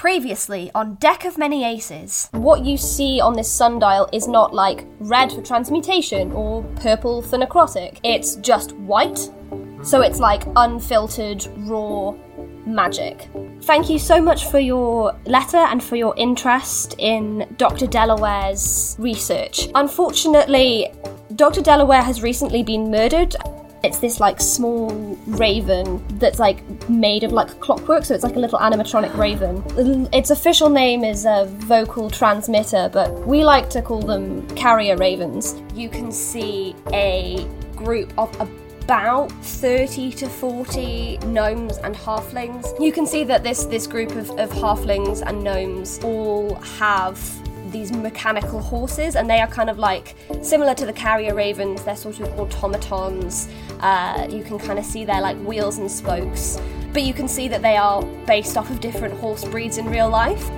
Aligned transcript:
Previously 0.00 0.70
on 0.74 0.94
Deck 0.94 1.26
of 1.26 1.36
Many 1.36 1.62
Aces. 1.62 2.30
What 2.32 2.64
you 2.64 2.78
see 2.78 3.20
on 3.20 3.34
this 3.34 3.52
sundial 3.52 4.08
is 4.14 4.26
not 4.26 4.54
like 4.54 4.86
red 4.98 5.30
for 5.30 5.42
transmutation 5.42 6.32
or 6.32 6.62
purple 6.76 7.20
for 7.20 7.36
necrotic. 7.36 7.98
It's 8.02 8.36
just 8.36 8.72
white. 8.76 9.30
So 9.82 10.00
it's 10.00 10.18
like 10.18 10.44
unfiltered, 10.56 11.46
raw 11.68 12.12
magic. 12.64 13.28
Thank 13.64 13.90
you 13.90 13.98
so 13.98 14.22
much 14.22 14.46
for 14.46 14.58
your 14.58 15.14
letter 15.26 15.58
and 15.58 15.84
for 15.84 15.96
your 15.96 16.14
interest 16.16 16.94
in 16.96 17.46
Dr. 17.58 17.86
Delaware's 17.86 18.96
research. 18.98 19.68
Unfortunately, 19.74 20.90
Dr. 21.36 21.60
Delaware 21.60 22.00
has 22.00 22.22
recently 22.22 22.62
been 22.62 22.90
murdered. 22.90 23.36
It's 23.82 23.98
this 23.98 24.20
like 24.20 24.40
small 24.40 24.90
raven 25.26 26.04
that's 26.18 26.38
like 26.38 26.62
made 26.88 27.24
of 27.24 27.32
like 27.32 27.60
clockwork, 27.60 28.04
so 28.04 28.14
it's 28.14 28.24
like 28.24 28.36
a 28.36 28.38
little 28.38 28.58
animatronic 28.58 29.16
raven. 29.16 30.08
Its 30.12 30.30
official 30.30 30.68
name 30.68 31.04
is 31.04 31.24
a 31.24 31.46
vocal 31.48 32.10
transmitter, 32.10 32.90
but 32.92 33.26
we 33.26 33.44
like 33.44 33.70
to 33.70 33.82
call 33.82 34.02
them 34.02 34.46
carrier 34.56 34.96
ravens. 34.96 35.56
You 35.74 35.88
can 35.88 36.12
see 36.12 36.74
a 36.92 37.46
group 37.74 38.12
of 38.18 38.38
about 38.40 39.30
30 39.44 40.10
to 40.12 40.28
40 40.28 41.18
gnomes 41.18 41.78
and 41.78 41.94
halflings. 41.94 42.78
You 42.80 42.90
can 42.92 43.06
see 43.06 43.22
that 43.24 43.44
this 43.44 43.64
this 43.64 43.86
group 43.86 44.10
of, 44.16 44.30
of 44.32 44.50
halflings 44.50 45.22
and 45.24 45.44
gnomes 45.44 46.00
all 46.02 46.56
have 46.56 47.16
these 47.72 47.92
mechanical 47.92 48.60
horses, 48.60 49.16
and 49.16 49.28
they 49.28 49.40
are 49.40 49.46
kind 49.46 49.70
of 49.70 49.78
like 49.78 50.16
similar 50.42 50.74
to 50.74 50.86
the 50.86 50.92
carrier 50.92 51.34
ravens. 51.34 51.82
They're 51.82 51.96
sort 51.96 52.20
of 52.20 52.28
automatons. 52.38 53.48
Uh, 53.80 54.26
you 54.30 54.42
can 54.42 54.58
kind 54.58 54.78
of 54.78 54.84
see 54.84 55.04
their 55.04 55.20
like 55.20 55.36
wheels 55.38 55.78
and 55.78 55.90
spokes, 55.90 56.60
but 56.92 57.02
you 57.02 57.14
can 57.14 57.28
see 57.28 57.48
that 57.48 57.62
they 57.62 57.76
are 57.76 58.02
based 58.26 58.56
off 58.56 58.70
of 58.70 58.80
different 58.80 59.14
horse 59.14 59.44
breeds 59.44 59.78
in 59.78 59.86
real 59.86 60.08
life. 60.08 60.50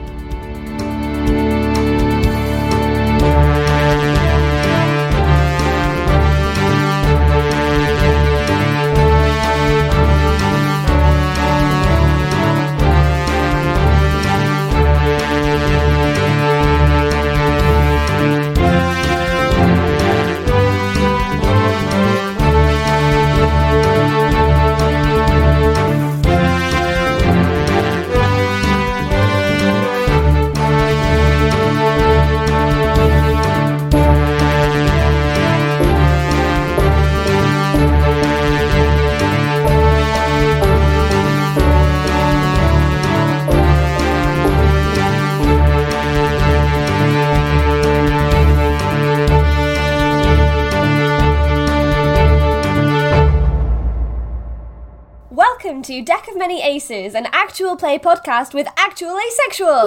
Aces, 56.83 57.15
an 57.15 57.29
actual 57.33 57.77
play 57.77 57.97
podcast 57.97 58.55
with 58.55 58.67
actual 58.77 59.17
asexuals. 59.17 59.85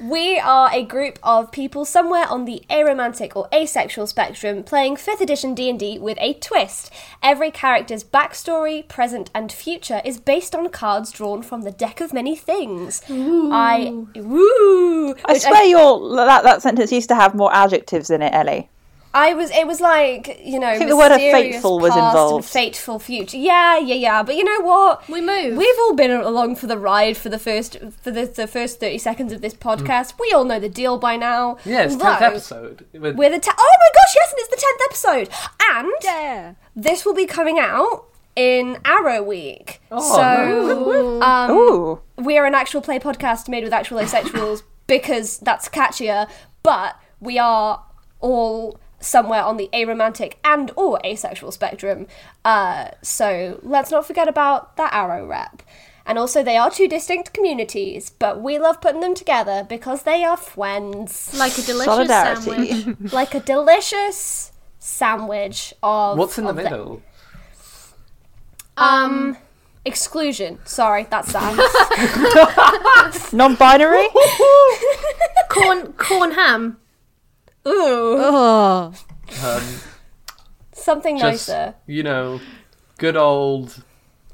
We 0.00 0.40
are 0.40 0.70
a 0.72 0.82
group 0.82 1.18
of 1.22 1.52
people 1.52 1.84
somewhere 1.84 2.26
on 2.26 2.46
the 2.46 2.62
aromantic 2.70 3.36
or 3.36 3.48
asexual 3.52 4.06
spectrum 4.06 4.62
playing 4.62 4.96
5th 4.96 5.20
edition 5.20 5.54
D&D 5.54 5.98
with 5.98 6.16
a 6.22 6.32
twist. 6.32 6.90
Every 7.22 7.50
character's 7.50 8.02
backstory, 8.02 8.88
present 8.88 9.28
and 9.34 9.52
future 9.52 10.00
is 10.06 10.18
based 10.18 10.54
on 10.54 10.70
cards 10.70 11.12
drawn 11.12 11.42
from 11.42 11.60
the 11.60 11.70
deck 11.70 12.00
of 12.00 12.14
many 12.14 12.34
things. 12.34 13.02
I 13.10 13.92
woo. 14.16 15.14
I 15.26 15.34
which 15.34 15.42
swear 15.42 15.64
your 15.64 16.16
that, 16.16 16.44
that 16.44 16.62
sentence 16.62 16.92
used 16.92 17.10
to 17.10 17.14
have 17.14 17.34
more 17.34 17.52
adjectives 17.54 18.08
in 18.08 18.22
it, 18.22 18.32
Ellie. 18.32 18.70
I 19.14 19.34
was. 19.34 19.50
It 19.50 19.66
was 19.66 19.80
like 19.80 20.40
you 20.42 20.58
know. 20.58 20.76
think 20.78 20.88
the 20.88 20.96
word 20.96 21.12
of 21.12 21.18
fateful 21.18 21.78
was 21.78 21.92
past 21.92 22.06
involved. 22.14 22.48
fateful 22.48 22.98
future. 22.98 23.36
Yeah, 23.36 23.78
yeah, 23.78 23.94
yeah. 23.94 24.22
But 24.22 24.36
you 24.36 24.44
know 24.44 24.60
what? 24.62 25.06
We 25.08 25.20
move. 25.20 25.56
We've 25.56 25.78
all 25.80 25.94
been 25.94 26.10
along 26.10 26.56
for 26.56 26.66
the 26.66 26.78
ride 26.78 27.16
for 27.16 27.28
the 27.28 27.38
first 27.38 27.78
for 28.02 28.10
the, 28.10 28.24
the 28.26 28.46
first 28.46 28.80
thirty 28.80 28.98
seconds 28.98 29.32
of 29.32 29.40
this 29.42 29.54
podcast. 29.54 30.14
We 30.18 30.32
all 30.34 30.44
know 30.44 30.58
the 30.58 30.68
deal 30.68 30.98
by 30.98 31.16
now. 31.16 31.58
Yeah, 31.64 31.82
it's 31.82 31.94
tenth 31.96 32.04
Although, 32.22 32.26
episode. 32.26 32.86
With, 32.92 33.16
We're 33.16 33.30
the 33.30 33.38
te- 33.38 33.50
oh 33.56 33.76
my 33.80 33.88
gosh, 33.94 34.14
yes, 34.14 34.32
and 34.32 34.38
it's 34.40 34.48
the 34.48 34.56
tenth 34.56 34.80
episode, 34.86 35.50
and 35.74 35.92
Yeah. 36.02 36.54
this 36.74 37.04
will 37.04 37.14
be 37.14 37.26
coming 37.26 37.58
out 37.58 38.06
in 38.34 38.76
Aro 38.76 39.24
Week. 39.26 39.82
Oh, 39.90 40.16
so 40.16 41.20
um, 41.22 41.50
Ooh. 41.50 42.00
we 42.16 42.38
are 42.38 42.46
an 42.46 42.54
actual 42.54 42.80
play 42.80 42.98
podcast 42.98 43.46
made 43.48 43.62
with 43.62 43.74
actual 43.74 43.98
asexuals 43.98 44.62
because 44.86 45.36
that's 45.38 45.68
catchier, 45.68 46.30
but 46.62 46.96
we 47.20 47.38
are 47.38 47.84
all 48.20 48.78
somewhere 49.02 49.42
on 49.42 49.56
the 49.58 49.68
aromantic 49.74 50.34
and 50.44 50.70
or 50.76 50.98
asexual 51.04 51.52
spectrum. 51.52 52.06
Uh, 52.44 52.88
so 53.02 53.60
let's 53.62 53.90
not 53.90 54.06
forget 54.06 54.28
about 54.28 54.76
that 54.76 54.92
aro 54.92 55.28
rep. 55.28 55.62
And 56.04 56.18
also, 56.18 56.42
they 56.42 56.56
are 56.56 56.68
two 56.70 56.88
distinct 56.88 57.32
communities, 57.32 58.10
but 58.10 58.40
we 58.42 58.58
love 58.58 58.80
putting 58.80 59.00
them 59.00 59.14
together 59.14 59.64
because 59.68 60.02
they 60.02 60.24
are 60.24 60.36
friends. 60.36 61.32
like 61.38 61.56
a 61.58 61.62
delicious 61.62 61.84
Solidarity. 61.84 62.40
sandwich. 62.82 62.96
Like 63.12 63.34
a 63.34 63.40
delicious 63.40 64.50
sandwich 64.80 65.72
of. 65.82 66.18
what's 66.18 66.38
in 66.38 66.44
the 66.44 66.50
of 66.50 66.56
middle? 66.56 67.02
Um, 68.76 69.36
exclusion. 69.84 70.58
Sorry, 70.64 71.06
that's 71.08 71.32
that. 71.34 73.28
Non-binary. 73.32 74.08
corn, 75.48 75.92
corn 75.92 76.32
ham. 76.32 76.78
Ooh, 77.66 78.16
oh. 78.18 78.92
Um, 79.44 79.62
something 80.72 81.18
just 81.18 81.48
nicer. 81.48 81.74
you 81.86 82.02
know, 82.02 82.40
good 82.98 83.16
old. 83.16 83.82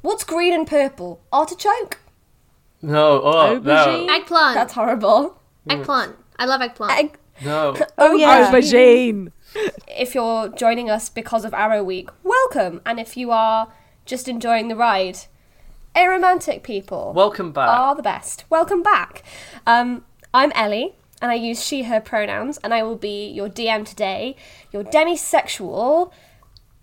What's 0.01 0.23
green 0.23 0.53
and 0.53 0.65
purple? 0.67 1.21
Artichoke? 1.31 1.99
No, 2.81 3.21
oh 3.21 3.59
Aubergine? 3.59 4.07
no, 4.07 4.13
Eggplant. 4.15 4.55
That's 4.55 4.73
horrible. 4.73 5.39
eggplant. 5.69 6.15
I 6.37 6.45
love 6.45 6.61
eggplant. 6.61 6.97
Egg- 6.97 7.17
no. 7.43 7.75
Oh 7.97 8.15
yeah. 8.15 8.51
Aubergine. 8.51 9.31
if 9.87 10.15
you're 10.15 10.49
joining 10.49 10.89
us 10.89 11.09
because 11.09 11.45
of 11.45 11.51
Aro 11.51 11.83
Week, 11.83 12.09
welcome. 12.23 12.81
And 12.85 12.99
if 12.99 13.15
you 13.17 13.31
are 13.31 13.71
just 14.05 14.27
enjoying 14.27 14.69
the 14.69 14.75
ride, 14.75 15.19
aromantic 15.95 16.63
people 16.63 17.13
Welcome 17.15 17.51
back. 17.51 17.67
are 17.69 17.95
the 17.95 18.03
best. 18.03 18.45
Welcome 18.49 18.81
back. 18.81 19.23
Um, 19.67 20.03
I'm 20.33 20.51
Ellie, 20.55 20.95
and 21.21 21.31
I 21.31 21.35
use 21.35 21.63
she, 21.63 21.83
her 21.83 21.99
pronouns, 21.99 22.57
and 22.63 22.73
I 22.73 22.83
will 22.83 22.95
be 22.95 23.29
your 23.29 23.49
DM 23.49 23.85
today, 23.85 24.35
your 24.71 24.83
demisexual 24.83 26.11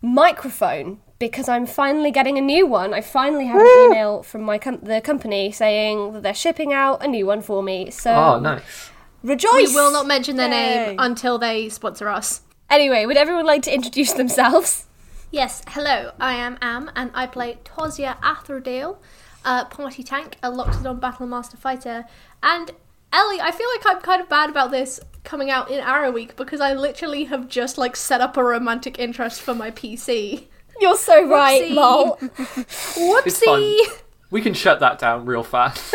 microphone, 0.03 1.01
because 1.19 1.49
I'm 1.49 1.67
finally 1.67 2.11
getting 2.11 2.37
a 2.37 2.41
new 2.41 2.67
one. 2.67 2.93
I 2.93 3.01
finally 3.01 3.47
have 3.47 3.61
an 3.61 3.85
email 3.85 4.23
from 4.23 4.43
my 4.43 4.59
com- 4.59 4.81
the 4.83 5.01
company 5.01 5.51
saying 5.51 6.13
that 6.13 6.23
they're 6.23 6.35
shipping 6.35 6.73
out 6.73 7.05
a 7.05 7.09
new 7.09 7.27
one 7.27 7.41
for 7.41 7.63
me. 7.63 7.91
So 7.91 8.13
oh, 8.13 8.39
nice. 8.41 8.91
rejoice! 9.23 9.69
we 9.69 9.75
will 9.75 9.93
not 9.93 10.07
mention 10.07 10.37
their 10.37 10.51
Yay. 10.51 10.87
name 10.89 10.97
until 10.99 11.39
they 11.39 11.69
sponsor 11.69 12.09
us. 12.09 12.43
Anyway, 12.69 13.07
would 13.07 13.17
everyone 13.17 13.47
like 13.47 13.63
to 13.63 13.75
introduce 13.75 14.13
themselves? 14.13 14.87
Yes, 15.31 15.63
hello, 15.69 16.13
I 16.21 16.35
am 16.35 16.57
Am, 16.63 16.91
and 16.95 17.11
I 17.13 17.27
play 17.27 17.59
Tosia 17.65 18.17
Atherdale, 18.21 18.99
uh, 19.45 19.65
Party 19.65 20.03
Tank, 20.03 20.37
a 20.43 20.51
Loxodon 20.51 21.01
Battlemaster 21.01 21.59
Fighter. 21.59 22.05
And 22.43 22.71
Ellie, 23.17 23.41
I 23.41 23.51
feel 23.51 23.67
like 23.75 23.97
I'm 23.97 24.03
kind 24.03 24.21
of 24.21 24.29
bad 24.29 24.51
about 24.51 24.71
this 24.71 25.01
coming 25.25 25.51
out 25.51 25.71
in 25.71 25.83
Aro 25.83 26.13
Week 26.13 26.37
because 26.37 26.61
I 26.61 26.75
literally 26.75 27.25
have 27.25 27.49
just 27.49 27.79
like 27.79 27.97
set 27.97 28.21
up 28.21 28.37
a 28.37 28.45
romantic 28.45 28.99
interest 28.99 29.41
for 29.41 29.55
my 29.55 29.71
PC. 29.71 30.45
You're 30.81 30.97
so 30.99 31.27
right, 31.27 31.63
Whoopsie. 31.63 31.75
lol. 31.75 32.19
It's 32.21 33.43
fun. 33.43 33.61
Whoopsie! 33.63 34.03
We 34.31 34.43
can 34.43 34.53
shut 34.53 34.81
that 34.81 34.99
down 34.99 35.25
real 35.25 35.43
fast. 35.43 35.95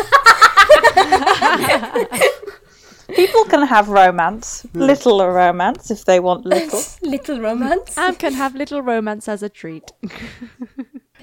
People 3.14 3.44
can 3.44 3.66
have 3.66 3.88
romance, 3.88 4.66
little 4.74 5.24
romance 5.24 5.92
if 5.92 6.04
they 6.06 6.18
want 6.18 6.44
little. 6.44 6.80
Little 7.02 7.40
romance. 7.40 7.96
Am 7.98 8.16
can 8.16 8.32
have 8.32 8.54
little 8.54 8.80
romance 8.82 9.28
as 9.28 9.42
a 9.42 9.48
treat. 9.48 9.92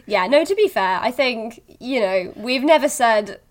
Yeah, 0.05 0.25
no, 0.25 0.43
to 0.43 0.55
be 0.55 0.67
fair, 0.67 0.97
I 0.99 1.11
think, 1.11 1.61
you 1.79 1.99
know, 1.99 2.33
we've 2.35 2.63
never 2.63 2.89
said 2.89 3.41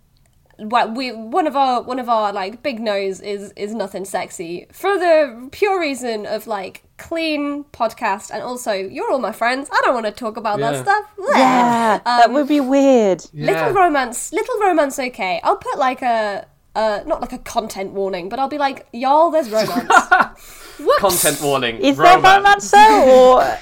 well, 0.58 0.90
we 0.92 1.12
one 1.12 1.46
of 1.46 1.56
our 1.56 1.82
one 1.82 1.98
of 1.98 2.08
our 2.08 2.32
like 2.32 2.62
big 2.62 2.80
no's 2.80 3.20
is 3.20 3.52
is 3.56 3.74
nothing 3.74 4.04
sexy 4.04 4.66
for 4.72 4.98
the 4.98 5.48
pure 5.52 5.80
reason 5.80 6.26
of 6.26 6.46
like 6.46 6.82
clean 6.96 7.64
podcast, 7.72 8.30
and 8.30 8.42
also 8.42 8.72
you're 8.72 9.10
all 9.10 9.18
my 9.20 9.32
friends. 9.32 9.68
I 9.72 9.80
don't 9.84 9.94
want 9.94 10.06
to 10.06 10.12
talk 10.12 10.36
about 10.36 10.58
Yeah. 10.58 10.72
that 10.72 10.82
stuff. 10.82 11.04
Blech. 11.18 11.36
Yeah, 11.38 12.00
that 12.04 12.26
Um, 12.26 12.32
would 12.34 12.48
be 12.48 12.60
weird. 12.60 13.24
Yeah. 13.32 13.52
Little 13.52 13.72
romance, 13.82 14.32
little 14.32 14.58
romance. 14.60 14.98
Okay, 14.98 15.40
I'll 15.44 15.56
put 15.56 15.78
like 15.78 16.02
a. 16.02 16.46
Uh, 16.74 17.02
not 17.06 17.20
like 17.20 17.32
a 17.32 17.38
content 17.38 17.92
warning, 17.92 18.28
but 18.28 18.38
I'll 18.38 18.46
be 18.48 18.58
like, 18.58 18.86
y'all, 18.92 19.30
there's 19.30 19.50
romance. 19.50 19.90
Whoops. 20.78 20.98
Content 21.00 21.40
warning. 21.42 21.76
Is 21.78 21.96
there 21.96 22.18
romance 22.18 22.70
though, 22.70 23.34
or 23.36 23.40
uh, 23.40 23.56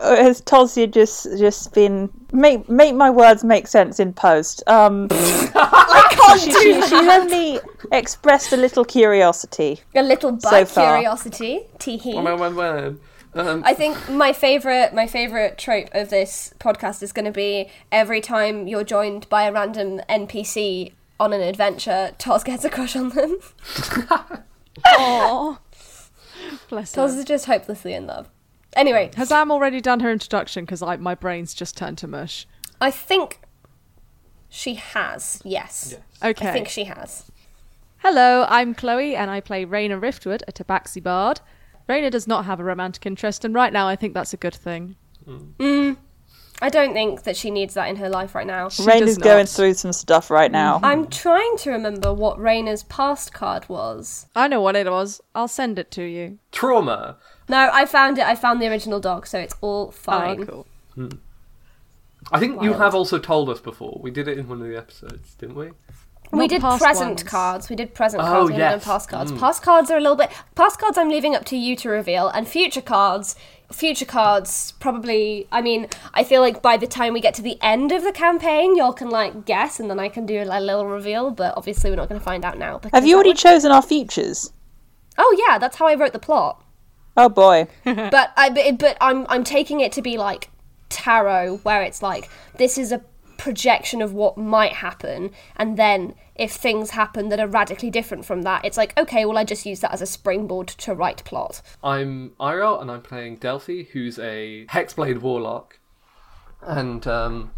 has 0.00 0.40
Tosia 0.42 0.90
just 0.90 1.24
just 1.38 1.74
been 1.74 2.08
make 2.32 2.68
make 2.68 2.94
my 2.94 3.10
words 3.10 3.42
make 3.44 3.66
sense 3.66 3.98
in 3.98 4.12
post? 4.12 4.62
Um, 4.68 5.08
I 5.10 6.06
can't 6.10 6.40
she, 6.40 6.50
do 6.50 6.60
she, 6.60 6.72
that. 6.72 6.88
she's 6.88 7.08
only 7.08 7.60
expressed 7.92 8.52
a 8.52 8.56
little 8.56 8.84
curiosity. 8.84 9.80
A 9.94 10.02
little 10.02 10.38
So 10.40 10.64
far. 10.64 10.94
curiosity. 10.96 11.60
Teehee. 11.78 12.22
When, 12.22 12.38
when, 12.38 12.54
when, 12.54 13.00
um, 13.34 13.62
I 13.64 13.74
think 13.74 14.08
my 14.08 14.32
favorite 14.32 14.94
my 14.94 15.06
favorite 15.06 15.58
trope 15.58 15.88
of 15.92 16.10
this 16.10 16.54
podcast 16.58 17.02
is 17.02 17.12
going 17.12 17.26
to 17.26 17.32
be 17.32 17.70
every 17.92 18.20
time 18.20 18.66
you're 18.68 18.84
joined 18.84 19.28
by 19.28 19.44
a 19.44 19.52
random 19.52 20.00
NPC 20.08 20.92
on 21.20 21.32
an 21.32 21.40
adventure, 21.40 22.14
Toz 22.18 22.44
gets 22.44 22.64
a 22.64 22.70
crush 22.70 22.94
on 22.96 23.10
them. 23.10 23.38
Aww. 24.86 25.58
Bless 26.68 26.94
her. 26.94 27.02
Toz 27.02 27.16
is 27.16 27.24
just 27.24 27.46
hopelessly 27.46 27.94
in 27.94 28.06
love. 28.06 28.28
Anyway, 28.74 29.10
Has 29.16 29.32
Am 29.32 29.50
already 29.50 29.80
done 29.80 30.00
her 30.00 30.10
introduction? 30.10 30.64
Because 30.64 30.82
my 31.00 31.14
brain's 31.14 31.54
just 31.54 31.76
turned 31.76 31.98
to 31.98 32.06
mush. 32.06 32.46
I 32.80 32.90
think 32.90 33.40
she 34.48 34.74
has. 34.74 35.40
Yes, 35.44 35.96
Okay. 36.22 36.48
I 36.48 36.52
think 36.52 36.68
she 36.68 36.84
has. 36.84 37.30
Hello, 37.98 38.46
I'm 38.48 38.74
Chloe, 38.74 39.16
and 39.16 39.30
I 39.30 39.40
play 39.40 39.66
Raina 39.66 40.00
Riftwood, 40.00 40.42
a 40.46 40.52
tabaxi 40.52 41.02
bard. 41.02 41.40
Raina 41.88 42.10
does 42.10 42.28
not 42.28 42.44
have 42.44 42.60
a 42.60 42.64
romantic 42.64 43.04
interest, 43.06 43.44
and 43.44 43.54
right 43.54 43.72
now 43.72 43.88
I 43.88 43.96
think 43.96 44.14
that's 44.14 44.32
a 44.32 44.36
good 44.36 44.54
thing. 44.54 44.96
Hmm. 45.24 45.38
Mm. 45.58 45.96
I 46.60 46.70
don't 46.70 46.92
think 46.92 47.22
that 47.22 47.36
she 47.36 47.50
needs 47.52 47.74
that 47.74 47.88
in 47.88 47.96
her 47.96 48.08
life 48.08 48.34
right 48.34 48.46
now. 48.46 48.68
She 48.68 48.82
Rain 48.84 49.00
does 49.00 49.10
is 49.10 49.18
going 49.18 49.46
through 49.46 49.74
some 49.74 49.92
stuff 49.92 50.28
right 50.30 50.50
now. 50.50 50.80
I'm 50.82 51.06
trying 51.06 51.56
to 51.58 51.70
remember 51.70 52.12
what 52.12 52.36
Raina's 52.38 52.82
past 52.84 53.32
card 53.32 53.68
was. 53.68 54.26
I 54.34 54.48
know 54.48 54.60
what 54.60 54.74
it 54.74 54.90
was. 54.90 55.20
I'll 55.36 55.46
send 55.48 55.78
it 55.78 55.90
to 55.92 56.02
you. 56.02 56.38
trauma. 56.50 57.16
No, 57.48 57.70
I 57.72 57.86
found 57.86 58.18
it. 58.18 58.26
I 58.26 58.34
found 58.34 58.60
the 58.60 58.66
original 58.66 58.98
dog, 59.00 59.26
so 59.26 59.38
it's 59.38 59.54
all 59.60 59.90
fine. 59.92 60.42
Oh, 60.50 60.66
cool. 60.96 61.10
I 62.32 62.40
think 62.40 62.62
you 62.62 62.74
have 62.74 62.94
also 62.94 63.18
told 63.18 63.48
us 63.48 63.60
before. 63.60 63.98
We 64.02 64.10
did 64.10 64.28
it 64.28 64.36
in 64.36 64.48
one 64.48 64.60
of 64.60 64.68
the 64.68 64.76
episodes, 64.76 65.34
didn't 65.34 65.54
we? 65.54 65.70
We 66.30 66.46
did 66.46 66.60
present 66.60 67.10
ones. 67.10 67.22
cards. 67.22 67.70
We 67.70 67.76
did 67.76 67.94
present 67.94 68.22
Oh, 68.22 68.26
cards. 68.26 68.50
We 68.50 68.56
haven't 68.56 68.58
yes. 68.58 68.84
done 68.84 68.92
past 68.92 69.08
cards. 69.08 69.32
Mm. 69.32 69.38
Past 69.40 69.62
cards 69.62 69.90
are 69.90 69.96
a 69.96 70.00
little 70.00 70.16
bit. 70.16 70.30
Past 70.54 70.78
cards, 70.78 70.98
I'm 70.98 71.08
leaving 71.08 71.34
up 71.34 71.46
to 71.46 71.56
you 71.56 71.74
to 71.76 71.88
reveal, 71.88 72.28
and 72.28 72.46
future 72.46 72.82
cards. 72.82 73.34
Future 73.70 74.06
cards, 74.06 74.72
probably. 74.80 75.46
I 75.52 75.60
mean, 75.60 75.88
I 76.14 76.24
feel 76.24 76.40
like 76.40 76.62
by 76.62 76.76
the 76.78 76.86
time 76.86 77.12
we 77.12 77.20
get 77.20 77.34
to 77.34 77.42
the 77.42 77.58
end 77.60 77.92
of 77.92 78.02
the 78.02 78.12
campaign, 78.12 78.76
y'all 78.76 78.94
can 78.94 79.10
like 79.10 79.44
guess, 79.44 79.78
and 79.78 79.90
then 79.90 80.00
I 80.00 80.08
can 80.08 80.24
do 80.24 80.42
a 80.42 80.44
little 80.60 80.86
reveal. 80.86 81.30
But 81.30 81.54
obviously, 81.56 81.90
we're 81.90 81.96
not 81.96 82.08
going 82.08 82.18
to 82.20 82.24
find 82.24 82.44
out 82.44 82.58
now. 82.58 82.80
Have 82.94 83.06
you 83.06 83.14
already 83.14 83.30
would- 83.30 83.38
chosen 83.38 83.70
our 83.70 83.82
futures? 83.82 84.52
oh 85.18 85.44
yeah, 85.46 85.58
that's 85.58 85.76
how 85.76 85.86
I 85.86 85.94
wrote 85.96 86.12
the 86.12 86.18
plot. 86.18 86.64
Oh 87.16 87.28
boy. 87.28 87.66
but 87.84 88.32
I 88.36 88.48
but, 88.50 88.78
but 88.78 88.96
I'm 89.00 89.26
I'm 89.28 89.44
taking 89.44 89.80
it 89.80 89.92
to 89.92 90.02
be 90.02 90.16
like 90.16 90.48
tarot 90.88 91.58
where 91.64 91.82
it's 91.82 92.00
like 92.02 92.30
this 92.56 92.78
is 92.78 92.92
a 92.92 93.02
projection 93.38 94.02
of 94.02 94.12
what 94.12 94.36
might 94.36 94.74
happen 94.74 95.30
and 95.56 95.76
then 95.78 96.14
if 96.34 96.52
things 96.52 96.90
happen 96.90 97.28
that 97.30 97.40
are 97.40 97.46
radically 97.46 97.88
different 97.90 98.24
from 98.24 98.42
that 98.42 98.64
it's 98.64 98.76
like 98.76 98.96
okay 98.98 99.24
well 99.24 99.38
I 99.38 99.44
just 99.44 99.64
use 99.64 99.80
that 99.80 99.92
as 99.92 100.02
a 100.02 100.06
springboard 100.06 100.68
to 100.68 100.94
write 100.94 101.24
plot. 101.24 101.62
I'm 101.82 102.30
Iriel, 102.40 102.80
and 102.82 102.90
I'm 102.90 103.02
playing 103.02 103.36
Delphi, 103.36 103.84
who's 103.92 104.18
a 104.18 104.66
Hexblade 104.66 105.20
warlock, 105.20 105.78
and 106.60 107.06
um, 107.06 107.52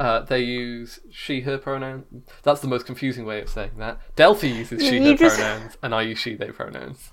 uh, 0.00 0.20
they 0.20 0.40
use 0.40 1.00
she/her 1.10 1.58
pronoun. 1.58 2.24
That's 2.42 2.60
the 2.60 2.68
most 2.68 2.86
confusing 2.86 3.24
way 3.26 3.40
of 3.42 3.48
saying 3.48 3.72
that. 3.78 3.98
Delphi 4.16 4.46
uses 4.48 4.82
she/her 4.88 5.14
just- 5.14 5.36
pronouns, 5.38 5.76
and 5.82 5.94
I 5.94 6.02
use 6.02 6.18
she/they 6.18 6.50
pronouns. 6.50 7.10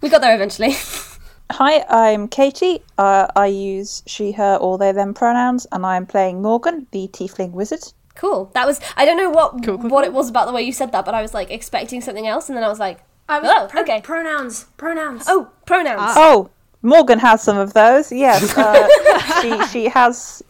We 0.00 0.08
got 0.08 0.20
there 0.20 0.34
eventually. 0.34 0.74
Hi, 1.50 1.84
I'm 1.88 2.28
Katie. 2.28 2.82
Uh, 2.98 3.26
I 3.34 3.46
use 3.46 4.02
she, 4.06 4.32
her, 4.32 4.56
or 4.60 4.76
they, 4.78 4.92
them 4.92 5.14
pronouns, 5.14 5.66
and 5.72 5.84
I'm 5.86 6.04
playing 6.06 6.42
Morgan, 6.42 6.86
the 6.90 7.08
tiefling 7.08 7.52
wizard. 7.52 7.80
cool. 8.14 8.50
That 8.54 8.66
was 8.66 8.80
I 8.96 9.04
don't 9.04 9.16
know 9.16 9.30
what 9.30 9.52
Cool, 9.64 9.78
cool, 9.78 9.88
what 9.90 10.02
cool. 10.04 10.10
it 10.10 10.12
was 10.12 10.28
about 10.28 10.46
the 10.46 10.52
way 10.52 10.62
you 10.62 10.72
said 10.72 10.90
that 10.92 11.04
but 11.04 11.14
I 11.14 11.22
was 11.22 11.32
like 11.34 11.50
expecting 11.50 12.00
something 12.00 12.26
else 12.26 12.48
and 12.48 12.56
then 12.56 12.64
I 12.64 12.68
was 12.68 12.80
like 12.80 12.98
I 13.28 13.38
was 13.40 13.48
Oh, 13.52 13.66
pro- 13.70 13.82
okay. 13.82 14.00
Pronouns. 14.02 14.64
Pronouns. 14.76 15.24
oh 15.28 15.48
pronouns. 15.66 16.12
Oh, 16.16 16.50
Morgan 16.82 17.18
has 17.20 17.42
some 17.42 17.56
of 17.56 17.72
those. 17.74 18.10
Yes, 18.12 18.56
uh, 18.58 18.88
she 19.42 19.66
she 19.72 19.88
has 19.88 20.42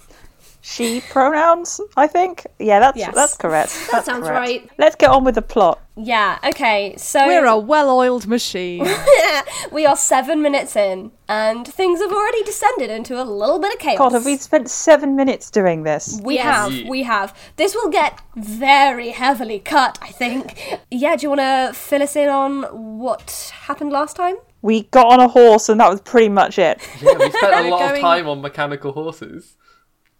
she 0.61 1.01
pronouns. 1.11 1.81
I 1.97 2.07
think. 2.07 2.47
Yeah, 2.59 2.81
that's 2.81 2.99
Yes. 2.99 3.15
that's 3.15 3.37
correct. 3.37 3.71
that 3.73 3.89
That's 3.93 4.07
sounds 4.07 4.27
correct. 4.27 4.41
right. 4.41 4.71
Let's 4.79 4.97
get 4.97 5.11
on 5.11 5.25
with 5.25 5.35
the 5.37 5.43
plot. 5.43 5.81
Yeah, 5.97 6.39
okay. 6.45 6.95
So 6.97 7.27
We're 7.27 7.47
a 7.47 7.59
well-oiled 7.59 8.27
machine. 8.29 8.87
we 9.73 9.85
are 9.85 9.97
7 9.97 10.41
minutes 10.41 10.77
in 10.77 11.11
and 11.29 11.67
things 11.67 12.01
have 12.01 12.13
already 12.13 12.43
descended 12.45 12.89
into 12.91 13.21
a 13.21 13.25
little 13.25 13.59
bit 13.59 13.73
of 13.75 13.81
chaos. 13.81 13.99
God, 13.99 14.13
have 14.13 14.25
we 14.25 14.37
spent 14.37 14.71
seven 14.71 15.17
minutes 15.17 15.51
doing 15.51 15.83
this? 15.83 16.21
We 16.23 16.35
Yes. 16.37 16.45
have, 16.73 16.89
we 16.89 17.03
have. 17.03 17.37
This 17.57 17.75
will 17.75 17.89
get 17.91 18.21
very 18.37 19.11
heavily 19.11 19.59
cut, 19.59 19.99
I 20.01 20.09
think. 20.13 20.79
Yeah, 20.91 21.17
do 21.17 21.25
you 21.25 21.31
want 21.31 21.41
to 21.41 21.73
fill 21.75 22.03
us 22.03 22.15
in 22.15 22.29
on 22.29 22.63
what 22.99 23.53
happened 23.63 23.91
last 23.93 24.15
time? 24.17 24.37
We 24.63 24.83
got 24.85 25.07
on 25.07 25.21
a 25.21 25.29
horse, 25.29 25.69
and 25.69 25.81
that 25.81 25.89
was 25.91 26.01
pretty 26.01 26.29
much 26.29 26.59
it. 26.59 26.81
Yeah, 27.01 27.15
we 27.19 27.31
spent 27.31 27.55
a 27.55 27.63
We're 27.63 27.71
lot 27.71 27.95
of 27.95 28.01
time 28.01 28.29
on 28.29 28.41
mechanical 28.41 28.93
horses. 28.93 29.57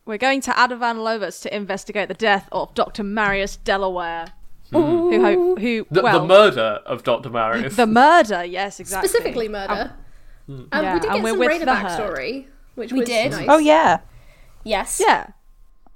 We're 0.09 0.17
going 0.17 0.41
to 0.41 0.53
Adavan 0.53 0.97
Lovas 0.97 1.43
to 1.43 1.55
investigate 1.55 2.09
the 2.09 2.15
death 2.15 2.49
of 2.51 2.73
Dr. 2.73 3.05
Marius 3.05 3.57
Delaware. 3.59 4.33
Hmm. 4.73 4.77
Who, 4.79 5.21
ho- 5.23 5.57
who, 5.57 5.87
The, 5.91 6.01
well, 6.01 6.21
the 6.21 6.27
murder 6.27 6.81
of 6.87 7.03
Dr. 7.05 7.29
Marius. 7.29 7.77
the 7.77 7.87
murder, 7.87 8.43
yes, 8.43 8.81
exactly. 8.81 9.07
Specifically 9.07 9.49
murder. 9.51 9.93
Um, 10.49 10.57
hmm. 10.57 10.65
um 10.73 10.83
Yeah, 10.85 10.95
we 10.95 11.01
did 11.01 11.11
get 11.13 11.23
we're 11.23 11.29
some 11.33 11.39
with 11.39 11.49
Raina 11.51 11.65
the 11.67 11.75
herd. 11.75 12.01
backstory, 12.17 12.47
which 12.75 12.91
We 12.91 13.01
was 13.01 13.09
did. 13.11 13.33
nice. 13.33 13.47
Oh, 13.51 13.57
oh 13.57 13.59
yeah. 13.59 14.01
Yes. 14.65 14.99
Yeah. 14.99 15.27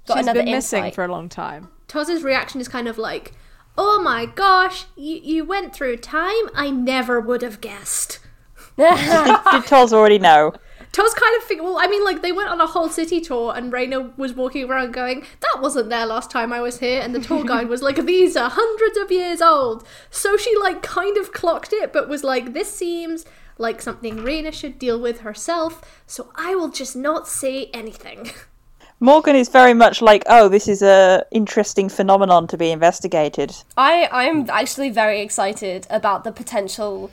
Got 0.05 0.17
She's 0.17 0.25
another 0.27 0.43
been 0.43 0.51
missing 0.51 0.83
insight. 0.83 0.93
for 0.93 1.03
a 1.05 1.07
long 1.11 1.27
time. 1.27 1.69
Toz's 1.87 2.21
reaction 2.21 2.61
is 2.61 2.67
kind 2.67 2.87
of 2.87 2.99
like, 2.99 3.33
"Oh 3.79 3.99
my 3.99 4.27
gosh, 4.27 4.85
you 4.95 5.15
you 5.23 5.43
went 5.43 5.73
through 5.73 5.97
time 5.97 6.49
I 6.53 6.69
never 6.69 7.19
would 7.19 7.41
have 7.41 7.61
guessed." 7.61 8.19
Did 8.77 9.65
Toz 9.65 9.91
already 9.91 10.19
know? 10.19 10.53
Toz 10.93 11.15
kind 11.15 11.35
of 11.37 11.43
figured. 11.43 11.65
Well, 11.65 11.79
I 11.79 11.87
mean, 11.87 12.03
like 12.05 12.21
they 12.21 12.31
went 12.31 12.49
on 12.49 12.61
a 12.61 12.67
whole 12.67 12.87
city 12.87 13.19
tour, 13.19 13.53
and 13.55 13.73
Raina 13.73 14.15
was 14.15 14.33
walking 14.33 14.69
around 14.69 14.93
going, 14.93 15.25
"That 15.41 15.57
wasn't 15.59 15.89
there 15.89 16.05
last 16.05 16.29
time 16.29 16.53
I 16.53 16.61
was 16.61 16.79
here," 16.79 17.01
and 17.01 17.15
the 17.15 17.19
tour 17.19 17.43
guide 17.43 17.67
was 17.67 17.81
like, 17.81 18.05
"These 18.05 18.37
are 18.37 18.49
hundreds 18.49 18.97
of 18.97 19.11
years 19.11 19.41
old." 19.41 19.83
So 20.11 20.37
she 20.37 20.55
like 20.55 20.83
kind 20.83 21.17
of 21.17 21.33
clocked 21.33 21.73
it, 21.73 21.91
but 21.91 22.07
was 22.07 22.23
like, 22.23 22.53
"This 22.53 22.71
seems." 22.71 23.25
Like 23.59 23.83
something 23.83 24.17
Raina 24.17 24.51
should 24.51 24.79
deal 24.79 24.99
with 24.99 25.19
herself, 25.19 25.81
so 26.07 26.31
I 26.35 26.55
will 26.55 26.69
just 26.69 26.95
not 26.95 27.27
say 27.27 27.69
anything. 27.71 28.31
Morgan 28.99 29.35
is 29.35 29.47
very 29.47 29.75
much 29.75 30.01
like, 30.01 30.23
oh, 30.25 30.49
this 30.49 30.67
is 30.67 30.81
a 30.81 31.23
interesting 31.29 31.87
phenomenon 31.87 32.47
to 32.47 32.57
be 32.57 32.71
investigated. 32.71 33.55
I 33.77 34.09
I 34.11 34.23
am 34.23 34.49
actually 34.49 34.89
very 34.89 35.21
excited 35.21 35.85
about 35.89 36.23
the 36.23 36.31
potential 36.31 37.11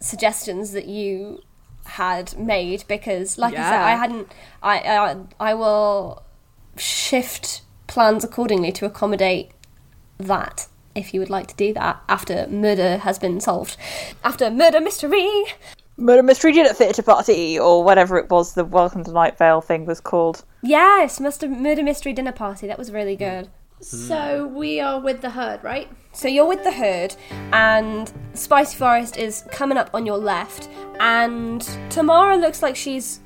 suggestions 0.00 0.72
that 0.72 0.86
you 0.86 1.42
had 1.84 2.38
made 2.38 2.84
because, 2.88 3.38
like 3.38 3.54
I 3.54 3.56
said, 3.56 3.82
I 3.82 3.90
hadn't. 3.90 4.32
I 4.62 4.78
I, 4.78 5.16
I 5.40 5.54
will 5.54 6.22
shift 6.76 7.62
plans 7.86 8.24
accordingly 8.24 8.72
to 8.72 8.86
accommodate 8.86 9.50
that. 10.18 10.68
If 10.94 11.14
you 11.14 11.20
would 11.20 11.30
like 11.30 11.46
to 11.46 11.56
do 11.56 11.72
that 11.72 12.02
after 12.06 12.46
murder 12.48 12.98
has 12.98 13.18
been 13.18 13.40
solved, 13.40 13.76
after 14.22 14.50
murder 14.50 14.80
mystery. 14.80 15.44
Murder 15.98 16.22
Mystery 16.22 16.52
Dinner 16.52 16.72
Theatre 16.72 17.02
Party, 17.02 17.58
or 17.58 17.84
whatever 17.84 18.18
it 18.18 18.30
was 18.30 18.54
the 18.54 18.64
Welcome 18.64 19.04
to 19.04 19.12
Night 19.12 19.36
Vale 19.36 19.60
thing 19.60 19.84
was 19.84 20.00
called. 20.00 20.42
Yes, 20.62 21.20
must 21.20 21.42
have 21.42 21.50
murder 21.50 21.82
mystery 21.82 22.12
dinner 22.14 22.32
party. 22.32 22.66
That 22.66 22.78
was 22.78 22.90
really 22.90 23.14
hmm. 23.14 23.24
good. 23.24 23.48
So 23.80 24.46
we 24.46 24.80
are 24.80 25.00
with 25.00 25.20
the 25.20 25.30
herd, 25.30 25.62
right? 25.62 25.88
So 26.12 26.28
you're 26.28 26.46
with 26.46 26.62
the 26.62 26.72
herd, 26.72 27.16
and 27.52 28.12
Spicy 28.34 28.76
Forest 28.76 29.16
is 29.16 29.44
coming 29.50 29.78
up 29.78 29.90
on 29.94 30.04
your 30.04 30.18
left, 30.18 30.68
and 31.00 31.62
Tamara 31.88 32.36
looks 32.36 32.62
like 32.62 32.76
she's 32.76 33.20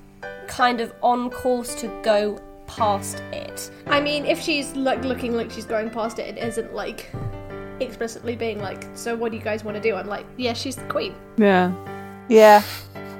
kind 0.46 0.80
of 0.80 0.94
on 1.02 1.30
course 1.30 1.74
to 1.76 1.88
go 2.02 2.40
past 2.68 3.20
it. 3.32 3.70
I 3.86 4.00
mean, 4.00 4.24
if 4.24 4.40
she's 4.40 4.74
like 4.76 5.04
looking 5.04 5.34
like 5.34 5.50
she's 5.50 5.64
going 5.64 5.90
past 5.90 6.18
it, 6.18 6.36
it 6.36 6.42
isn't 6.42 6.74
like 6.74 7.10
explicitly 7.80 8.36
being 8.36 8.60
like, 8.60 8.84
"So 8.94 9.16
what 9.16 9.32
do 9.32 9.38
you 9.38 9.42
guys 9.42 9.64
want 9.64 9.76
to 9.76 9.82
do?" 9.82 9.96
I'm 9.96 10.06
like, 10.06 10.26
"Yeah, 10.36 10.52
she's 10.52 10.76
the 10.76 10.86
queen." 10.86 11.14
Yeah. 11.36 11.72
Yeah. 12.28 12.62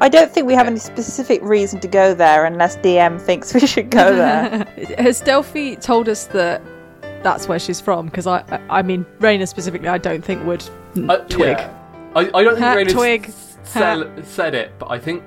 I 0.00 0.08
don't 0.08 0.30
think 0.30 0.46
we 0.46 0.54
have 0.54 0.66
any 0.66 0.78
specific 0.78 1.40
reason 1.42 1.80
to 1.80 1.88
go 1.88 2.14
there 2.14 2.44
unless 2.44 2.76
DM 2.76 3.18
thinks 3.20 3.54
we 3.54 3.66
should 3.66 3.90
go 3.90 4.14
there. 4.14 4.64
Has 4.98 5.20
Delphi 5.20 5.74
told 5.76 6.08
us 6.08 6.26
that 6.26 6.60
that's 7.22 7.48
where 7.48 7.58
she's 7.58 7.80
from? 7.80 8.06
Because 8.06 8.26
I, 8.26 8.38
I 8.50 8.78
I 8.78 8.82
mean, 8.82 9.04
Raina 9.18 9.46
specifically, 9.48 9.88
I 9.88 9.98
don't 9.98 10.24
think 10.24 10.44
would 10.46 10.64
n- 10.96 11.10
Uh, 11.10 11.16
twig. 11.28 11.58
yeah. 11.58 11.72
I, 12.14 12.20
I 12.20 12.42
don't 12.44 12.54
think 12.54 12.58
Ha, 12.66 12.74
Raina's 12.76 12.92
twig. 12.92 13.32
Said, 13.64 14.24
said 14.26 14.54
it, 14.54 14.72
but 14.78 14.90
I 14.90 14.98
think 14.98 15.22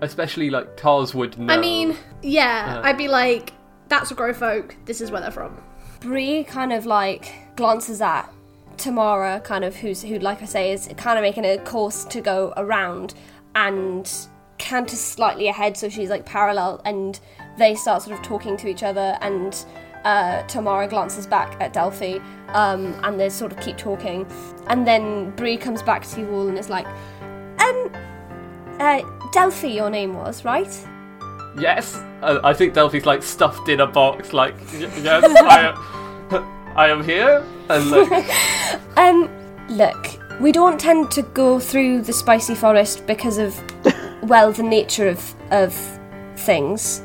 especially 0.00 0.50
like 0.50 0.76
Tars 0.76 1.14
would 1.14 1.38
know. 1.38 1.52
I 1.52 1.58
mean, 1.58 1.96
yeah, 2.22 2.80
Uh. 2.82 2.86
I'd 2.88 2.98
be 2.98 3.08
like, 3.08 3.52
that's 3.88 4.10
a 4.10 4.14
grow 4.14 4.32
folk. 4.32 4.76
This 4.84 5.00
is 5.00 5.10
where 5.10 5.20
they're 5.20 5.30
from. 5.30 5.56
Bree 6.00 6.44
kind 6.44 6.72
of 6.72 6.86
like 6.86 7.32
glances 7.56 8.00
at 8.00 8.30
Tamara, 8.76 9.40
kind 9.40 9.64
of 9.64 9.74
who's 9.74 10.02
who, 10.02 10.18
like 10.20 10.42
I 10.42 10.44
say, 10.44 10.72
is 10.72 10.88
kind 10.96 11.18
of 11.18 11.22
making 11.22 11.44
a 11.44 11.58
course 11.58 12.04
to 12.04 12.20
go 12.20 12.52
around 12.56 13.14
and 13.56 14.08
canters 14.58 15.00
slightly 15.00 15.48
ahead, 15.48 15.76
so 15.76 15.88
she's 15.88 16.10
like 16.10 16.24
parallel, 16.26 16.80
and 16.84 17.18
they 17.58 17.74
start 17.74 18.02
sort 18.02 18.16
of 18.16 18.24
talking 18.24 18.56
to 18.58 18.68
each 18.68 18.82
other, 18.84 19.18
and 19.20 19.64
uh, 20.04 20.42
Tamara 20.42 20.88
glances 20.88 21.26
back 21.26 21.56
at 21.60 21.72
Delphi, 21.72 22.18
um, 22.48 22.94
and 23.02 23.18
they 23.18 23.28
sort 23.28 23.52
of 23.52 23.60
keep 23.60 23.76
talking, 23.76 24.26
and 24.68 24.86
then 24.86 25.30
Bree 25.32 25.56
comes 25.56 25.82
back 25.82 26.06
to 26.08 26.20
you 26.20 26.30
all 26.30 26.48
and 26.48 26.58
is 26.58 26.68
like, 26.68 26.86
um, 27.60 27.92
uh, 28.80 29.02
Delphi, 29.32 29.68
your 29.68 29.90
name 29.90 30.14
was 30.14 30.44
right? 30.44 30.86
yes, 31.60 31.96
uh, 32.22 32.40
I 32.44 32.54
think 32.54 32.74
Delphi's 32.74 33.06
like 33.06 33.22
stuffed 33.22 33.68
in 33.68 33.80
a 33.80 33.86
box. 33.86 34.32
Like 34.32 34.54
yes, 34.72 35.24
I 35.42 35.68
am. 35.68 36.44
I 36.76 36.88
am 36.88 37.02
here, 37.02 37.44
and 37.68 37.90
like 37.90 38.30
Um, 38.96 39.28
look, 39.68 40.18
we 40.40 40.52
don't 40.52 40.78
tend 40.78 41.10
to 41.12 41.22
go 41.22 41.58
through 41.58 42.02
the 42.02 42.12
spicy 42.12 42.54
forest 42.54 43.06
because 43.06 43.38
of, 43.38 43.58
well, 44.22 44.52
the 44.52 44.62
nature 44.62 45.08
of 45.08 45.34
of 45.50 45.74
things. 46.36 47.02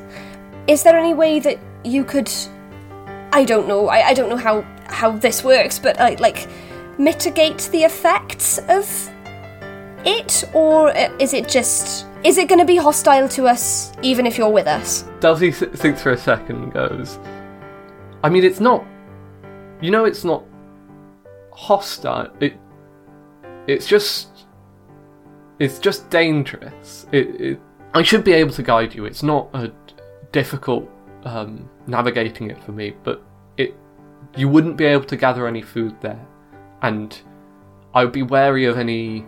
Is 0.67 0.83
there 0.83 0.97
any 0.97 1.13
way 1.13 1.39
that 1.39 1.59
you 1.83 2.03
could? 2.03 2.31
I 3.33 3.45
don't 3.45 3.67
know. 3.67 3.87
I, 3.87 4.09
I 4.09 4.13
don't 4.13 4.29
know 4.29 4.37
how 4.37 4.61
how 4.85 5.11
this 5.11 5.43
works, 5.43 5.79
but 5.79 5.99
uh, 5.99 6.15
like 6.19 6.47
mitigate 6.99 7.69
the 7.71 7.83
effects 7.83 8.59
of 8.69 8.87
it, 10.05 10.43
or 10.53 10.95
uh, 10.95 11.09
is 11.19 11.33
it 11.33 11.49
just? 11.49 12.05
Is 12.23 12.37
it 12.37 12.47
going 12.47 12.59
to 12.59 12.65
be 12.65 12.77
hostile 12.77 13.27
to 13.29 13.47
us 13.47 13.91
even 14.01 14.25
if 14.25 14.37
you're 14.37 14.51
with 14.51 14.67
us? 14.67 15.03
Delphi 15.19 15.49
th- 15.49 15.73
thinks 15.73 16.01
for 16.01 16.11
a 16.11 16.17
second 16.17 16.63
and 16.63 16.73
goes, 16.73 17.19
I 18.23 18.29
mean, 18.29 18.43
it's 18.43 18.59
not. 18.59 18.85
You 19.81 19.91
know, 19.91 20.05
it's 20.05 20.23
not 20.23 20.43
hostile. 21.51 22.31
It. 22.39 22.53
It's 23.67 23.87
just. 23.87 24.29
It's 25.59 25.79
just 25.79 26.09
dangerous. 26.11 27.07
It. 27.11 27.41
it 27.41 27.59
I 27.95 28.03
should 28.03 28.23
be 28.23 28.33
able 28.33 28.51
to 28.53 28.63
guide 28.63 28.93
you. 28.93 29.05
It's 29.05 29.23
not 29.23 29.49
a 29.53 29.71
difficult 30.31 30.89
um, 31.23 31.69
navigating 31.87 32.49
it 32.49 32.61
for 32.63 32.71
me, 32.71 32.95
but 33.03 33.23
it. 33.57 33.75
You 34.35 34.49
wouldn't 34.49 34.77
be 34.77 34.85
able 34.85 35.05
to 35.05 35.15
gather 35.15 35.47
any 35.47 35.61
food 35.61 35.95
there, 36.01 36.25
and 36.81 37.19
I 37.93 38.03
would 38.03 38.13
be 38.13 38.23
wary 38.23 38.65
of 38.65 38.77
any 38.77 39.25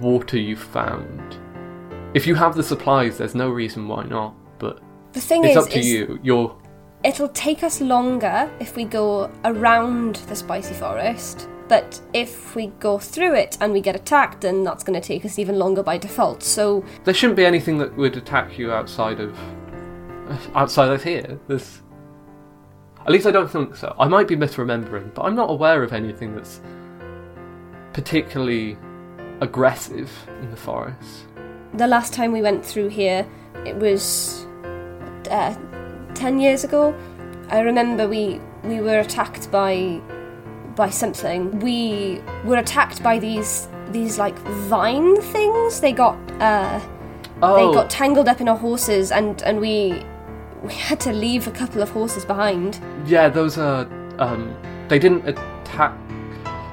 water 0.00 0.38
you 0.38 0.56
found. 0.56 1.38
If 2.14 2.26
you 2.26 2.34
have 2.34 2.56
the 2.56 2.62
supplies, 2.62 3.18
there's 3.18 3.34
no 3.34 3.50
reason 3.50 3.86
why 3.88 4.04
not. 4.04 4.34
But 4.58 4.80
The 5.12 5.20
thing 5.20 5.44
it's 5.44 5.56
is, 5.56 5.64
up 5.64 5.70
to 5.70 5.78
is 5.78 5.86
you. 5.86 6.18
You're 6.22 6.56
it'll 7.04 7.28
take 7.28 7.62
us 7.62 7.80
longer 7.80 8.50
if 8.58 8.74
we 8.74 8.84
go 8.84 9.30
around 9.44 10.16
the 10.28 10.34
spicy 10.34 10.74
forest. 10.74 11.48
But 11.68 12.00
if 12.12 12.54
we 12.54 12.68
go 12.78 12.98
through 12.98 13.34
it 13.34 13.58
and 13.60 13.72
we 13.72 13.80
get 13.80 13.96
attacked, 13.96 14.42
then 14.42 14.62
that's 14.62 14.84
going 14.84 15.00
to 15.00 15.06
take 15.06 15.24
us 15.24 15.38
even 15.38 15.58
longer 15.58 15.82
by 15.82 15.98
default. 15.98 16.42
So 16.42 16.84
there 17.04 17.14
shouldn't 17.14 17.36
be 17.36 17.44
anything 17.44 17.78
that 17.78 17.96
would 17.96 18.16
attack 18.16 18.56
you 18.56 18.70
outside 18.70 19.20
of 19.20 19.36
outside 20.54 20.90
of 20.90 21.02
here. 21.02 21.38
There's 21.48 21.82
at 23.00 23.12
least 23.12 23.26
I 23.26 23.30
don't 23.30 23.50
think 23.50 23.76
so. 23.76 23.94
I 23.98 24.08
might 24.08 24.26
be 24.26 24.36
misremembering, 24.36 25.14
but 25.14 25.22
I'm 25.22 25.36
not 25.36 25.50
aware 25.50 25.82
of 25.82 25.92
anything 25.92 26.34
that's 26.34 26.60
particularly 27.92 28.76
aggressive 29.40 30.10
in 30.40 30.50
the 30.50 30.56
forest. 30.56 31.26
the 31.74 31.86
last 31.86 32.12
time 32.12 32.32
we 32.32 32.42
went 32.42 32.64
through 32.64 32.88
here, 32.88 33.26
it 33.64 33.76
was 33.76 34.46
uh, 35.30 35.54
ten 36.14 36.40
years 36.40 36.64
ago. 36.64 36.94
I 37.48 37.60
remember 37.60 38.08
we 38.08 38.40
we 38.64 38.80
were 38.80 38.98
attacked 38.98 39.50
by 39.50 40.00
by 40.74 40.90
something. 40.90 41.60
We 41.60 42.20
were 42.44 42.56
attacked 42.56 43.02
by 43.02 43.18
these 43.18 43.68
these 43.92 44.18
like 44.18 44.36
vine 44.68 45.20
things. 45.20 45.80
They 45.80 45.92
got 45.92 46.16
uh, 46.40 46.80
Oh, 47.42 47.68
they 47.68 47.74
got 47.74 47.90
tangled 47.90 48.28
up 48.28 48.40
in 48.40 48.48
our 48.48 48.56
horses, 48.56 49.12
and 49.12 49.42
and 49.42 49.60
we 49.60 50.02
we 50.62 50.72
had 50.72 51.00
to 51.00 51.12
leave 51.12 51.46
a 51.46 51.50
couple 51.50 51.82
of 51.82 51.90
horses 51.90 52.24
behind. 52.24 52.80
yeah, 53.06 53.28
those 53.28 53.58
are. 53.58 53.86
Um, 54.18 54.56
they 54.88 54.98
didn't 54.98 55.28
attack. 55.28 55.94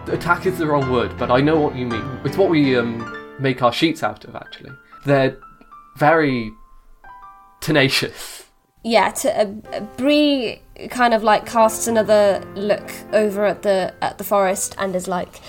Attack 0.07 0.45
is 0.45 0.57
the 0.57 0.67
wrong 0.67 0.91
word, 0.91 1.17
but 1.17 1.31
I 1.31 1.39
know 1.41 1.59
what 1.59 1.75
you 1.75 1.85
mean. 1.85 2.19
It's 2.23 2.37
what 2.37 2.49
we 2.49 2.77
um, 2.77 3.35
make 3.39 3.61
our 3.61 3.73
sheets 3.73 4.03
out 4.03 4.25
of. 4.25 4.35
Actually, 4.35 4.71
they're 5.05 5.37
very 5.97 6.51
tenacious. 7.61 8.45
Yeah, 8.83 9.11
to, 9.11 9.41
uh, 9.41 9.79
Bree 9.97 10.61
kind 10.89 11.13
of 11.13 11.23
like 11.23 11.45
casts 11.45 11.87
another 11.87 12.43
look 12.55 12.91
over 13.13 13.45
at 13.45 13.61
the 13.61 13.93
at 14.01 14.17
the 14.17 14.23
forest 14.25 14.75
and 14.77 14.93
is 14.95 15.07
like, 15.07 15.39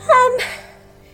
um, 0.00 0.38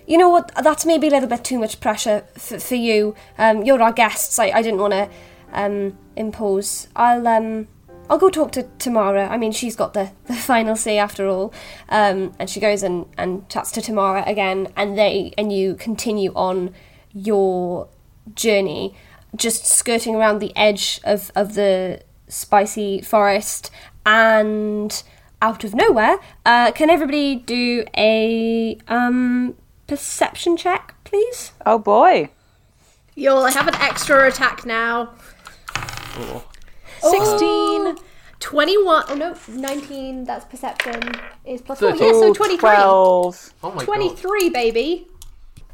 you 0.07 0.19
know 0.19 0.29
what? 0.29 0.53
That's 0.63 0.85
maybe 0.85 1.09
a 1.09 1.11
little 1.11 1.29
bit 1.29 1.45
too 1.45 1.59
much 1.59 1.81
pressure 1.81 2.25
f- 2.37 2.63
for 2.63 2.75
you. 2.75 3.15
Um, 3.39 3.63
you're 3.65 3.81
our 3.83 3.93
guests. 3.93 4.39
I, 4.39 4.51
I 4.51 4.61
didn't 4.63 4.81
want 4.81 4.93
to 4.93 5.09
um 5.53 5.99
impose. 6.17 6.89
I'll 6.97 7.27
um. 7.27 7.69
I'll 8.09 8.19
go 8.19 8.29
talk 8.29 8.51
to 8.53 8.65
Tamara. 8.81 9.29
I 9.29 9.37
mean, 9.37 9.53
she's 9.53 9.77
got 9.77 9.95
the, 9.95 10.11
the 10.27 10.35
final 10.35 10.75
say 10.75 10.99
after 10.99 11.29
all. 11.29 11.55
Um, 11.89 12.35
and 12.41 12.51
she 12.51 12.59
goes 12.59 12.83
and, 12.83 13.07
and 13.17 13.49
chats 13.49 13.71
to 13.73 13.81
Tamara 13.81 14.25
again, 14.27 14.69
and 14.77 14.99
they 14.99 15.33
and 15.39 15.53
you 15.53 15.75
continue 15.77 16.33
on 16.35 16.75
your 17.13 17.89
journey, 18.35 18.95
just 19.37 19.67
skirting 19.67 20.15
around 20.15 20.41
the 20.41 20.57
edge 20.57 21.01
of, 21.05 21.31
of 21.35 21.55
the 21.55 22.03
spicy 22.29 23.01
forest, 23.01 23.71
and 24.07 25.03
out 25.43 25.65
of 25.65 25.75
nowhere, 25.75 26.19
uh, 26.45 26.73
can 26.73 26.91
everybody 26.91 27.35
do 27.37 27.85
a 27.97 28.79
um, 28.89 29.57
perception 29.87 30.57
check, 30.57 30.95
please? 31.05 31.53
Oh 31.65 31.79
boy. 31.79 32.31
Yo, 33.15 33.43
I 33.43 33.51
have 33.51 33.69
an 33.69 33.75
extra 33.77 34.29
attack 34.29 34.65
now. 34.65 35.15
Or 36.19 36.43
16. 37.11 37.97
21. 38.41 39.05
Oh 39.09 39.15
no, 39.15 39.35
19. 39.49 40.25
That's 40.25 40.45
perception. 40.47 41.01
Is 41.45 41.61
plus 41.63 41.79
4. 41.81 41.91
Thirteen. 41.93 42.07
Yeah, 42.07 42.13
so 42.21 42.29
Ooh, 42.31 42.35
23. 42.35 42.59
12. 42.59 43.55
oh 43.63 43.71
my 43.71 43.77
god. 43.77 43.85
23, 43.85 44.51
baby. 44.51 45.07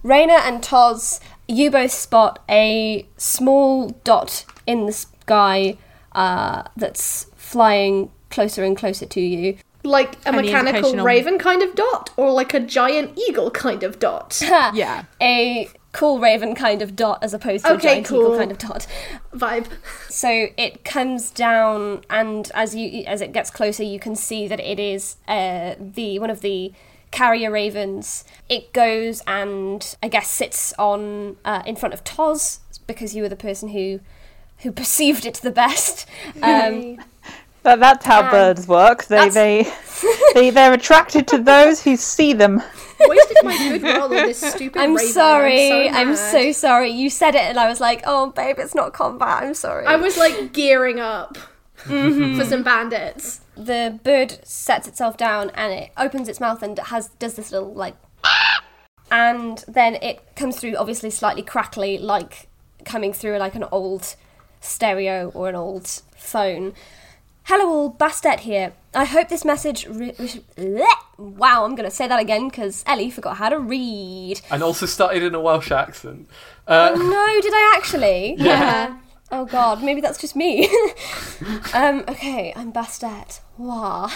Raina 0.04 0.38
and 0.46 0.62
Toz, 0.62 1.20
you 1.48 1.70
both 1.70 1.90
spot 1.90 2.42
a 2.48 3.06
small 3.16 3.90
dot 4.04 4.44
in 4.66 4.86
the 4.86 4.92
sky 4.92 5.76
uh, 6.12 6.62
that's 6.76 7.24
flying 7.36 8.10
closer 8.30 8.62
and 8.62 8.76
closer 8.76 9.06
to 9.06 9.20
you. 9.20 9.56
Like 9.82 10.16
a 10.24 10.28
Any 10.28 10.42
mechanical 10.42 10.76
indication 10.76 10.98
on- 11.00 11.04
raven 11.06 11.38
kind 11.38 11.62
of 11.62 11.74
dot, 11.76 12.10
or 12.16 12.30
like 12.32 12.54
a 12.54 12.60
giant 12.60 13.16
eagle 13.18 13.50
kind 13.50 13.82
of 13.84 13.98
dot. 13.98 14.40
Yeah. 14.74 15.04
A 15.20 15.68
cool 15.96 16.18
raven 16.18 16.54
kind 16.54 16.82
of 16.82 16.94
dot 16.94 17.18
as 17.22 17.32
opposed 17.32 17.64
to 17.64 17.72
Okay, 17.72 17.78
a 17.78 17.90
giant 18.02 18.06
eagle 18.06 18.36
kind 18.36 18.50
of 18.50 18.58
dot. 18.58 18.86
Vibe. 19.34 19.66
So 20.10 20.48
it 20.56 20.84
comes 20.84 21.30
down, 21.30 22.02
and 22.10 22.50
as 22.54 22.74
you 22.74 23.04
as 23.06 23.20
it 23.20 23.32
gets 23.32 23.50
closer, 23.50 23.82
you 23.82 23.98
can 23.98 24.14
see 24.14 24.46
that 24.46 24.60
it 24.60 24.78
is 24.78 25.16
uh, 25.26 25.74
the 25.78 26.18
one 26.18 26.30
of 26.30 26.40
the 26.42 26.72
carrier 27.10 27.50
ravens. 27.50 28.24
It 28.48 28.72
goes 28.72 29.22
and 29.26 29.96
I 30.02 30.08
guess 30.08 30.30
sits 30.30 30.74
on 30.78 31.36
uh, 31.44 31.62
in 31.64 31.76
front 31.76 31.94
of 31.94 32.04
Toz 32.04 32.60
because 32.86 33.16
you 33.16 33.22
were 33.22 33.30
the 33.30 33.36
person 33.36 33.70
who 33.70 34.00
who 34.58 34.72
perceived 34.82 35.24
it 35.24 35.34
the 35.36 35.50
best. 35.50 36.06
Um, 36.42 36.98
That, 37.62 37.80
that's 37.80 38.06
how 38.06 38.22
Um, 38.22 38.30
birds 38.30 38.68
work. 38.68 39.06
They, 39.06 39.28
they, 39.28 39.72
they, 40.36 40.50
they're 40.50 40.74
attracted 40.74 41.26
to 41.28 41.38
those 41.38 41.82
who 41.82 41.96
see 41.96 42.32
them. 42.32 42.62
Wasted 43.00 43.36
my 43.42 43.56
good 43.56 43.82
roll 43.82 44.04
on 44.04 44.10
this 44.10 44.40
stupid 44.40 44.80
I'm 44.80 44.94
raven. 44.94 45.12
sorry. 45.12 45.88
I'm 45.88 46.08
I'm 46.08 46.16
so, 46.16 46.32
so, 46.32 46.52
sorry. 46.52 46.90
You 46.90 47.10
said 47.10 47.34
it, 47.34 47.42
and 47.42 47.58
I 47.58 47.68
was 47.68 47.80
like, 47.80 48.02
"Oh, 48.06 48.30
babe, 48.30 48.58
it's 48.58 48.74
not 48.74 48.92
combat." 48.92 49.42
I'm 49.42 49.54
sorry. 49.54 49.86
I 49.86 49.96
was 49.96 50.16
like 50.16 50.52
gearing 50.52 51.00
up 51.00 51.36
mm-hmm. 51.84 52.38
for 52.38 52.44
some 52.44 52.62
bandits. 52.62 53.40
the 53.56 53.98
bird 54.02 54.38
sets 54.46 54.86
itself 54.86 55.16
down 55.16 55.50
and 55.54 55.72
it 55.72 55.90
opens 55.96 56.28
its 56.28 56.40
mouth 56.40 56.62
and 56.62 56.78
has 56.78 57.08
does 57.18 57.34
this 57.34 57.50
little 57.50 57.72
like 57.72 57.96
and 59.10 59.64
then 59.66 59.94
it 59.96 60.34
comes 60.36 60.58
through 60.58 60.76
obviously 60.76 61.10
slightly 61.10 61.42
crackly 61.42 61.96
like 61.96 62.48
coming 62.84 63.12
through 63.12 63.38
like 63.38 63.54
an 63.54 63.64
old 63.72 64.14
stereo 64.60 65.30
or 65.34 65.48
an 65.48 65.54
old 65.54 66.02
phone 66.16 66.74
hello 67.44 67.68
all 67.68 67.92
bastet 67.92 68.40
here 68.40 68.72
i 68.96 69.04
hope 69.04 69.28
this 69.28 69.44
message 69.44 69.86
re- 69.86 70.14
re- 70.56 70.86
wow 71.18 71.64
i'm 71.64 71.74
gonna 71.76 71.90
say 71.90 72.08
that 72.08 72.18
again 72.20 72.48
because 72.48 72.82
ellie 72.86 73.10
forgot 73.10 73.36
how 73.36 73.48
to 73.48 73.58
read 73.58 74.40
And 74.50 74.62
also 74.62 74.86
started 74.86 75.22
in 75.22 75.34
a 75.34 75.40
Welsh 75.40 75.70
accent. 75.70 76.28
Uh, 76.66 76.90
no 76.96 77.40
did 77.40 77.52
i 77.54 77.74
actually 77.76 78.34
Yeah. 78.38 78.98
Oh 79.32 79.44
god, 79.44 79.82
maybe 79.82 80.00
that's 80.00 80.18
just 80.20 80.36
me. 80.36 80.68
um, 81.74 82.04
okay, 82.06 82.52
I'm 82.54 82.72
Bastet. 82.72 83.40
Wah. 83.58 84.06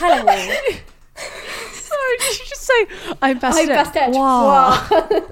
Hello. 0.00 0.54
Sorry, 2.08 2.18
did 2.30 2.38
you 2.40 2.46
just 2.46 2.62
say 2.62 2.86
I'm 3.22 3.38
best 3.38 3.58
I'm 3.58 3.66
best 3.68 3.96
at 3.96 4.10
Wow. 4.10 4.46
Wow. 4.46 4.88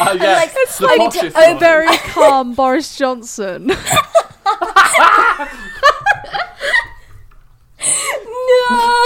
Ah, 0.00 0.12
yes, 0.12 0.80
like, 0.80 0.88
the 0.88 0.88
I 0.88 0.96
need 0.96 1.10
to 1.12 1.18
poshest 1.18 1.30
open- 1.30 1.50
one. 1.50 1.58
Very 1.58 1.96
calm 1.98 2.54
Boris 2.54 2.96
Johnson. 2.96 3.66
no, 8.48 8.96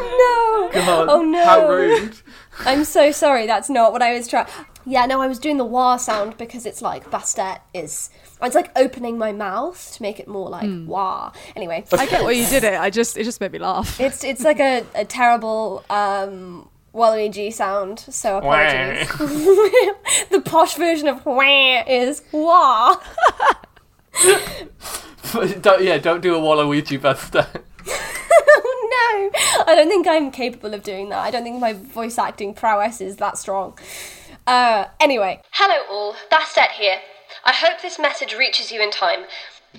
no. 0.00 0.70
God, 0.72 1.08
Oh, 1.08 1.22
no. 1.22 1.44
How 1.44 1.68
rude. 1.68 2.14
I'm 2.60 2.84
so 2.84 3.12
sorry. 3.12 3.46
That's 3.46 3.70
not 3.70 3.92
what 3.92 4.02
I 4.02 4.12
was 4.14 4.28
trying. 4.28 4.46
Yeah, 4.84 5.06
no, 5.06 5.20
I 5.20 5.26
was 5.26 5.38
doing 5.38 5.58
the 5.58 5.64
wah 5.64 5.96
sound 5.96 6.36
because 6.38 6.66
it's 6.66 6.82
like 6.82 7.10
Bastet 7.10 7.60
is. 7.74 8.10
It's 8.42 8.54
like 8.54 8.70
opening 8.76 9.18
my 9.18 9.32
mouth 9.32 9.92
to 9.94 10.02
make 10.02 10.20
it 10.20 10.28
more 10.28 10.48
like 10.48 10.70
wah. 10.86 11.32
Anyway, 11.56 11.84
I 11.92 12.06
get 12.06 12.22
why 12.22 12.32
you 12.32 12.46
did 12.46 12.64
it. 12.64 12.78
I 12.78 12.90
just 12.90 13.16
it 13.16 13.24
just 13.24 13.40
made 13.40 13.52
me 13.52 13.58
laugh. 13.58 14.00
it's 14.00 14.22
it's 14.24 14.42
like 14.42 14.60
a, 14.60 14.84
a 14.94 15.04
terrible 15.04 15.84
um 15.90 16.68
Waluigi 16.94 17.52
sound. 17.52 18.00
So 18.00 18.38
apologies. 18.38 19.08
the 20.30 20.42
posh 20.44 20.74
version 20.74 21.08
of 21.08 21.24
wah 21.24 21.82
is 21.86 22.22
wah. 22.32 23.00
don't, 25.60 25.82
yeah, 25.82 25.98
don't 25.98 26.20
do 26.20 26.34
a 26.34 26.40
Waluigi 26.40 27.00
Buster. 27.00 27.46
no, 27.86 27.94
I 29.66 29.74
don't 29.76 29.88
think 29.88 30.06
I'm 30.06 30.30
capable 30.30 30.74
of 30.74 30.82
doing 30.82 31.08
that. 31.10 31.18
I 31.18 31.30
don't 31.30 31.44
think 31.44 31.60
my 31.60 31.72
voice 31.72 32.18
acting 32.18 32.54
prowess 32.54 33.00
is 33.00 33.16
that 33.16 33.38
strong. 33.38 33.78
Uh, 34.46 34.86
anyway. 34.98 35.42
Hello 35.52 35.84
all, 35.90 36.14
Bastet 36.32 36.70
here. 36.70 36.98
I 37.44 37.52
hope 37.52 37.80
this 37.80 37.98
message 37.98 38.34
reaches 38.34 38.72
you 38.72 38.82
in 38.82 38.90
time. 38.90 39.24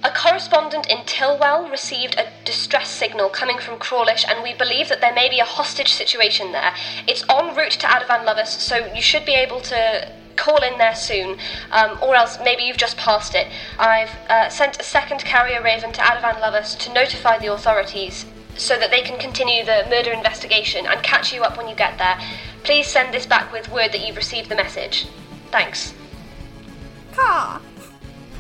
A 0.04 0.12
correspondent 0.12 0.88
in 0.88 1.00
Tilwell 1.06 1.70
received 1.70 2.16
a 2.18 2.32
distress 2.46 2.90
signal 2.90 3.30
coming 3.30 3.58
from 3.58 3.80
Crawlish, 3.80 4.24
and 4.28 4.44
we 4.44 4.54
believe 4.54 4.88
that 4.88 5.02
there 5.02 5.14
may 5.14 5.30
be 5.30 5.40
a 5.40 5.46
hostage 5.46 5.92
situation 5.92 6.52
there. 6.52 6.74
It's 7.08 7.24
en 7.30 7.56
route 7.56 7.72
to 7.72 7.88
Adavan 7.88 8.24
Lovers, 8.24 8.50
so 8.50 8.92
you 8.94 9.02
should 9.02 9.26
be 9.26 9.34
able 9.34 9.60
to 9.62 10.12
call 10.36 10.64
in 10.64 10.78
there 10.78 10.96
soon, 10.96 11.38
um, 11.72 11.98
or 12.02 12.16
else 12.16 12.38
maybe 12.44 12.64
you've 12.64 12.78
just 12.78 12.98
passed 12.98 13.36
it. 13.36 13.48
I've 13.78 14.16
uh, 14.30 14.50
sent 14.50 14.80
a 14.80 14.84
second 14.84 15.20
carrier 15.20 15.62
raven 15.62 15.92
to 15.92 16.02
Adavan 16.02 16.40
Lovers 16.40 16.76
to 16.76 16.94
notify 16.94 17.38
the 17.40 17.52
authorities 17.52 18.26
so 18.56 18.78
that 18.78 18.92
they 18.92 19.02
can 19.02 19.20
continue 19.20 19.66
the 19.66 19.86
murder 19.90 20.12
investigation 20.12 20.86
and 20.86 21.02
catch 21.04 21.34
you 21.34 21.44
up 21.44 21.58
when 21.58 21.68
you 21.68 21.76
get 21.76 21.98
there. 21.98 22.18
Please 22.64 22.88
send 22.88 23.14
this 23.14 23.26
back 23.26 23.52
with 23.52 23.70
word 23.70 23.92
that 23.92 24.06
you've 24.06 24.18
received 24.18 24.50
the 24.50 24.56
message. 24.56 25.08
Thanks. 25.52 25.94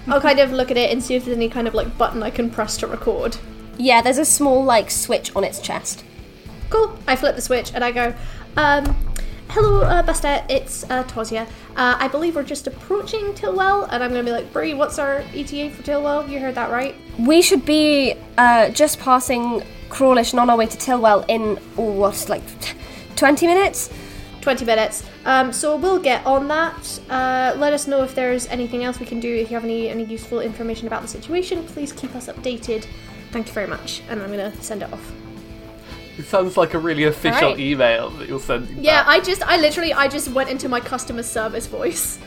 I'll 0.07 0.21
kind 0.21 0.39
of 0.39 0.51
look 0.51 0.71
at 0.71 0.77
it 0.77 0.91
and 0.91 1.03
see 1.03 1.15
if 1.15 1.25
there's 1.25 1.37
any 1.37 1.49
kind 1.49 1.67
of 1.67 1.73
like 1.73 1.97
button 1.97 2.23
I 2.23 2.29
can 2.29 2.49
press 2.49 2.77
to 2.77 2.87
record. 2.87 3.37
Yeah, 3.77 4.01
there's 4.01 4.17
a 4.17 4.25
small 4.25 4.63
like 4.63 4.89
switch 4.89 5.35
on 5.35 5.43
its 5.43 5.59
chest. 5.59 6.03
Cool. 6.69 6.97
I 7.07 7.15
flip 7.15 7.35
the 7.35 7.41
switch 7.41 7.71
and 7.73 7.83
I 7.83 7.91
go, 7.91 8.13
um, 8.57 8.85
hello, 9.49 9.81
uh, 9.81 10.03
Bastet, 10.03 10.49
it's 10.49 10.83
uh, 10.89 11.03
Tosia. 11.05 11.47
Uh, 11.75 11.95
I 11.99 12.07
believe 12.07 12.35
we're 12.35 12.43
just 12.43 12.67
approaching 12.67 13.33
Tilwell, 13.33 13.87
and 13.91 14.03
I'm 14.03 14.11
gonna 14.11 14.23
be 14.23 14.31
like, 14.31 14.51
Bree, 14.51 14.73
what's 14.73 14.99
our 14.99 15.23
ETA 15.33 15.71
for 15.71 15.83
Tilwell? 15.83 16.27
You 16.29 16.39
heard 16.39 16.55
that 16.55 16.71
right? 16.71 16.95
We 17.17 17.41
should 17.41 17.65
be 17.65 18.15
uh, 18.37 18.69
just 18.69 18.99
passing 18.99 19.63
Crawlish 19.89 20.33
and 20.33 20.39
on 20.39 20.49
our 20.49 20.57
way 20.57 20.67
to 20.67 20.77
Tilwell 20.77 21.25
in 21.27 21.57
oh, 21.77 21.91
what 21.91 22.29
like 22.29 22.43
twenty 23.15 23.47
minutes. 23.47 23.89
20 24.41 24.65
minutes. 24.65 25.03
Um, 25.25 25.51
so 25.51 25.75
we'll 25.75 25.99
get 25.99 26.25
on 26.25 26.47
that. 26.47 26.99
Uh, 27.09 27.53
let 27.57 27.73
us 27.73 27.87
know 27.87 28.03
if 28.03 28.15
there's 28.15 28.47
anything 28.47 28.83
else 28.83 28.99
we 28.99 29.05
can 29.05 29.19
do. 29.19 29.33
If 29.33 29.49
you 29.49 29.55
have 29.55 29.63
any, 29.63 29.89
any 29.89 30.03
useful 30.05 30.39
information 30.39 30.87
about 30.87 31.01
the 31.01 31.07
situation, 31.07 31.63
please 31.65 31.91
keep 31.91 32.15
us 32.15 32.27
updated. 32.27 32.85
Thank 33.31 33.47
you 33.47 33.53
very 33.53 33.67
much. 33.67 34.01
And 34.09 34.21
I'm 34.21 34.29
gonna 34.29 34.53
send 34.61 34.81
it 34.81 34.91
off. 34.91 35.11
It 36.17 36.25
sounds 36.25 36.57
like 36.57 36.73
a 36.73 36.79
really 36.79 37.05
official 37.05 37.49
Alright. 37.49 37.59
email 37.59 38.09
that 38.11 38.27
you're 38.27 38.39
sending. 38.39 38.83
Yeah, 38.83 39.03
back. 39.03 39.07
I 39.07 39.19
just, 39.21 39.41
I 39.43 39.57
literally, 39.57 39.93
I 39.93 40.07
just 40.07 40.27
went 40.29 40.49
into 40.49 40.67
my 40.67 40.79
customer 40.79 41.23
service 41.23 41.67
voice. 41.67 42.19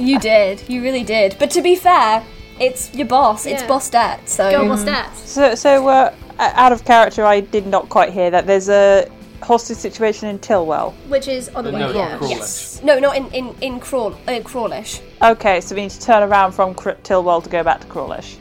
You 0.00 0.18
did, 0.18 0.68
you 0.68 0.82
really 0.82 1.04
did. 1.04 1.36
But 1.38 1.50
to 1.52 1.62
be 1.62 1.76
fair, 1.76 2.24
it's 2.60 2.92
your 2.94 3.06
boss. 3.06 3.46
It's 3.46 3.62
Yeah. 3.62 3.68
Bostet. 3.68 4.28
So 4.28 4.50
Go, 4.50 4.64
Bastet. 4.64 5.14
So, 5.14 5.54
so 5.54 5.86
uh, 5.88 6.12
out 6.38 6.72
of 6.72 6.84
character, 6.84 7.24
I 7.24 7.40
did 7.40 7.66
not 7.66 7.88
quite 7.88 8.12
hear 8.12 8.30
that. 8.30 8.46
There's 8.46 8.68
a 8.68 9.08
hostage 9.42 9.76
situation 9.78 10.28
in 10.28 10.38
Tilwell. 10.38 10.92
Which 11.08 11.28
is 11.28 11.48
on 11.50 11.64
the 11.64 11.72
way. 11.72 11.80
No, 11.80 11.92
yeah. 11.92 12.18
Crawlish. 12.18 12.36
yes, 12.36 12.82
no, 12.82 12.98
not 12.98 13.16
in 13.16 13.26
in 13.32 13.54
in 13.60 13.80
Crawl 13.80 14.14
uh, 14.26 14.40
Crawlish. 14.44 15.00
Okay, 15.22 15.60
so 15.60 15.74
we 15.74 15.82
need 15.82 15.90
to 15.90 16.00
turn 16.00 16.22
around 16.22 16.52
from 16.52 16.74
Cr- 16.74 16.90
Tilwell 17.02 17.42
to 17.42 17.50
go 17.50 17.62
back 17.62 17.80
to 17.80 17.86
Crawlish. 17.86 18.36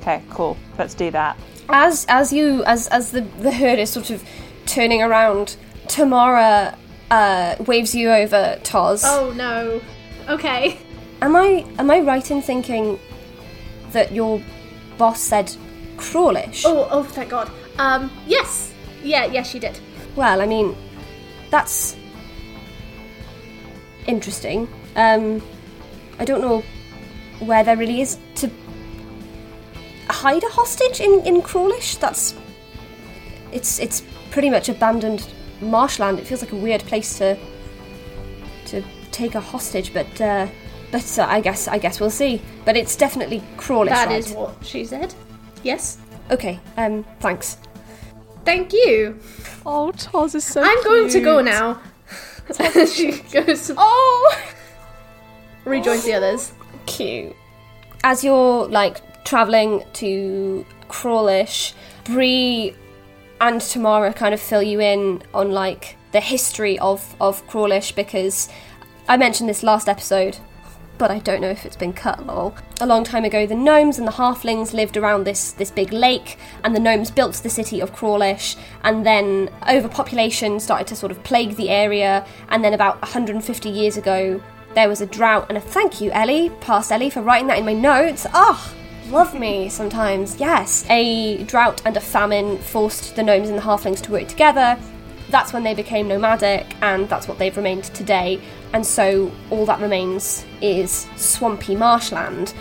Okay, 0.00 0.22
cool. 0.30 0.56
Let's 0.78 0.94
do 0.94 1.10
that. 1.10 1.38
As 1.68 2.06
as 2.08 2.32
you 2.32 2.64
as 2.64 2.88
as 2.88 3.12
the 3.12 3.22
the 3.40 3.52
herd 3.52 3.78
is 3.78 3.90
sort 3.90 4.10
of 4.10 4.22
turning 4.66 5.02
around, 5.02 5.56
Tamara 5.88 6.76
uh, 7.10 7.56
waves 7.66 7.94
you 7.94 8.10
over, 8.10 8.58
Toz. 8.62 9.02
Oh 9.04 9.32
no. 9.36 9.80
Okay. 10.28 10.78
Am 11.22 11.36
I 11.36 11.66
am 11.78 11.90
I 11.90 12.00
right 12.00 12.30
in 12.30 12.40
thinking 12.42 12.98
that 13.92 14.12
your 14.12 14.42
boss 14.96 15.20
said 15.20 15.54
Crawlish? 15.96 16.64
Oh, 16.64 16.88
oh, 16.90 17.02
thank 17.02 17.30
God. 17.30 17.50
Um, 17.78 18.10
yes. 18.26 18.72
Yeah, 19.02 19.26
yes, 19.26 19.50
she 19.50 19.58
did. 19.58 19.78
Well, 20.16 20.40
I 20.40 20.46
mean, 20.46 20.76
that's 21.50 21.96
interesting. 24.06 24.68
Um, 24.96 25.42
I 26.18 26.24
don't 26.24 26.40
know 26.40 26.62
where 27.40 27.64
there 27.64 27.76
really 27.76 28.00
is 28.00 28.18
to 28.36 28.50
hide 30.08 30.42
a 30.42 30.48
hostage 30.48 31.00
in 31.00 31.20
in 31.24 31.42
Crawlish. 31.42 31.96
That's 31.96 32.34
it's 33.52 33.78
it's 33.78 34.02
pretty 34.30 34.50
much 34.50 34.68
abandoned 34.68 35.28
marshland. 35.60 36.18
It 36.18 36.26
feels 36.26 36.42
like 36.42 36.52
a 36.52 36.56
weird 36.56 36.82
place 36.82 37.18
to 37.18 37.36
to 38.66 38.82
take 39.10 39.34
a 39.34 39.40
hostage, 39.40 39.92
but 39.92 40.20
uh, 40.20 40.46
but 40.90 41.18
uh, 41.18 41.26
I 41.28 41.40
guess 41.40 41.68
I 41.68 41.78
guess 41.78 42.00
we'll 42.00 42.10
see. 42.10 42.40
But 42.64 42.76
it's 42.76 42.96
definitely 42.96 43.42
Crawlish. 43.56 43.90
That 43.94 44.08
right? 44.08 44.18
is 44.18 44.32
what 44.32 44.54
she 44.62 44.84
said. 44.84 45.14
Yes. 45.62 45.98
okay. 46.30 46.58
Um, 46.76 47.04
thanks. 47.20 47.58
Thank 48.44 48.72
you. 48.72 49.18
Oh, 49.66 49.92
Toz 49.96 50.34
is 50.34 50.44
so. 50.44 50.62
I'm 50.62 50.82
going 50.84 51.08
to 51.10 51.20
go 51.20 51.40
now. 51.40 51.80
she 52.92 53.12
goes, 53.32 53.70
Oh. 53.76 54.36
rejoins 55.64 56.04
the 56.04 56.14
oh. 56.14 56.16
others. 56.16 56.52
cute. 56.86 57.34
As 58.02 58.24
you're 58.24 58.66
like 58.68 59.24
traveling 59.24 59.84
to 59.94 60.64
Crawlish, 60.88 61.74
Bree 62.04 62.74
and 63.40 63.60
Tamara 63.60 64.12
kind 64.12 64.34
of 64.34 64.40
fill 64.40 64.62
you 64.62 64.80
in 64.80 65.22
on 65.34 65.52
like 65.52 65.96
the 66.12 66.20
history 66.20 66.78
of 66.78 67.14
of 67.20 67.46
Crawlish 67.46 67.92
because 67.92 68.48
I 69.08 69.16
mentioned 69.16 69.48
this 69.48 69.62
last 69.62 69.88
episode, 69.88 70.38
but 71.00 71.10
I 71.10 71.18
don't 71.18 71.40
know 71.40 71.48
if 71.48 71.64
it's 71.64 71.76
been 71.76 71.94
cut 71.94 72.26
lol. 72.26 72.54
A 72.82 72.86
long 72.86 73.04
time 73.04 73.24
ago, 73.24 73.46
the 73.46 73.54
gnomes 73.54 73.98
and 73.98 74.06
the 74.06 74.12
halflings 74.12 74.74
lived 74.74 74.98
around 74.98 75.24
this 75.24 75.52
this 75.52 75.70
big 75.70 75.94
lake, 75.94 76.38
and 76.62 76.76
the 76.76 76.78
gnomes 76.78 77.10
built 77.10 77.36
the 77.36 77.48
city 77.48 77.80
of 77.80 77.94
Crawlish, 77.94 78.54
and 78.84 79.04
then 79.04 79.48
overpopulation 79.66 80.60
started 80.60 80.86
to 80.88 80.94
sort 80.94 81.10
of 81.10 81.24
plague 81.24 81.56
the 81.56 81.70
area, 81.70 82.26
and 82.50 82.62
then 82.62 82.74
about 82.74 83.00
150 83.00 83.68
years 83.70 83.96
ago, 83.96 84.42
there 84.74 84.90
was 84.90 85.00
a 85.00 85.06
drought 85.06 85.46
and 85.48 85.56
a 85.56 85.60
thank 85.60 86.02
you, 86.02 86.10
Ellie, 86.10 86.50
past 86.60 86.92
Ellie 86.92 87.08
for 87.08 87.22
writing 87.22 87.48
that 87.48 87.58
in 87.58 87.64
my 87.64 87.72
notes. 87.72 88.26
Ah, 88.34 88.72
love 89.08 89.32
me 89.34 89.70
sometimes. 89.70 90.38
Yes, 90.38 90.84
a 90.90 91.42
drought 91.44 91.80
and 91.86 91.96
a 91.96 92.00
famine 92.00 92.58
forced 92.58 93.16
the 93.16 93.22
gnomes 93.22 93.48
and 93.48 93.56
the 93.56 93.62
halflings 93.62 94.02
to 94.02 94.12
work 94.12 94.28
together. 94.28 94.78
That's 95.30 95.52
when 95.52 95.62
they 95.62 95.74
became 95.74 96.08
nomadic, 96.08 96.74
and 96.82 97.08
that's 97.08 97.28
what 97.28 97.38
they've 97.38 97.56
remained 97.56 97.84
today. 97.84 98.40
And 98.72 98.84
so 98.84 99.30
all 99.50 99.64
that 99.66 99.80
remains 99.80 100.44
is 100.60 101.06
swampy 101.16 101.76
marshland. 101.76 102.52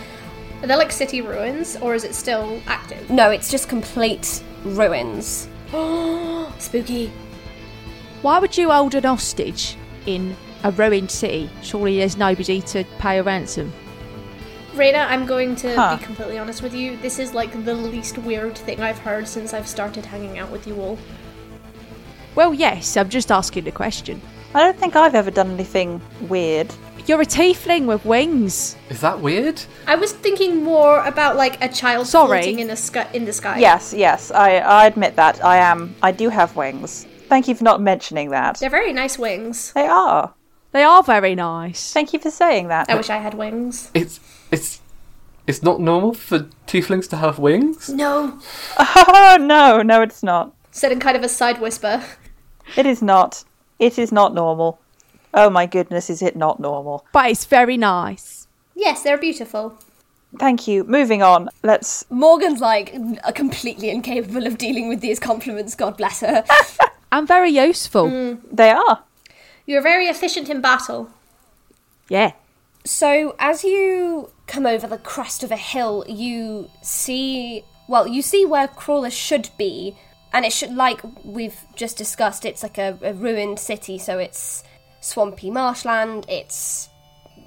Are 0.62 0.68
they 0.68 0.76
like 0.76 0.92
city 0.92 1.22
ruins, 1.22 1.78
or 1.78 1.96
is 1.96 2.04
it 2.04 2.14
still 2.14 2.62
active? 2.68 3.10
No, 3.10 3.32
it's 3.32 3.50
just 3.50 3.70
complete 3.70 4.44
ruins. 4.64 5.48
Spooky. 6.60 7.12
Why 8.22 8.40
would 8.40 8.58
you 8.58 8.70
hold 8.70 8.96
an 8.96 9.04
hostage 9.06 9.76
in 10.06 10.36
a 10.64 10.72
ruined 10.72 11.10
city? 11.10 11.50
Surely 11.64 11.98
there's 11.98 12.18
nobody 12.18 12.62
to 12.64 12.84
pay 13.00 13.18
a 13.20 13.24
ransom. 13.24 13.72
Raina, 14.74 15.08
I'm 15.08 15.26
going 15.26 15.56
to 15.58 15.76
Huh. 15.76 15.98
be 15.98 16.04
completely 16.04 16.38
honest 16.38 16.62
with 16.62 16.74
you. 16.74 16.98
This 16.98 17.18
is 17.18 17.34
like 17.34 17.66
the 17.66 17.74
least 17.74 18.18
weird 18.20 18.58
thing 18.58 18.82
I've 18.82 19.00
heard 19.00 19.28
since 19.28 19.54
I've 19.54 19.68
started 19.68 20.06
hanging 20.06 20.38
out 20.38 20.52
with 20.52 20.68
you 20.68 20.76
all. 20.82 20.98
Well, 22.36 22.54
yes, 22.54 22.96
I'm 22.98 23.10
just 23.10 23.32
asking 23.32 23.64
the 23.66 23.72
question. 23.72 24.22
I 24.54 24.62
don't 24.64 24.78
think 24.78 24.96
I've 24.96 25.16
ever 25.16 25.32
done 25.32 25.52
anything 25.52 26.02
weird. 26.22 26.74
You're 27.06 27.22
a 27.22 27.26
tiefling 27.26 27.86
with 27.88 28.06
wings. 28.06 28.76
Is 28.90 29.02
that 29.02 29.20
weird? 29.20 29.62
I 29.88 29.96
was 29.96 30.12
thinking 30.12 30.64
more 30.64 31.04
about 31.06 31.36
like 31.36 31.62
a 31.64 31.68
child 31.70 32.08
Sorry. 32.08 32.42
floating 32.44 32.60
in 32.60 32.68
the 32.68 32.76
sky. 32.76 33.08
In 33.14 33.26
the 33.26 33.34
sky. 33.34 33.58
Yes, 33.60 33.94
yes, 33.94 34.32
I, 34.32 34.58
I 34.58 34.86
admit 34.86 35.16
that. 35.16 35.44
I 35.44 35.58
am. 35.58 35.96
I 36.04 36.12
do 36.12 36.30
have 36.30 36.56
wings. 36.56 37.06
Thank 37.28 37.48
you 37.48 37.56
for 37.56 37.64
not 37.64 37.82
mentioning 37.82 38.30
that. 38.30 38.60
they're 38.60 38.70
very 38.70 38.94
nice 38.94 39.18
wings. 39.18 39.72
They 39.74 39.88
are. 39.88 40.34
They 40.72 40.84
are 40.84 41.02
very 41.02 41.34
nice. 41.34 41.94
Thank 41.94 42.14
you 42.14 42.20
for 42.20 42.30
saying 42.30 42.68
that. 42.68 42.90
I 42.90 42.96
wish 42.96 43.10
I 43.10 43.18
had 43.18 43.34
wings. 43.34 43.90
It's 43.96 44.20
it's 44.52 44.80
it's 45.48 45.64
not 45.64 45.80
normal 45.80 46.14
for 46.14 46.48
tieflings 46.68 47.10
to 47.10 47.18
have 47.18 47.40
wings. 47.40 47.90
No, 47.90 48.40
Oh, 48.78 49.38
no, 49.40 49.82
no, 49.82 50.02
it's 50.04 50.22
not. 50.22 50.54
Said 50.80 50.92
in 50.92 51.00
kind 51.00 51.18
of 51.18 51.24
a 51.24 51.30
side 51.30 51.60
whisper. 51.62 52.04
It 52.76 52.86
is 52.86 53.02
not. 53.02 53.44
It 53.80 53.98
is 53.98 54.12
not 54.12 54.34
normal. 54.34 54.80
Oh 55.34 55.50
my 55.50 55.66
goodness, 55.66 56.10
is 56.10 56.22
it 56.22 56.36
not 56.36 56.60
normal? 56.60 57.06
But 57.12 57.30
it's 57.30 57.46
very 57.46 57.78
nice. 57.78 58.48
Yes, 58.76 59.04
they're 59.04 59.18
beautiful. 59.18 59.78
Thank 60.38 60.68
you. 60.68 60.84
Moving 60.84 61.24
on. 61.24 61.50
Let's. 61.64 62.06
Morgan's 62.10 62.62
like 62.62 62.96
completely 63.36 63.90
incapable 63.90 64.46
of 64.46 64.58
dealing 64.58 64.88
with 64.88 65.02
these 65.02 65.20
compliments. 65.20 65.76
God 65.76 65.98
bless 65.98 66.22
her. 66.22 66.44
And 67.12 67.28
very 67.28 67.50
useful. 67.50 68.10
Hmm. 68.10 68.36
They 68.52 68.70
are. 68.70 69.04
You're 69.66 69.82
very 69.82 70.06
efficient 70.06 70.50
in 70.50 70.62
battle. 70.62 71.10
Yeah. 72.08 72.34
So, 72.86 73.36
as 73.40 73.64
you 73.64 74.30
come 74.48 74.66
over 74.66 74.88
the 74.88 74.98
crest 74.98 75.44
of 75.44 75.52
a 75.52 75.58
hill, 75.58 76.06
you 76.08 76.70
see, 76.82 77.64
well, 77.88 78.08
you 78.08 78.22
see 78.22 78.46
where 78.46 78.68
Crawler 78.68 79.10
should 79.10 79.50
be, 79.58 79.98
and 80.34 80.46
it 80.46 80.54
should, 80.54 80.74
like 80.74 81.02
we've 81.24 81.60
just 81.76 81.98
discussed, 81.98 82.46
it's 82.46 82.64
like 82.64 82.78
a, 82.78 82.98
a 83.02 83.14
ruined 83.14 83.60
city, 83.60 83.98
so 83.98 84.20
it's 84.20 84.64
swampy 85.02 85.50
marshland, 85.50 86.26
it's 86.30 86.90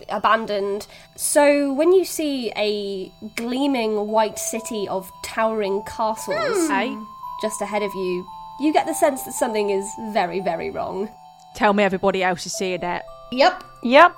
abandoned. 0.09 0.87
So, 1.17 1.73
when 1.73 1.93
you 1.93 2.05
see 2.05 2.53
a 2.57 3.13
gleaming 3.37 4.09
white 4.09 4.39
city 4.39 4.89
of 4.89 5.11
towering 5.25 5.83
castles 5.85 6.67
hmm. 6.67 6.73
Hey, 6.73 6.97
just 7.41 7.61
ahead 7.63 7.83
of 7.83 7.93
you, 7.95 8.27
you 8.61 8.73
get 8.73 8.87
the 8.87 8.95
sense 8.95 9.23
that 9.25 9.33
something 9.33 9.71
is 9.71 9.89
very, 10.13 10.41
very 10.41 10.71
wrong. 10.71 11.09
tell 11.55 11.73
me 11.73 11.83
everybody 11.85 12.23
else 12.23 12.47
is 12.47 12.53
seeing 12.53 12.81
that. 12.81 13.05
Yep. 13.31 13.65
Yep. 13.83 14.17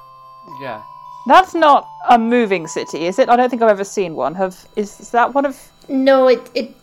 Yeah. 0.60 0.82
That's 1.26 1.54
not 1.54 1.88
a 2.10 2.18
moving 2.18 2.66
city, 2.66 3.06
is 3.06 3.18
it? 3.18 3.28
I 3.28 3.36
don't 3.36 3.48
think 3.48 3.62
I've 3.62 3.70
ever 3.70 3.84
seen 3.84 4.14
one. 4.14 4.34
Have 4.34 4.66
is, 4.76 5.00
is 5.00 5.10
that 5.10 5.34
one 5.34 5.46
of? 5.46 5.58
No, 5.88 6.28
it 6.28 6.50
it 6.54 6.76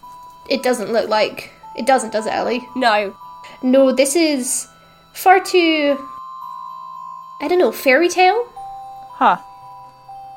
it 0.49 0.63
doesn't 0.63 0.91
look 0.91 1.09
like 1.09 1.51
it 1.75 1.85
doesn't, 1.85 2.11
does 2.11 2.25
it, 2.25 2.33
Ellie? 2.33 2.67
No, 2.75 3.15
No, 3.63 3.91
this 3.91 4.15
is 4.15 4.67
far 5.13 5.39
too. 5.39 5.97
I 7.41 7.47
don't 7.47 7.59
know, 7.59 7.71
fairy 7.71 8.09
tale. 8.09 8.47
Huh. 9.13 9.37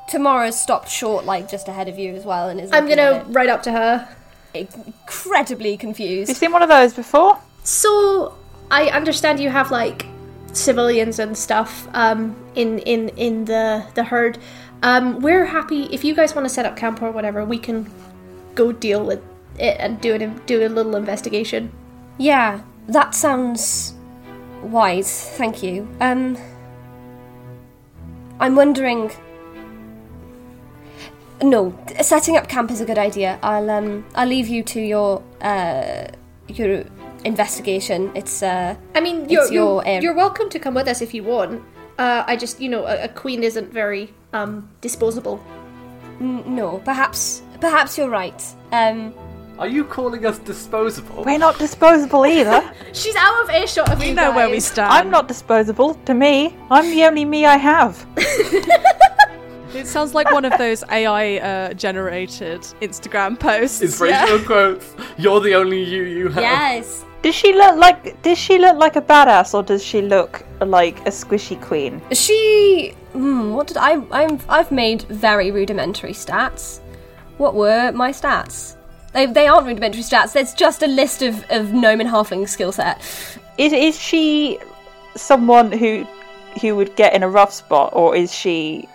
Tamara's 0.09 0.59
stopped 0.59 0.89
short, 0.89 1.25
like 1.25 1.49
just 1.49 1.67
ahead 1.67 1.87
of 1.87 1.97
you 1.97 2.13
as 2.15 2.25
well, 2.25 2.49
and 2.49 2.59
is 2.59 2.71
I'm 2.71 2.87
gonna 2.87 3.23
at 3.25 3.33
ride 3.33 3.49
up 3.49 3.63
to 3.63 3.71
her. 3.71 4.07
incredibly 4.53 5.77
confused. 5.77 6.29
You 6.29 6.35
seen 6.35 6.51
one 6.51 6.61
of 6.63 6.69
those 6.69 6.93
before? 6.93 7.39
So 7.63 8.35
I 8.71 8.87
understand 8.89 9.39
you 9.39 9.49
have 9.49 9.71
like 9.71 10.05
civilians 10.53 11.19
and 11.19 11.37
stuff 11.37 11.87
um, 11.93 12.35
in 12.55 12.79
in 12.79 13.09
in 13.09 13.45
the 13.45 13.85
the 13.95 14.03
herd. 14.03 14.37
Um, 14.83 15.21
we're 15.21 15.45
happy 15.45 15.83
if 15.91 16.03
you 16.03 16.13
guys 16.13 16.35
want 16.35 16.45
to 16.47 16.53
set 16.53 16.65
up 16.65 16.77
camp 16.77 17.01
or 17.01 17.09
whatever. 17.11 17.43
We 17.43 17.57
can 17.57 17.89
go 18.53 18.71
deal 18.71 19.03
with 19.03 19.21
it 19.59 19.77
and 19.79 19.99
do 20.01 20.15
it 20.15 20.45
do 20.45 20.65
a 20.65 20.69
little 20.69 20.95
investigation. 20.95 21.71
Yeah, 22.17 22.61
that 22.87 23.13
sounds 23.15 23.93
wise. 24.61 25.29
Thank 25.37 25.63
you. 25.63 25.87
Um, 25.99 26.37
I'm 28.39 28.55
wondering. 28.55 29.11
No, 31.41 31.77
setting 32.01 32.37
up 32.37 32.47
camp 32.47 32.71
is 32.71 32.79
a 32.79 32.85
good 32.85 32.97
idea. 32.97 33.37
I'll 33.43 33.69
um, 33.69 34.05
I'll 34.15 34.27
leave 34.27 34.47
you 34.47 34.63
to 34.63 34.79
your 34.79 35.21
uh, 35.41 36.07
your 36.47 36.85
investigation. 37.25 38.11
It's 38.15 38.41
uh, 38.41 38.75
I 38.95 39.01
mean, 39.01 39.27
you're 39.29 39.51
your 39.51 39.83
you're, 39.85 40.01
you're 40.01 40.15
welcome 40.15 40.49
to 40.49 40.59
come 40.59 40.73
with 40.73 40.87
us 40.87 41.01
if 41.01 41.13
you 41.13 41.23
want. 41.23 41.61
Uh, 41.97 42.23
I 42.25 42.35
just 42.37 42.61
you 42.61 42.69
know 42.69 42.85
a, 42.85 43.03
a 43.03 43.07
queen 43.09 43.43
isn't 43.43 43.71
very 43.71 44.13
um, 44.33 44.69
disposable. 44.81 45.43
n- 46.21 46.43
no, 46.55 46.79
perhaps 46.85 47.41
perhaps 47.59 47.97
you're 47.97 48.09
right. 48.09 48.41
Um, 48.71 49.13
Are 49.57 49.67
you 49.67 49.85
calling 49.85 50.25
us 50.25 50.37
disposable? 50.39 51.23
We're 51.23 51.37
not 51.37 51.57
disposable 51.57 52.25
either. 52.37 52.61
She's 52.93 53.15
out 53.15 53.43
of 53.43 53.49
earshot 53.49 53.89
of 53.91 53.99
We 53.99 54.07
you 54.09 54.13
know 54.13 54.31
where 54.35 54.47
we 54.47 54.55
guys. 54.55 54.65
stand. 54.65 54.91
I'm 54.91 55.09
not 55.09 55.27
disposable. 55.27 55.93
To 56.05 56.13
me, 56.13 56.55
I'm 56.69 56.89
the 56.91 57.03
only 57.05 57.25
me 57.25 57.45
I 57.45 57.57
have. 57.57 58.05
It 59.73 59.87
sounds 59.87 60.13
like 60.13 60.31
one 60.31 60.45
of 60.45 60.57
those 60.57 60.85
AI 60.89 61.35
uh, 61.39 61.73
generated 61.73 62.61
Instagram 62.79 63.37
posts. 63.37 63.81
Inspirational 63.81 64.39
quotes. 64.45 64.93
You're 65.17 65.41
the 65.41 65.53
only 65.55 65.83
you 65.83 66.03
you 66.03 66.29
have. 66.29 66.41
yes. 66.43 67.03
Does 67.21 67.35
she 67.35 67.51
look 67.53 67.75
like? 67.75 68.21
Does 68.21 68.37
she 68.37 68.57
look 68.57 68.77
like 68.77 68.95
a 68.95 69.01
badass, 69.01 69.53
or 69.53 69.63
does 69.63 69.83
she 69.83 70.01
look 70.01 70.45
like 70.61 71.01
a 71.01 71.11
squishy 71.11 71.61
queen? 71.61 72.01
She. 72.13 72.93
Hmm, 73.11 73.51
what 73.51 73.67
did 73.67 73.75
I? 73.75 74.01
I'm. 74.11 74.39
I've 74.47 74.71
made 74.71 75.01
very 75.09 75.51
rudimentary 75.51 76.13
stats. 76.13 76.79
What 77.37 77.53
were 77.53 77.91
my 77.91 78.11
stats? 78.11 78.77
They, 79.15 79.25
they 79.27 79.47
aren't 79.47 79.65
rudimentary 79.65 80.03
stats. 80.03 80.33
There's 80.33 80.53
just 80.53 80.83
a 80.83 80.87
list 80.87 81.21
of 81.21 81.49
of 81.49 81.73
gnome 81.73 82.01
and 82.01 82.09
halfling 82.09 82.47
skill 82.49 82.73
set. 82.73 83.01
Is 83.57 83.71
is 83.71 83.97
she 83.97 84.59
someone 85.15 85.71
who 85.71 86.05
who 86.61 86.75
would 86.75 86.97
get 86.97 87.13
in 87.13 87.23
a 87.23 87.29
rough 87.29 87.53
spot, 87.53 87.91
or 87.93 88.13
is 88.13 88.33
she 88.33 88.89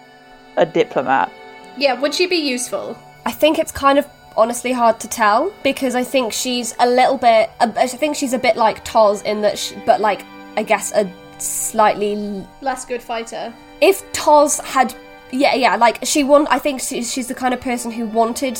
a 0.59 0.67
diplomat? 0.67 1.33
Yeah, 1.79 1.99
would 1.99 2.15
she 2.15 2.27
be 2.27 2.37
useful? 2.37 2.99
I 3.25 3.33
think 3.33 3.59
it's 3.59 3.73
kind 3.73 3.99
of 3.99 4.07
honestly 4.37 4.73
hard 4.73 5.01
to 5.01 5.09
tell 5.09 5.53
because 5.63 5.95
I 5.95 6.05
think 6.05 6.35
she's 6.35 6.75
a 6.79 6.87
little 6.87 7.17
bit. 7.17 7.51
I 7.59 7.87
think 7.87 8.15
she's 8.15 8.35
a 8.35 8.39
bit 8.39 8.57
like 8.57 8.85
Toz 8.85 9.23
in 9.23 9.41
that, 9.41 9.57
she, 9.59 9.75
but 9.87 10.03
like 10.03 10.27
I 10.55 10.63
guess 10.63 10.93
a 10.93 11.11
slightly. 11.39 12.45
Less 12.61 12.85
good 12.85 13.03
fighter. 13.03 13.55
If 13.81 14.03
Toz 14.13 14.61
had, 14.61 14.95
yeah, 15.31 15.55
yeah, 15.55 15.77
like 15.77 16.05
she 16.05 16.25
won. 16.25 16.47
I 16.49 16.59
think 16.59 16.83
she, 16.83 17.03
she's 17.03 17.29
the 17.29 17.35
kind 17.35 17.55
of 17.55 17.61
person 17.63 17.91
who 17.91 18.05
wanted 18.05 18.59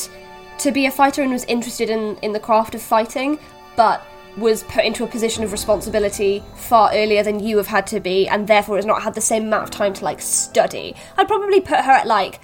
to 0.61 0.73
be 0.73 0.87
a 0.87 0.91
fighter 0.91 1.23
and 1.23 1.33
was 1.33 1.45
interested 1.45 1.91
in 1.91 2.17
in 2.23 2.33
the 2.33 2.41
craft 2.41 2.75
of 2.75 2.83
fighting, 2.83 3.39
but 3.77 4.05
was 4.37 4.63
put 4.65 4.85
into 4.85 5.05
a 5.05 5.07
position 5.07 5.43
of 5.45 5.53
responsibility 5.53 6.43
far 6.55 6.91
earlier 6.93 7.23
than 7.23 7.41
you 7.41 7.57
have 7.57 7.67
had 7.67 7.87
to 7.89 8.01
be, 8.01 8.29
and 8.29 8.47
therefore 8.47 8.77
has 8.77 8.87
not 8.87 9.03
had 9.03 9.15
the 9.15 9.21
same 9.21 9.45
amount 9.45 9.65
of 9.65 9.71
time 9.71 9.93
to 9.95 10.05
like 10.05 10.21
study. 10.21 10.95
I'd 11.17 11.29
probably 11.29 11.61
put 11.61 11.81
her 11.81 11.93
at 11.93 12.07
like 12.07 12.41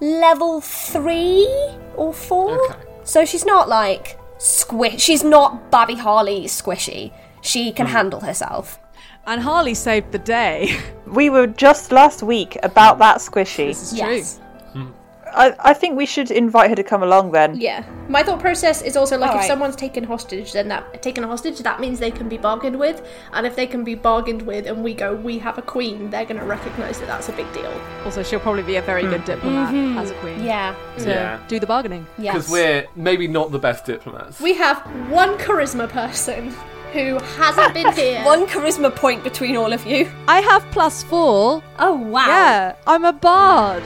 level 0.00 0.60
three 0.60 1.46
or 1.96 2.12
four. 2.12 2.70
Okay. 2.70 2.80
So 3.04 3.24
she's 3.24 3.44
not 3.44 3.68
like 3.68 4.18
squish. 4.38 5.00
She's 5.00 5.24
not 5.24 5.70
Babby 5.70 5.94
Harley 5.94 6.44
squishy. 6.44 7.12
She 7.40 7.72
can 7.72 7.86
hmm. 7.86 7.92
handle 7.92 8.20
herself. 8.20 8.78
And 9.26 9.40
Harley 9.40 9.74
saved 9.74 10.12
the 10.12 10.18
day. 10.18 10.78
We 11.06 11.30
were 11.30 11.46
just 11.46 11.92
last 11.92 12.22
week 12.22 12.58
about 12.62 12.98
that 12.98 13.18
squishy. 13.18 13.68
This 13.68 13.92
is 13.92 13.98
Yes. 13.98 14.40
I, 15.34 15.54
I 15.58 15.74
think 15.74 15.96
we 15.96 16.06
should 16.06 16.30
invite 16.30 16.70
her 16.70 16.76
to 16.76 16.84
come 16.84 17.02
along 17.02 17.32
then. 17.32 17.56
Yeah. 17.60 17.84
My 18.08 18.22
thought 18.22 18.40
process 18.40 18.82
is 18.82 18.96
also 18.96 19.16
like 19.18 19.30
if 19.30 19.34
Alright. 19.34 19.48
someone's 19.48 19.76
taken 19.76 20.04
hostage, 20.04 20.52
then 20.52 20.68
that 20.68 21.02
taken 21.02 21.24
hostage, 21.24 21.58
that 21.60 21.80
means 21.80 21.98
they 21.98 22.10
can 22.10 22.28
be 22.28 22.36
bargained 22.36 22.78
with. 22.78 23.06
And 23.32 23.46
if 23.46 23.56
they 23.56 23.66
can 23.66 23.84
be 23.84 23.94
bargained 23.94 24.42
with 24.42 24.66
and 24.66 24.84
we 24.84 24.94
go, 24.94 25.14
we 25.14 25.38
have 25.38 25.58
a 25.58 25.62
queen, 25.62 26.10
they're 26.10 26.24
gonna 26.24 26.44
recognise 26.44 26.98
that 27.00 27.06
that's 27.06 27.28
a 27.28 27.32
big 27.32 27.50
deal. 27.52 27.72
Also, 28.04 28.22
she'll 28.22 28.40
probably 28.40 28.62
be 28.62 28.76
a 28.76 28.82
very 28.82 29.04
hmm. 29.04 29.10
good 29.10 29.24
diplomat 29.24 29.72
mm-hmm. 29.72 29.98
as 29.98 30.10
a 30.10 30.14
queen. 30.14 30.44
Yeah. 30.44 30.74
To 30.98 31.08
Yeah. 31.08 31.40
do 31.48 31.58
the 31.58 31.66
bargaining. 31.66 32.06
Yes. 32.18 32.34
Because 32.34 32.50
we're 32.50 32.86
maybe 32.94 33.26
not 33.26 33.52
the 33.52 33.58
best 33.58 33.84
diplomats. 33.84 34.40
We 34.40 34.54
have 34.54 34.78
one 35.10 35.36
charisma 35.38 35.88
person 35.88 36.54
who 36.92 37.18
hasn't 37.36 37.74
been 37.74 37.92
here. 37.96 38.24
One 38.24 38.46
charisma 38.46 38.94
point 38.94 39.24
between 39.24 39.56
all 39.56 39.72
of 39.72 39.84
you. 39.84 40.10
I 40.28 40.40
have 40.40 40.64
plus 40.70 41.02
four. 41.02 41.62
Oh 41.78 41.94
wow. 41.94 42.26
Yeah, 42.26 42.76
I'm 42.86 43.04
a 43.04 43.12
bard. 43.12 43.82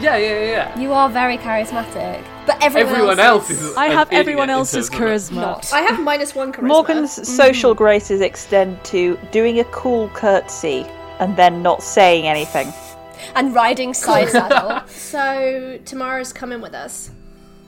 Yeah, 0.00 0.16
yeah, 0.16 0.40
yeah, 0.40 0.44
yeah. 0.44 0.78
You 0.78 0.92
are 0.92 1.08
very 1.08 1.38
charismatic. 1.38 2.24
But 2.46 2.62
everyone, 2.62 2.92
Everyone 2.92 3.20
else 3.20 3.50
is. 3.50 3.76
I 3.76 3.86
an 3.86 3.92
have 3.92 4.08
idiot 4.08 4.20
everyone 4.20 4.44
in 4.44 4.50
else's 4.50 4.88
terms 4.88 5.28
of 5.30 5.34
that. 5.36 5.40
charisma. 5.40 5.40
not. 5.40 5.72
I 5.72 5.80
have 5.82 6.00
minus 6.02 6.34
one 6.34 6.52
charisma. 6.52 6.68
Morgan's 6.68 7.28
social 7.28 7.74
graces 7.74 8.20
extend 8.20 8.82
to 8.86 9.18
doing 9.30 9.60
a 9.60 9.64
cool 9.64 10.08
curtsy 10.10 10.84
and 11.20 11.36
then 11.36 11.62
not 11.62 11.82
saying 11.82 12.26
anything. 12.26 12.72
And 13.36 13.54
riding 13.54 13.94
side 13.94 14.30
saddle. 14.30 14.82
So 14.88 15.78
Tamara's 15.84 16.32
coming 16.32 16.60
with 16.60 16.74
us. 16.74 17.10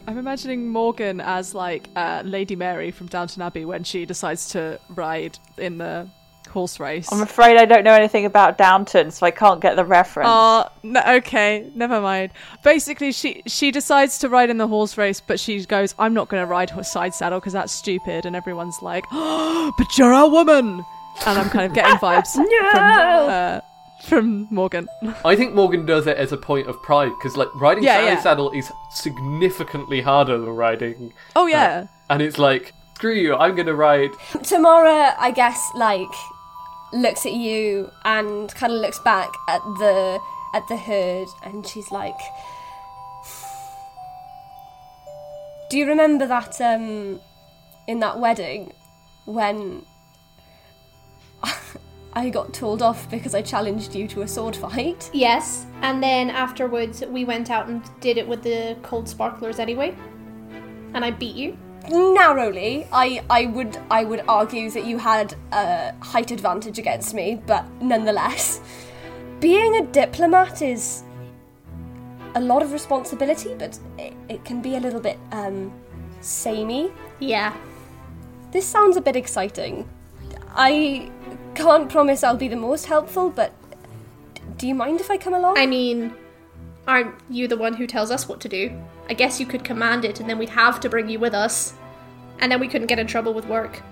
I'm 0.06 0.18
imagining 0.18 0.68
Morgan 0.68 1.20
as 1.20 1.54
like 1.54 1.88
uh, 1.96 2.22
Lady 2.24 2.56
Mary 2.56 2.90
from 2.90 3.06
Downton 3.06 3.42
Abbey 3.42 3.64
when 3.64 3.84
she 3.84 4.04
decides 4.04 4.48
to 4.50 4.78
ride 4.90 5.38
in 5.56 5.78
the 5.78 6.08
horse 6.54 6.80
race. 6.80 7.12
I'm 7.12 7.20
afraid 7.20 7.58
I 7.58 7.66
don't 7.66 7.84
know 7.84 7.92
anything 7.92 8.24
about 8.24 8.56
Downton, 8.56 9.10
so 9.10 9.26
I 9.26 9.30
can't 9.30 9.60
get 9.60 9.76
the 9.76 9.84
reference. 9.84 10.28
Oh, 10.32 10.66
no, 10.82 11.02
okay, 11.16 11.70
never 11.74 12.00
mind. 12.00 12.30
Basically, 12.62 13.12
she 13.12 13.42
she 13.46 13.70
decides 13.70 14.16
to 14.20 14.30
ride 14.30 14.48
in 14.48 14.56
the 14.56 14.66
horse 14.68 14.96
race, 14.96 15.20
but 15.20 15.38
she 15.38 15.62
goes, 15.66 15.94
"I'm 15.98 16.14
not 16.14 16.28
going 16.28 16.42
to 16.42 16.46
ride 16.46 16.70
horse 16.70 16.90
side 16.90 17.12
saddle 17.14 17.40
because 17.40 17.52
that's 17.52 17.72
stupid." 17.72 18.24
And 18.24 18.34
everyone's 18.34 18.80
like, 18.80 19.04
oh, 19.12 19.74
"But 19.76 19.98
you're 19.98 20.12
a 20.12 20.26
woman," 20.26 20.82
and 21.26 21.38
I'm 21.38 21.50
kind 21.50 21.66
of 21.66 21.74
getting 21.74 21.96
vibes 21.96 22.32
from 22.32 22.46
uh, 23.30 23.60
from 24.08 24.48
Morgan. 24.50 24.88
I 25.24 25.36
think 25.36 25.54
Morgan 25.54 25.84
does 25.86 26.06
it 26.06 26.16
as 26.16 26.32
a 26.32 26.36
point 26.36 26.68
of 26.68 26.80
pride 26.82 27.10
because, 27.18 27.36
like, 27.36 27.48
riding 27.54 27.84
Yeah, 27.84 27.96
side 27.96 28.04
yeah. 28.06 28.20
saddle 28.22 28.50
is 28.52 28.70
significantly 28.90 30.00
harder 30.00 30.38
than 30.38 30.50
riding, 30.50 31.12
Oh 31.36 31.46
yeah, 31.46 31.86
and 32.10 32.20
it's 32.22 32.38
like, 32.38 32.72
screw 32.96 33.14
you, 33.14 33.34
I'm 33.34 33.54
gonna 33.54 33.74
ride. 33.74 34.10
Tamara, 34.42 35.14
I 35.18 35.30
guess, 35.30 35.60
like 35.74 36.08
looks 36.94 37.26
at 37.26 37.32
you 37.32 37.90
and 38.04 38.54
kind 38.54 38.72
of 38.72 38.80
looks 38.80 38.98
back 39.00 39.30
at 39.48 39.60
the 39.78 40.20
at 40.54 40.66
the 40.68 40.76
herd, 40.76 41.28
and 41.42 41.66
she's 41.66 41.90
like, 41.90 42.18
"Do 45.70 45.78
you 45.78 45.86
remember 45.86 46.26
that 46.26 46.60
um 46.60 47.20
in 47.86 48.00
that 48.00 48.18
wedding 48.18 48.72
when 49.26 49.84
I 52.12 52.30
got 52.30 52.54
told 52.54 52.82
off 52.82 53.10
because 53.10 53.34
I 53.34 53.42
challenged 53.42 53.94
you 53.94 54.06
to 54.08 54.22
a 54.22 54.28
sword 54.28 54.56
fight. 54.56 55.10
Yes, 55.12 55.66
and 55.82 56.02
then 56.02 56.30
afterwards 56.30 57.04
we 57.06 57.24
went 57.24 57.50
out 57.50 57.68
and 57.68 57.82
did 58.00 58.16
it 58.18 58.26
with 58.26 58.42
the 58.42 58.76
cold 58.82 59.08
sparklers 59.08 59.58
anyway. 59.58 59.96
And 60.94 61.04
I 61.04 61.10
beat 61.10 61.34
you. 61.34 61.58
Narrowly, 61.90 62.86
I, 62.92 63.22
I 63.28 63.46
would 63.46 63.76
I 63.90 64.04
would 64.04 64.24
argue 64.26 64.70
that 64.70 64.86
you 64.86 64.98
had 64.98 65.34
a 65.52 65.92
height 66.00 66.30
advantage 66.30 66.78
against 66.78 67.14
me, 67.14 67.42
but 67.46 67.64
nonetheless, 67.82 68.60
being 69.40 69.76
a 69.76 69.86
diplomat 69.86 70.62
is 70.62 71.02
a 72.34 72.40
lot 72.40 72.62
of 72.62 72.72
responsibility, 72.72 73.54
but 73.58 73.78
it, 73.98 74.14
it 74.28 74.44
can 74.44 74.60
be 74.60 74.76
a 74.76 74.80
little 74.80 75.00
bit 75.00 75.18
um, 75.32 75.72
samey. 76.20 76.90
Yeah. 77.20 77.54
This 78.50 78.66
sounds 78.66 78.96
a 78.96 79.00
bit 79.00 79.16
exciting. 79.16 79.88
I 80.54 81.10
can't 81.54 81.88
promise 81.90 82.24
I'll 82.24 82.36
be 82.36 82.48
the 82.48 82.56
most 82.56 82.86
helpful, 82.86 83.30
but 83.30 83.52
do 84.56 84.66
you 84.66 84.74
mind 84.74 85.00
if 85.00 85.10
I 85.10 85.16
come 85.16 85.34
along? 85.34 85.58
I 85.58 85.66
mean, 85.66 86.14
aren't 86.86 87.14
you 87.28 87.48
the 87.48 87.56
one 87.56 87.74
who 87.74 87.86
tells 87.86 88.10
us 88.10 88.28
what 88.28 88.40
to 88.40 88.48
do? 88.48 88.72
I 89.08 89.14
guess 89.14 89.38
you 89.38 89.46
could 89.46 89.64
command 89.64 90.04
it 90.04 90.20
and 90.20 90.28
then 90.28 90.38
we'd 90.38 90.48
have 90.50 90.80
to 90.80 90.88
bring 90.88 91.08
you 91.08 91.18
with 91.18 91.34
us. 91.34 91.74
And 92.40 92.50
then 92.50 92.60
we 92.60 92.68
couldn't 92.68 92.88
get 92.88 92.98
in 92.98 93.06
trouble 93.06 93.32
with 93.32 93.46
work. 93.46 93.82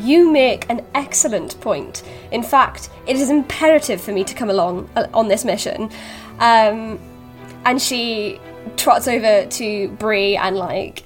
You 0.00 0.30
make 0.30 0.68
an 0.68 0.84
excellent 0.94 1.60
point. 1.60 2.02
In 2.32 2.42
fact, 2.42 2.90
it 3.06 3.16
is 3.16 3.30
imperative 3.30 4.00
for 4.00 4.12
me 4.12 4.24
to 4.24 4.34
come 4.34 4.50
along 4.50 4.88
uh, 4.96 5.06
on 5.14 5.28
this 5.28 5.44
mission. 5.44 5.90
Um, 6.38 6.98
and 7.64 7.80
she 7.80 8.40
trots 8.76 9.08
over 9.08 9.46
to 9.46 9.88
Bree 9.92 10.36
and 10.36 10.56
like 10.56 11.04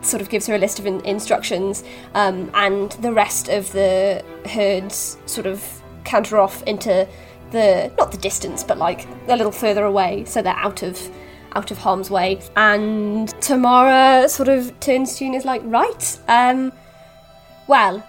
sort 0.00 0.22
of 0.22 0.28
gives 0.28 0.46
her 0.46 0.54
a 0.54 0.58
list 0.58 0.78
of 0.78 0.86
in- 0.86 1.04
instructions, 1.04 1.82
um, 2.14 2.50
and 2.54 2.92
the 2.92 3.12
rest 3.12 3.48
of 3.48 3.72
the 3.72 4.24
herds 4.46 5.18
sort 5.26 5.46
of 5.46 5.82
canter 6.04 6.38
off 6.38 6.62
into 6.62 7.06
the 7.50 7.90
not 7.98 8.12
the 8.12 8.18
distance, 8.18 8.62
but 8.62 8.78
like 8.78 9.06
a 9.26 9.36
little 9.36 9.52
further 9.52 9.84
away, 9.84 10.24
so 10.24 10.40
they're 10.42 10.54
out 10.54 10.82
of 10.82 11.10
out 11.54 11.70
of 11.70 11.78
harm's 11.78 12.10
way. 12.10 12.40
And 12.56 13.28
Tamara 13.40 14.28
sort 14.28 14.48
of 14.48 14.78
turns 14.80 15.16
to 15.16 15.24
you 15.24 15.30
and 15.30 15.36
is 15.38 15.44
like, 15.44 15.62
"Right, 15.64 16.18
um, 16.28 16.72
well, 17.66 18.02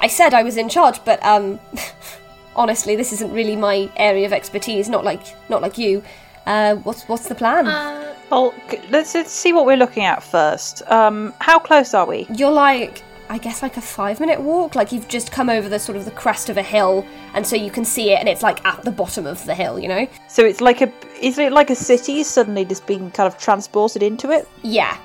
I 0.00 0.08
said 0.08 0.34
I 0.34 0.42
was 0.42 0.56
in 0.56 0.68
charge, 0.68 1.04
but 1.04 1.24
um, 1.24 1.60
honestly, 2.56 2.96
this 2.96 3.12
isn't 3.12 3.32
really 3.32 3.56
my 3.56 3.90
area 3.96 4.26
of 4.26 4.32
expertise. 4.32 4.88
Not 4.88 5.04
like 5.04 5.22
not 5.48 5.62
like 5.62 5.78
you. 5.78 6.02
Uh, 6.46 6.74
what's 6.76 7.04
what's 7.04 7.28
the 7.28 7.34
plan? 7.34 7.66
Uh, 7.68 8.14
Well, 8.30 8.54
let's, 8.90 9.14
let's 9.14 9.30
see 9.30 9.52
what 9.52 9.66
we're 9.66 9.76
looking 9.76 10.04
at 10.04 10.22
first. 10.22 10.82
Um, 10.90 11.34
how 11.40 11.58
close 11.58 11.92
are 11.94 12.06
we? 12.06 12.26
You're 12.34 12.50
like, 12.50 13.02
I 13.32 13.38
guess, 13.38 13.62
like 13.62 13.78
a 13.78 13.80
five 13.80 14.20
minute 14.20 14.42
walk. 14.42 14.74
Like 14.74 14.92
you've 14.92 15.08
just 15.08 15.32
come 15.32 15.48
over 15.48 15.66
the 15.66 15.78
sort 15.78 15.96
of 15.96 16.04
the 16.04 16.10
crest 16.10 16.50
of 16.50 16.58
a 16.58 16.62
hill, 16.62 17.02
and 17.32 17.46
so 17.46 17.56
you 17.56 17.70
can 17.70 17.82
see 17.82 18.12
it, 18.12 18.20
and 18.20 18.28
it's 18.28 18.42
like 18.42 18.62
at 18.66 18.82
the 18.84 18.90
bottom 18.90 19.26
of 19.26 19.42
the 19.46 19.54
hill. 19.54 19.78
You 19.78 19.88
know? 19.88 20.06
So 20.28 20.44
it's 20.44 20.60
like 20.60 20.82
a 20.82 20.92
is 21.18 21.38
it 21.38 21.50
like 21.50 21.70
a 21.70 21.74
city 21.74 22.24
suddenly 22.24 22.66
just 22.66 22.86
being 22.86 23.10
kind 23.10 23.26
of 23.26 23.38
transported 23.38 24.02
into 24.02 24.30
it? 24.30 24.46
Yeah. 24.62 24.98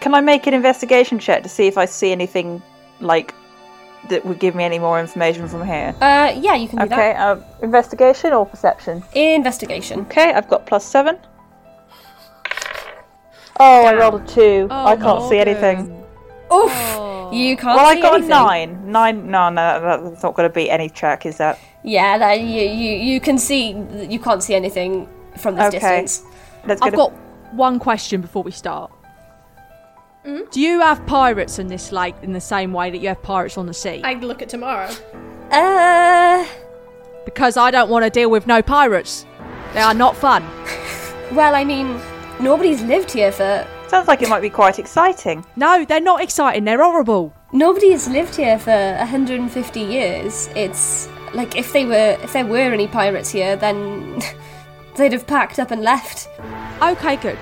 Can 0.00 0.14
I 0.14 0.22
make 0.22 0.46
an 0.46 0.54
investigation 0.54 1.18
check 1.18 1.42
to 1.42 1.50
see 1.50 1.66
if 1.66 1.76
I 1.76 1.84
see 1.84 2.12
anything 2.12 2.62
like 3.00 3.34
that 4.08 4.24
would 4.24 4.38
give 4.38 4.54
me 4.54 4.64
any 4.64 4.78
more 4.78 4.98
information 4.98 5.46
from 5.46 5.66
here? 5.66 5.94
Uh, 6.00 6.32
yeah, 6.34 6.54
you 6.54 6.68
can 6.68 6.78
do 6.78 6.84
Okay, 6.86 7.12
uh, 7.12 7.36
investigation 7.60 8.32
or 8.32 8.46
perception? 8.46 9.02
Investigation. 9.14 10.00
Okay, 10.00 10.32
I've 10.32 10.48
got 10.48 10.64
plus 10.64 10.86
seven. 10.86 11.18
Oh, 13.60 13.84
I 13.84 13.94
rolled 13.94 14.22
a 14.22 14.26
two. 14.26 14.66
Oh, 14.70 14.86
I 14.86 14.96
can't 14.96 15.28
see 15.28 15.38
anything. 15.38 16.05
Oof. 16.52 16.70
Oh. 16.72 17.30
You 17.32 17.56
can't. 17.56 17.76
Well, 17.76 17.86
I 17.86 17.94
see 17.96 18.00
got 18.02 18.14
anything. 18.14 18.30
a 18.30 18.34
nine. 18.34 18.90
Nine. 18.92 19.30
No, 19.30 19.48
no, 19.48 19.80
that's 19.80 20.22
not 20.22 20.34
going 20.34 20.48
to 20.48 20.54
beat 20.54 20.70
any 20.70 20.88
check, 20.88 21.26
is 21.26 21.38
that? 21.38 21.58
Yeah, 21.82 22.18
that 22.18 22.40
you 22.40 22.62
you 22.62 22.92
you 22.96 23.20
can 23.20 23.36
see. 23.38 23.70
You 24.08 24.18
can't 24.20 24.42
see 24.42 24.54
anything 24.54 25.08
from 25.36 25.56
this 25.56 25.66
Okay. 25.74 25.78
distance. 25.78 26.22
Let's. 26.66 26.82
I've 26.82 26.94
got 26.94 27.12
one 27.52 27.78
question 27.78 28.20
before 28.20 28.42
we 28.44 28.52
start. 28.52 28.90
Do 30.50 30.60
you 30.60 30.80
have 30.80 31.06
pirates 31.06 31.60
in 31.60 31.68
this, 31.68 31.92
like, 31.92 32.20
in 32.24 32.32
the 32.32 32.40
same 32.40 32.72
way 32.72 32.90
that 32.90 32.98
you 32.98 33.06
have 33.08 33.22
pirates 33.22 33.56
on 33.56 33.66
the 33.66 33.72
sea? 33.74 34.00
I'd 34.02 34.24
look 34.24 34.42
at 34.42 34.48
Tamara. 34.48 34.90
Uh, 35.52 36.44
Because 37.24 37.56
I 37.56 37.70
don't 37.70 37.88
want 37.88 38.04
to 38.04 38.10
deal 38.10 38.28
with 38.28 38.44
no 38.48 38.60
pirates. 38.60 39.24
They 39.72 39.80
are 39.80 39.94
not 39.94 40.16
fun. 40.16 40.42
well, 41.32 41.54
I 41.54 41.62
mean, 41.64 42.00
nobody's 42.40 42.82
lived 42.82 43.12
here 43.12 43.30
for 43.30 43.64
Sounds 43.88 44.08
like 44.08 44.20
it 44.22 44.28
might 44.28 44.40
be 44.42 44.50
quite 44.50 44.78
exciting. 44.78 45.44
No, 45.56 45.84
they're 45.84 46.00
not 46.00 46.20
exciting. 46.20 46.64
They're 46.64 46.82
horrible. 46.82 47.32
nobody 47.52 47.92
has 47.92 48.08
lived 48.08 48.34
here 48.36 48.58
for 48.58 48.94
150 48.98 49.80
years. 49.80 50.48
It's 50.56 51.08
like 51.34 51.56
if 51.56 51.72
they 51.72 51.84
were 51.86 52.16
if 52.22 52.32
there 52.32 52.44
were 52.46 52.72
any 52.72 52.88
pirates 52.88 53.30
here, 53.30 53.56
then 53.56 54.20
they'd 54.96 55.12
have 55.12 55.26
packed 55.26 55.58
up 55.58 55.70
and 55.70 55.82
left. 55.82 56.28
Okay, 56.82 57.16
good. 57.16 57.38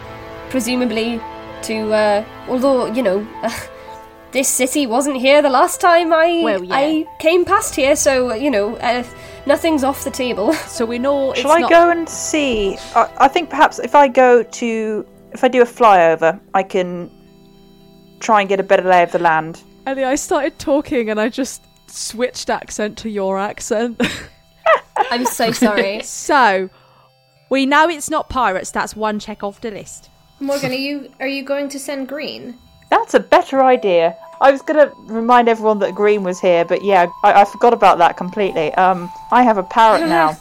presumably 0.50 1.20
to 1.62 1.92
uh, 1.92 2.24
although 2.48 2.86
you 2.86 3.02
know 3.02 3.26
this 4.32 4.48
city 4.48 4.86
wasn't 4.86 5.16
here 5.16 5.40
the 5.42 5.48
last 5.50 5.80
time 5.80 6.12
I 6.12 6.42
Well, 6.44 6.62
yeah. 6.62 6.76
I 6.76 7.06
came 7.18 7.44
past 7.44 7.74
here 7.74 7.96
so 7.96 8.34
you 8.34 8.50
know 8.50 8.76
uh, 8.76 9.02
nothing's 9.46 9.82
off 9.82 10.04
the 10.04 10.10
table 10.10 10.52
So 10.76 10.84
we 10.84 10.98
know 10.98 11.32
it's 11.32 11.40
Shall 11.40 11.52
I 11.52 11.60
not. 11.60 11.70
go 11.70 11.90
and 11.90 12.08
see? 12.08 12.76
I, 12.94 13.08
I 13.18 13.28
think 13.28 13.48
perhaps 13.50 13.78
if 13.78 13.94
I 13.94 14.08
go 14.08 14.42
to, 14.42 15.06
if 15.34 15.42
I 15.44 15.48
do 15.48 15.60
a 15.60 15.66
flyover, 15.66 16.40
I 16.54 16.62
can 16.62 17.10
try 18.20 18.40
and 18.40 18.48
get 18.48 18.60
a 18.60 18.62
better 18.62 18.88
lay 18.88 19.02
of 19.02 19.12
the 19.12 19.18
land. 19.18 19.62
Ellie, 19.86 20.04
I 20.04 20.14
started 20.14 20.58
talking 20.58 21.10
and 21.10 21.20
I 21.20 21.28
just 21.28 21.62
switched 21.88 22.48
accent 22.48 22.96
to 22.98 23.10
your 23.10 23.38
accent. 23.38 24.00
I'm 24.96 25.26
so 25.26 25.52
sorry 25.52 26.00
so, 26.04 26.70
we 27.50 27.66
know 27.66 27.88
it's 27.88 28.08
not 28.08 28.30
pirates. 28.30 28.70
That's 28.70 28.96
one 28.96 29.18
check 29.18 29.42
off 29.42 29.60
the 29.60 29.70
list. 29.70 30.08
Morgan, 30.40 30.70
are 30.70 30.74
you 30.74 31.12
are 31.20 31.28
you 31.28 31.44
going 31.44 31.68
to 31.70 31.78
send 31.78 32.08
Green? 32.08 32.56
That's 32.90 33.14
a 33.14 33.20
better 33.20 33.62
idea. 33.62 34.16
I 34.40 34.50
was 34.50 34.62
going 34.62 34.88
to 34.88 34.94
remind 35.12 35.48
everyone 35.48 35.78
that 35.80 35.94
Green 35.94 36.22
was 36.22 36.40
here, 36.40 36.64
but 36.64 36.84
yeah, 36.84 37.06
I, 37.22 37.42
I 37.42 37.44
forgot 37.44 37.72
about 37.72 37.98
that 37.98 38.16
completely. 38.16 38.74
Um, 38.74 39.10
I 39.30 39.42
have 39.42 39.58
a 39.58 39.62
parrot 39.62 40.00
now, 40.08 40.36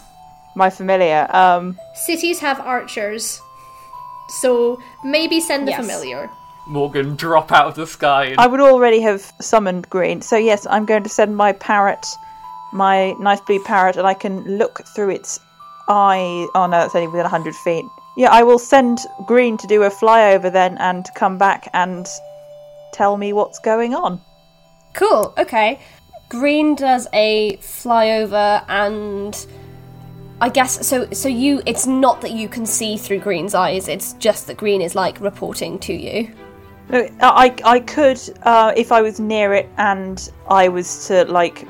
my 0.55 0.69
familiar. 0.69 1.27
Um, 1.35 1.77
Cities 1.93 2.39
have 2.39 2.59
archers, 2.59 3.39
so 4.41 4.79
maybe 5.03 5.39
send 5.39 5.67
the 5.67 5.71
Yes. 5.71 5.79
familiar. 5.81 6.29
Morgan 6.67 7.15
drop 7.15 7.51
out 7.51 7.67
of 7.67 7.75
the 7.75 7.85
sky. 7.85 8.25
And 8.27 8.39
I 8.39 8.47
would 8.47 8.61
already 8.61 9.01
have 9.01 9.33
summoned 9.41 9.89
Green, 9.89 10.21
so 10.21 10.37
yes, 10.37 10.65
I'm 10.69 10.85
going 10.85 11.03
to 11.03 11.09
send 11.09 11.35
my 11.35 11.51
parrot, 11.51 12.05
my 12.71 13.11
nice 13.19 13.41
blue 13.41 13.61
parrot, 13.63 13.97
and 13.97 14.07
I 14.07 14.13
can 14.13 14.57
look 14.57 14.79
through 14.95 15.09
its 15.09 15.39
eye. 15.89 16.47
Oh 16.55 16.65
no, 16.65 16.77
that's 16.79 16.95
only 16.95 17.07
within 17.07 17.23
100 17.23 17.53
feet. 17.55 17.83
Yeah, 18.15 18.29
I 18.31 18.43
will 18.43 18.59
send 18.59 18.99
Green 19.25 19.57
to 19.57 19.67
do 19.67 19.83
a 19.83 19.89
flyover 19.89 20.51
then 20.51 20.77
and 20.77 21.05
come 21.15 21.37
back 21.37 21.67
and 21.73 22.07
tell 22.93 23.17
me 23.17 23.33
what's 23.33 23.59
going 23.59 23.93
on. 23.95 24.21
cool 24.93 25.33
okay 25.37 25.79
green 26.29 26.75
does 26.75 27.07
a 27.13 27.57
flyover 27.57 28.63
and 28.69 29.47
I 30.43 30.49
guess 30.49 30.85
so 30.85 31.09
so 31.11 31.29
you 31.29 31.61
it's 31.65 31.87
not 31.87 32.19
that 32.19 32.31
you 32.31 32.49
can 32.49 32.65
see 32.65 32.97
through 32.97 33.19
green's 33.19 33.55
eyes 33.55 33.87
it's 33.87 34.11
just 34.13 34.47
that 34.47 34.57
green 34.57 34.81
is 34.81 34.93
like 34.93 35.21
reporting 35.21 35.79
to 35.79 35.93
you 35.93 36.29
No, 36.89 37.07
I, 37.21 37.55
I 37.63 37.79
could, 37.79 38.19
uh, 38.43 38.73
if 38.75 38.91
I 38.91 39.01
was 39.01 39.19
near 39.19 39.53
it 39.53 39.69
and 39.77 40.29
I 40.49 40.67
was 40.67 41.07
to, 41.07 41.23
like, 41.25 41.65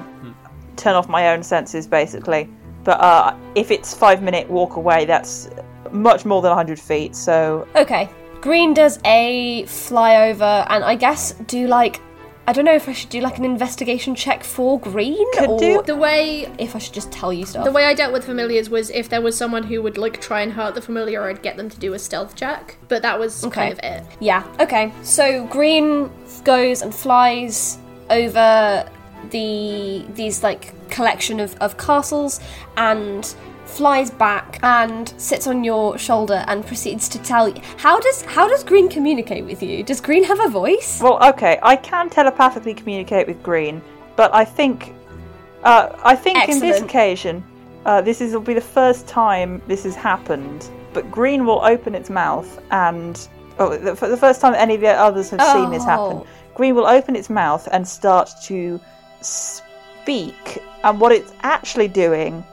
turn 0.76 0.96
off 0.96 1.08
my 1.08 1.30
own 1.30 1.44
senses, 1.44 1.86
basically. 1.86 2.50
But 2.84 3.00
uh, 3.00 3.38
if 3.54 3.70
it's 3.70 3.94
five 3.94 4.24
minute 4.24 4.50
walk 4.50 4.76
away, 4.76 5.06
that's 5.06 5.50
much 5.92 6.26
more 6.26 6.42
than 6.42 6.50
100 6.50 6.80
feet, 6.80 7.16
so 7.16 7.68
Okay. 7.76 8.10
Green 8.42 8.74
does 8.74 9.00
a 9.06 9.64
flyover, 9.66 10.66
and 10.70 10.84
I 10.84 10.96
guess 10.96 11.34
do 11.48 11.68
like. 11.68 12.02
I 12.46 12.52
don't 12.52 12.66
know 12.66 12.74
if 12.76 12.90
I 12.90 12.94
should 12.94 13.10
do 13.10 13.22
like 13.22 13.38
an 13.38 13.46
investigation 13.46 14.16
check 14.16 14.44
for 14.44 14.78
Green, 14.80 15.32
Could 15.34 15.50
or 15.50 15.60
do. 15.60 15.82
The 15.86 15.96
way 15.96 16.52
if 16.60 16.76
I 16.76 16.80
should 16.80 16.94
just 16.94 17.10
tell 17.12 17.32
you 17.32 17.46
stuff. 17.46 17.64
the 17.64 17.72
way 17.72 17.86
I 17.86 17.94
dealt 17.94 18.12
with 18.12 18.26
familiars 18.26 18.70
was 18.70 18.90
if 18.90 19.08
there 19.08 19.22
was 19.22 19.38
someone 19.38 19.64
who 19.64 19.82
would 19.82 19.98
like 19.98 20.20
try 20.22 20.42
and 20.42 20.52
hurt 20.52 20.76
the 20.76 20.82
familiar, 20.82 21.24
I'd 21.24 21.42
get 21.42 21.56
them 21.56 21.70
to 21.70 21.80
do 21.80 21.94
a 21.94 22.00
stealth 22.00 22.36
check. 22.36 22.76
But 22.90 23.02
that 23.04 23.18
was 23.18 23.46
Okay. 23.46 23.54
kind 23.56 23.74
of 23.74 23.80
it. 23.80 24.04
Yeah. 24.20 24.44
Okay. 24.60 24.92
So 25.04 25.46
Green 25.48 26.12
goes 26.44 26.82
and 26.82 26.94
flies 26.94 27.78
over 28.10 28.90
the 29.30 30.06
these 30.14 30.44
like 30.44 30.74
collection 30.90 31.40
of, 31.40 31.56
of 31.62 31.78
castles 31.78 32.42
and 32.76 33.34
flies 33.74 34.12
back 34.12 34.60
and 34.62 35.14
sits 35.18 35.48
on 35.48 35.64
your 35.64 35.98
shoulder 35.98 36.44
and 36.48 36.66
proceeds 36.66 37.10
to 37.10 37.20
tell 37.20 37.50
you 37.50 37.62
how 37.78 38.00
does 38.00 38.22
how 38.24 38.48
does 38.48 38.64
Green 38.64 38.88
communicate 38.88 39.44
with 39.46 39.64
you? 39.64 39.84
Does 39.84 40.00
Green 40.00 40.24
have 40.24 40.40
a 40.40 40.50
voice? 40.50 41.02
Well, 41.02 41.18
okay, 41.30 41.60
I 41.64 41.76
can 41.76 42.10
telepathically 42.10 42.74
communicate 42.74 43.28
with 43.28 43.42
Green, 43.42 43.82
but 44.16 44.34
I 44.34 44.46
think, 44.46 44.94
uh, 45.64 45.90
I 46.04 46.16
think 46.16 46.50
in 46.50 46.60
this 46.60 46.82
occasion, 46.82 47.44
uh, 47.86 48.02
this 48.02 48.22
is 48.22 48.34
will 48.34 48.42
be 48.42 48.54
the 48.54 48.62
first 48.80 49.08
time 49.08 49.62
this 49.68 49.84
has 49.84 49.96
happened. 49.96 50.70
But 50.94 51.10
Green 51.10 51.46
will 51.48 51.62
open 51.66 51.96
its 51.96 52.10
mouth 52.12 52.62
and, 52.70 53.28
oh, 53.58 53.76
the, 53.76 53.96
for 53.96 54.08
the 54.08 54.18
first 54.18 54.40
time 54.40 54.54
any 54.54 54.76
of 54.76 54.82
the 54.82 54.92
others 54.92 55.32
have 55.32 55.42
seen 55.42 55.72
this 55.72 55.84
happen. 55.84 56.18
Oh. 56.18 56.28
Green 56.54 56.76
will 56.76 56.86
open 56.86 57.16
its 57.16 57.32
mouth 57.32 57.68
and 57.72 57.88
start 57.88 58.30
to 58.44 58.80
speak, 59.22 60.62
and 60.84 61.02
what 61.02 61.12
it's 61.12 61.34
actually 61.42 61.88
doing 61.88 62.44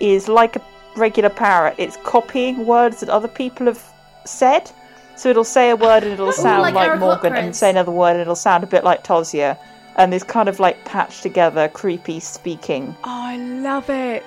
is 0.00 0.28
like 0.28 0.56
a 0.56 0.62
regular 0.96 1.30
parrot. 1.30 1.74
It's 1.78 1.96
copying 1.98 2.66
words 2.66 3.00
that 3.00 3.08
other 3.08 3.28
people 3.28 3.66
have 3.66 3.82
said. 4.24 4.70
So 5.16 5.28
it'll 5.28 5.44
say 5.44 5.70
a 5.70 5.76
word 5.76 6.02
and 6.02 6.12
it'll 6.12 6.32
sound 6.32 6.62
like 6.62 6.74
like, 6.74 6.98
Morgan, 6.98 7.32
Hopkins. 7.32 7.46
and 7.46 7.56
say 7.56 7.70
another 7.70 7.92
word 7.92 8.12
and 8.12 8.20
it'll 8.20 8.34
sound 8.34 8.64
a 8.64 8.66
bit 8.66 8.84
like 8.84 9.04
Tosia. 9.04 9.58
And 9.96 10.12
this 10.12 10.22
kind 10.22 10.48
of 10.48 10.60
like 10.60 10.82
patched 10.84 11.22
together, 11.22 11.68
creepy 11.68 12.20
speaking. 12.20 12.96
Oh, 13.04 13.10
I 13.10 13.36
love 13.36 13.90
it. 13.90 14.24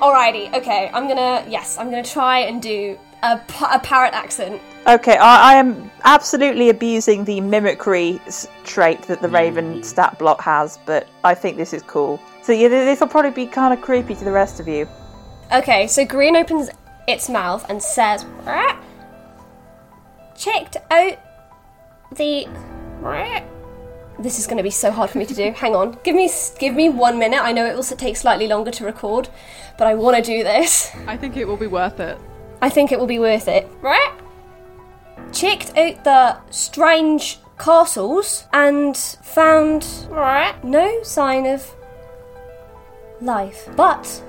Alrighty, 0.00 0.54
okay, 0.54 0.90
I'm 0.94 1.08
gonna, 1.08 1.44
yes, 1.48 1.76
I'm 1.76 1.90
gonna 1.90 2.04
try 2.04 2.40
and 2.40 2.62
do 2.62 2.96
a, 3.24 3.40
a 3.72 3.80
parrot 3.80 4.14
accent. 4.14 4.62
Okay, 4.86 5.16
I, 5.16 5.54
I 5.54 5.56
am 5.56 5.90
absolutely 6.04 6.70
abusing 6.70 7.24
the 7.24 7.40
mimicry 7.40 8.20
trait 8.62 9.02
that 9.02 9.20
the 9.20 9.28
Raven 9.28 9.80
mm. 9.80 9.84
stat 9.84 10.18
block 10.20 10.40
has, 10.42 10.78
but 10.86 11.08
I 11.24 11.34
think 11.34 11.56
this 11.56 11.72
is 11.72 11.82
cool. 11.82 12.20
So 12.42 12.52
yeah, 12.52 12.68
this 12.68 13.00
will 13.00 13.08
probably 13.08 13.32
be 13.32 13.46
kind 13.46 13.74
of 13.74 13.80
creepy 13.80 14.14
to 14.14 14.24
the 14.24 14.30
rest 14.30 14.60
of 14.60 14.68
you. 14.68 14.88
Okay, 15.52 15.86
so 15.86 16.04
Green 16.04 16.36
opens 16.36 16.68
its 17.06 17.28
mouth 17.28 17.64
and 17.70 17.82
says, 17.82 18.26
checked 20.36 20.76
out 20.90 21.18
the. 22.16 22.46
Rah." 23.00 23.42
This 24.18 24.40
is 24.40 24.46
going 24.48 24.56
to 24.56 24.64
be 24.64 24.70
so 24.70 24.90
hard 24.90 25.10
for 25.10 25.18
me 25.18 25.26
to 25.26 25.34
do. 25.34 25.52
Hang 25.52 25.76
on, 25.76 25.96
give 26.02 26.16
me 26.16 26.28
give 26.58 26.74
me 26.74 26.88
one 26.88 27.18
minute. 27.18 27.40
I 27.40 27.52
know 27.52 27.64
it 27.64 27.76
will 27.76 27.84
take 27.84 28.16
slightly 28.16 28.48
longer 28.48 28.72
to 28.72 28.84
record, 28.84 29.28
but 29.78 29.86
I 29.86 29.94
want 29.94 30.16
to 30.16 30.22
do 30.22 30.42
this. 30.42 30.90
I 31.06 31.16
think 31.16 31.36
it 31.36 31.46
will 31.46 31.56
be 31.56 31.68
worth 31.68 32.00
it. 32.00 32.18
I 32.60 32.68
think 32.68 32.90
it 32.90 32.98
will 32.98 33.06
be 33.06 33.20
worth 33.20 33.46
it. 33.46 33.68
Right? 33.80 34.12
Checked 35.32 35.76
out 35.78 36.02
the 36.04 36.36
strange 36.50 37.38
castles 37.58 38.44
and 38.52 38.96
found 38.96 39.86
no 40.64 41.02
sign 41.04 41.46
of 41.46 41.74
life, 43.20 43.68
but 43.76 44.22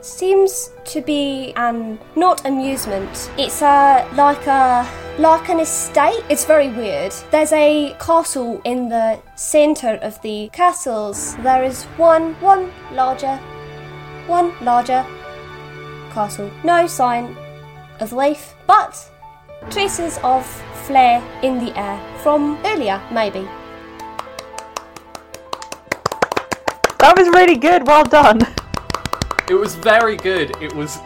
seems 0.00 0.70
to 0.84 1.00
be 1.00 1.52
an 1.56 1.98
not 2.16 2.44
amusement. 2.46 3.30
It's 3.36 3.62
a 3.62 4.08
like 4.14 4.46
a 4.46 4.88
like 5.18 5.48
an 5.48 5.60
estate. 5.60 6.24
It's 6.28 6.44
very 6.44 6.68
weird. 6.68 7.12
There's 7.30 7.52
a 7.52 7.96
castle 7.98 8.60
in 8.64 8.88
the 8.88 9.20
center 9.34 9.98
of 10.02 10.20
the 10.22 10.50
castles. 10.52 11.36
There 11.36 11.64
is 11.64 11.84
one 11.96 12.34
one 12.40 12.72
larger 12.92 13.36
one 14.26 14.52
larger 14.62 15.04
castle. 16.12 16.50
No 16.64 16.86
sign 16.86 17.36
of 18.00 18.12
life, 18.12 18.54
but 18.66 19.10
traces 19.70 20.18
of 20.22 20.46
flare 20.86 21.22
in 21.42 21.58
the 21.64 21.76
air 21.78 22.00
from 22.22 22.58
earlier, 22.64 23.00
maybe. 23.10 23.48
That 27.00 27.14
was 27.16 27.28
really 27.28 27.56
good. 27.56 27.86
Well 27.86 28.04
done. 28.04 28.40
It 29.50 29.54
was 29.54 29.74
very 29.76 30.16
good. 30.16 30.54
It 30.60 30.74
was 30.74 30.98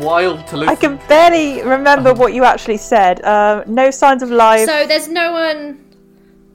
wild 0.00 0.46
to 0.48 0.56
listen. 0.56 0.68
I 0.70 0.76
can 0.76 0.96
barely 1.08 1.62
remember 1.62 2.14
what 2.14 2.32
you 2.32 2.44
actually 2.44 2.78
said. 2.78 3.20
Uh, 3.22 3.62
no 3.66 3.90
signs 3.90 4.22
of 4.22 4.30
life. 4.30 4.66
So 4.66 4.86
there's 4.86 5.08
no 5.08 5.32
one. 5.32 5.84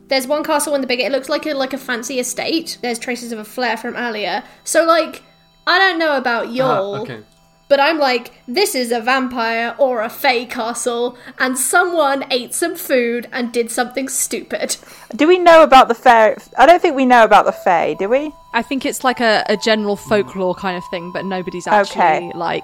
There's 0.07 0.27
one 0.27 0.43
castle 0.43 0.75
in 0.75 0.81
the 0.81 0.87
big. 0.87 0.99
It 0.99 1.11
looks 1.11 1.29
like 1.29 1.45
a 1.45 1.53
like 1.53 1.73
a 1.73 1.77
fancy 1.77 2.19
estate. 2.19 2.77
There's 2.81 2.97
traces 2.99 3.31
of 3.31 3.39
a 3.39 3.45
flare 3.45 3.77
from 3.77 3.95
earlier. 3.95 4.43
So 4.63 4.85
like, 4.85 5.21
I 5.67 5.77
don't 5.77 5.99
know 5.99 6.17
about 6.17 6.47
Ah, 6.47 6.51
y'all, 6.51 6.95
okay. 7.01 7.21
But 7.67 7.79
I'm 7.79 7.97
like, 7.97 8.31
this 8.47 8.75
is 8.75 8.91
a 8.91 9.01
vampire 9.01 9.75
or 9.79 10.01
a 10.01 10.09
fey 10.09 10.45
castle, 10.45 11.17
and 11.39 11.57
someone 11.57 12.25
ate 12.31 12.53
some 12.53 12.75
food 12.75 13.27
and 13.31 13.51
did 13.51 13.71
something 13.71 14.07
stupid. 14.07 14.77
do 15.15 15.27
we 15.27 15.39
know 15.39 15.63
about 15.63 15.87
the 15.87 15.95
fair? 15.95 16.37
I 16.57 16.65
don't 16.65 16.81
think 16.81 16.95
we 16.95 17.05
know 17.05 17.23
about 17.23 17.45
the 17.45 17.51
Fae, 17.51 17.95
do 17.95 18.07
we? 18.09 18.31
I 18.53 18.61
think 18.61 18.85
it's 18.85 19.03
like 19.03 19.19
a, 19.19 19.43
a 19.49 19.57
general 19.57 19.95
folklore 19.95 20.55
kind 20.55 20.77
of 20.77 20.83
thing, 20.91 21.11
but 21.11 21.25
nobody's 21.25 21.67
actually 21.67 22.01
Okay. 22.01 22.31
like 22.35 22.63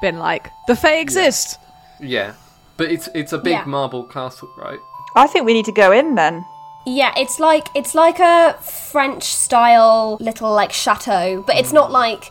been 0.00 0.18
like 0.18 0.50
the 0.68 0.76
Fae 0.76 0.98
exist. 0.98 1.58
Yeah, 2.00 2.34
but 2.76 2.90
it's 2.90 3.08
it's 3.14 3.32
a 3.32 3.38
big 3.38 3.52
Yeah. 3.52 3.64
marble 3.64 4.04
castle, 4.04 4.48
right? 4.58 4.78
I 5.14 5.26
think 5.26 5.46
we 5.46 5.52
need 5.54 5.66
to 5.66 5.72
go 5.72 5.92
in 5.92 6.14
then. 6.14 6.44
Yeah, 6.84 7.12
it's 7.16 7.38
like 7.38 7.68
it's 7.76 7.94
like 7.94 8.18
a 8.18 8.54
French 8.60 9.22
style 9.24 10.16
little 10.20 10.52
like 10.52 10.72
chateau, 10.72 11.42
but 11.46 11.56
it's 11.56 11.72
not 11.72 11.90
like 11.92 12.30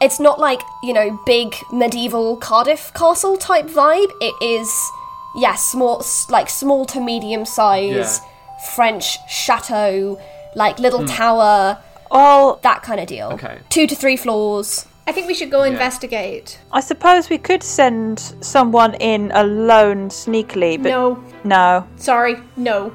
it's 0.00 0.20
not 0.20 0.38
like, 0.38 0.60
you 0.82 0.92
know, 0.92 1.18
big 1.26 1.54
medieval 1.72 2.36
Cardiff 2.36 2.92
castle 2.94 3.36
type 3.36 3.66
vibe. 3.66 4.10
It 4.20 4.34
is 4.42 4.90
yeah, 5.36 5.54
small 5.54 6.04
like 6.28 6.48
small 6.48 6.84
to 6.86 7.00
medium 7.00 7.44
size 7.44 8.20
French 8.74 9.18
chateau, 9.28 10.18
like 10.54 10.78
little 10.78 11.00
hmm. 11.00 11.06
tower, 11.06 11.82
all 12.10 12.56
that 12.62 12.82
kind 12.82 13.00
of 13.00 13.06
deal. 13.06 13.28
Okay. 13.32 13.58
2 13.68 13.86
to 13.86 13.94
3 13.94 14.16
floors. 14.16 14.86
I 15.08 15.12
think 15.12 15.28
we 15.28 15.34
should 15.34 15.52
go 15.52 15.62
investigate. 15.62 16.58
I 16.72 16.80
suppose 16.80 17.30
we 17.30 17.38
could 17.38 17.62
send 17.62 18.18
someone 18.40 18.94
in 18.94 19.30
alone 19.34 20.08
sneakily, 20.08 20.82
but 20.82 20.88
No, 20.88 21.22
no. 21.44 21.86
sorry, 21.96 22.38
no. 22.56 22.92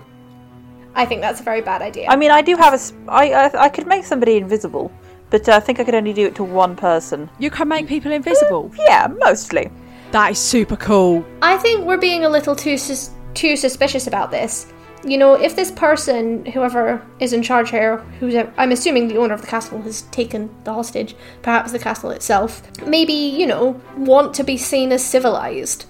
I 0.94 1.06
think 1.06 1.22
that's 1.22 1.40
a 1.40 1.44
very 1.44 1.62
bad 1.62 1.82
idea. 1.82 2.08
I 2.10 2.18
mean, 2.18 2.32
I 2.32 2.42
do 2.42 2.58
have 2.58 2.74
a. 2.74 2.76
s- 2.76 2.92
I 3.08 3.32
I, 3.32 3.64
I 3.66 3.70
could 3.70 3.88
make 3.88 4.04
somebody 4.04 4.36
invisible, 4.36 4.92
but 5.32 5.50
uh, 5.50 5.54
I 5.54 5.60
think 5.60 5.80
I 5.80 5.84
could 5.84 5.96
only 5.96 6.14
do 6.14 6.28
it 6.28 6.36
to 6.36 6.44
one 6.44 6.76
person. 6.76 7.30
You 7.40 7.50
can 7.50 7.68
make 7.68 7.88
people 7.88 8.12
invisible. 8.12 8.72
Yeah, 8.78 9.08
mostly. 9.08 9.72
That 10.12 10.32
is 10.32 10.38
super 10.38 10.76
cool. 10.76 11.26
I 11.42 11.58
think 11.58 11.86
we're 11.86 11.98
being 11.98 12.26
a 12.26 12.30
little 12.30 12.56
too 12.56 12.78
sus- 12.78 13.12
too 13.34 13.56
suspicious 13.56 14.08
about 14.08 14.30
this. 14.30 14.72
You 15.04 15.18
know, 15.18 15.34
if 15.34 15.56
this 15.56 15.72
person, 15.72 16.46
whoever 16.46 17.02
is 17.20 17.34
in 17.34 17.42
charge 17.42 17.72
here, 17.72 17.98
who's 18.20 18.36
i 18.36 18.48
I'm 18.58 18.72
assuming 18.72 19.08
the 19.08 19.18
owner 19.18 19.34
of 19.34 19.42
the 19.42 19.48
castle 19.48 19.82
has 19.82 20.04
taken 20.04 20.54
the 20.66 20.74
hostage, 20.74 21.16
perhaps 21.42 21.72
the 21.72 21.80
castle 21.80 22.12
itself, 22.12 22.62
maybe 22.86 23.14
you 23.14 23.48
know 23.48 23.82
want 23.98 24.36
to 24.36 24.44
be 24.44 24.58
seen 24.58 24.92
as 24.92 25.04
civilized. 25.04 25.86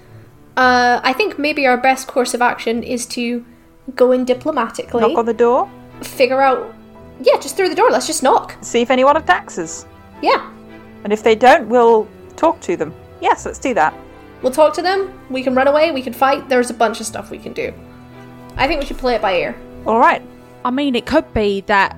Uh, 0.55 1.01
I 1.03 1.13
think 1.13 1.39
maybe 1.39 1.65
our 1.65 1.77
best 1.77 2.07
course 2.07 2.33
of 2.33 2.41
action 2.41 2.83
is 2.83 3.05
to 3.07 3.43
go 3.95 4.11
in 4.11 4.23
diplomatically, 4.23 5.01
Knock 5.01 5.17
on 5.17 5.25
the 5.25 5.33
door, 5.33 5.69
figure 6.03 6.41
out. 6.41 6.75
Yeah, 7.21 7.37
just 7.39 7.55
through 7.55 7.69
the 7.69 7.75
door. 7.75 7.89
Let's 7.91 8.07
just 8.07 8.23
knock. 8.23 8.55
see 8.61 8.81
if 8.81 8.89
anyone 8.91 9.17
attacks 9.17 9.57
us, 9.57 9.85
Yeah, 10.21 10.49
and 11.03 11.11
if 11.13 11.23
they 11.23 11.35
don't, 11.35 11.67
we'll 11.69 12.07
talk 12.35 12.59
to 12.61 12.75
them. 12.75 12.93
Yes, 13.21 13.45
let's 13.45 13.59
do 13.59 13.73
that. 13.75 13.93
we'll 14.41 14.51
talk 14.51 14.73
to 14.75 14.81
them. 14.81 15.11
We 15.29 15.43
can 15.43 15.53
run 15.55 15.67
away. 15.67 15.91
We 15.91 16.01
can 16.01 16.13
fight. 16.13 16.49
There's 16.49 16.69
a 16.69 16.73
bunch 16.73 16.99
of 16.99 17.05
stuff 17.05 17.29
we 17.31 17.37
can 17.37 17.53
do. 17.53 17.73
I 18.57 18.67
think 18.67 18.79
we 18.81 18.85
should 18.87 18.97
play 18.97 19.15
it 19.15 19.21
by 19.21 19.35
ear. 19.35 19.55
All 19.85 19.99
right. 19.99 20.21
I 20.65 20.71
mean, 20.71 20.95
it 20.95 21.05
could 21.05 21.31
be 21.33 21.61
that 21.61 21.95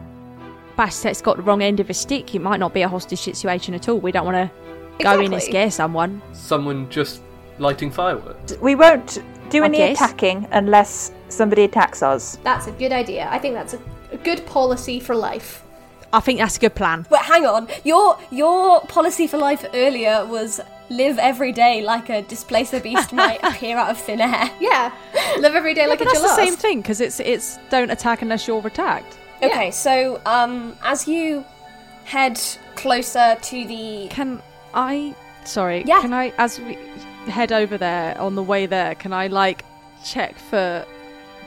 Bastet's 0.78 1.22
got 1.22 1.38
the 1.38 1.44
wrong 1.44 1.62
end 1.62 1.80
of 1.80 1.90
a 1.90 1.94
stick. 1.94 2.34
It 2.36 2.40
might 2.40 2.60
not 2.60 2.74
be 2.74 2.82
a 2.82 2.88
hostage 2.90 3.20
situation 3.22 3.74
at 3.74 3.88
all. 3.90 4.00
We 4.00 4.12
don't 4.12 4.26
want 4.26 4.50
to 4.50 5.04
go 5.04 5.20
in 5.20 5.34
and 5.34 5.42
scare 5.42 5.70
someone. 5.72 6.22
Someone 6.34 6.90
just 6.90 7.22
lighting 7.60 7.92
fireworks. 7.92 8.58
We 8.58 8.76
won't 8.76 9.20
do 9.50 9.64
I 9.64 9.66
any 9.66 9.78
guess. 9.78 9.98
attacking 10.02 10.48
unless 10.52 11.12
somebody 11.30 11.64
attacks 11.64 12.02
us. 12.02 12.38
That's 12.44 12.68
a 12.68 12.72
good 12.72 12.92
idea. 12.92 13.28
I 13.30 13.38
think 13.40 13.54
that's 13.56 13.74
a, 13.74 13.80
a 14.14 14.18
good 14.18 14.46
policy 14.46 15.00
for 15.00 15.16
life. 15.16 15.64
I 16.12 16.20
think 16.20 16.40
that's 16.40 16.58
a 16.58 16.60
good 16.60 16.76
plan. 16.76 17.06
But 17.10 17.22
hang 17.22 17.46
on, 17.46 17.68
your 17.84 18.18
your 18.30 18.82
policy 18.82 19.26
for 19.28 19.38
life 19.38 19.66
earlier 19.74 20.26
was 20.26 20.62
live 20.90 21.18
every 21.18 21.52
day 21.52 21.82
like 21.82 22.10
a 22.10 22.22
displacer 22.22 22.80
beast 22.80 23.12
might 23.22 23.40
appear 23.44 23.78
out 23.78 23.90
of 23.90 23.98
thin 23.98 24.22
air. 24.22 24.50
Yeah, 24.60 24.94
live 25.40 25.56
every 25.56 25.74
day 25.74 25.88
like 25.88 26.02
a. 26.02 26.06
that's 26.06 26.22
the 26.22 26.36
same 26.36 26.56
thing 26.56 26.82
because 26.82 27.02
it's 27.02 27.20
it's 27.20 27.58
don't 27.70 27.90
attack 27.90 28.22
unless 28.22 28.48
you're 28.48 28.66
attacked. 28.66 29.18
Okay, 29.42 29.72
so 29.72 30.22
um, 30.26 30.78
as 30.84 31.08
you 31.08 31.44
head 32.06 32.40
closer 32.76 33.38
to 33.42 33.68
the 33.68 34.08
Can 34.10 34.42
I? 34.74 35.16
Sorry. 35.46 35.84
Yeah. 35.86 36.02
Can 36.02 36.14
I? 36.14 36.32
As 36.38 36.60
we 36.60 36.78
head 37.26 37.52
over 37.52 37.78
there 37.78 38.20
on 38.20 38.36
the 38.36 38.44
way 38.44 38.66
there, 38.68 38.96
can 38.96 39.14
I 39.14 39.28
like 39.28 39.66
check 40.06 40.38
for 40.38 40.86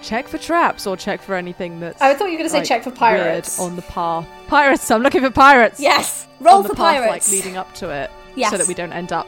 check 0.02 0.28
for 0.28 0.38
traps 0.38 0.86
or 0.86 0.96
check 0.96 1.20
for 1.22 1.34
anything 1.34 1.80
that's? 1.80 2.00
I 2.00 2.14
thought 2.14 2.26
you 2.26 2.32
were 2.32 2.38
going 2.38 2.44
to 2.46 2.50
say 2.50 2.58
like, 2.58 2.68
check 2.68 2.84
for 2.84 2.90
pirates. 2.90 3.58
on 3.58 3.76
the 3.76 3.82
path. 3.82 4.26
Pirates. 4.48 4.90
I'm 4.90 5.02
looking 5.02 5.22
for 5.22 5.30
pirates. 5.30 5.80
yes, 5.80 6.26
roll 6.40 6.56
on 6.56 6.62
the 6.62 6.68
for 6.70 6.74
path, 6.76 6.96
pirates. 7.02 7.28
like 7.28 7.36
leading 7.36 7.56
up 7.56 7.72
to 7.74 7.90
it, 7.90 8.10
Yes. 8.34 8.50
so 8.50 8.58
that 8.58 8.66
we 8.68 8.74
don't 8.74 8.92
end 8.92 9.12
up 9.12 9.26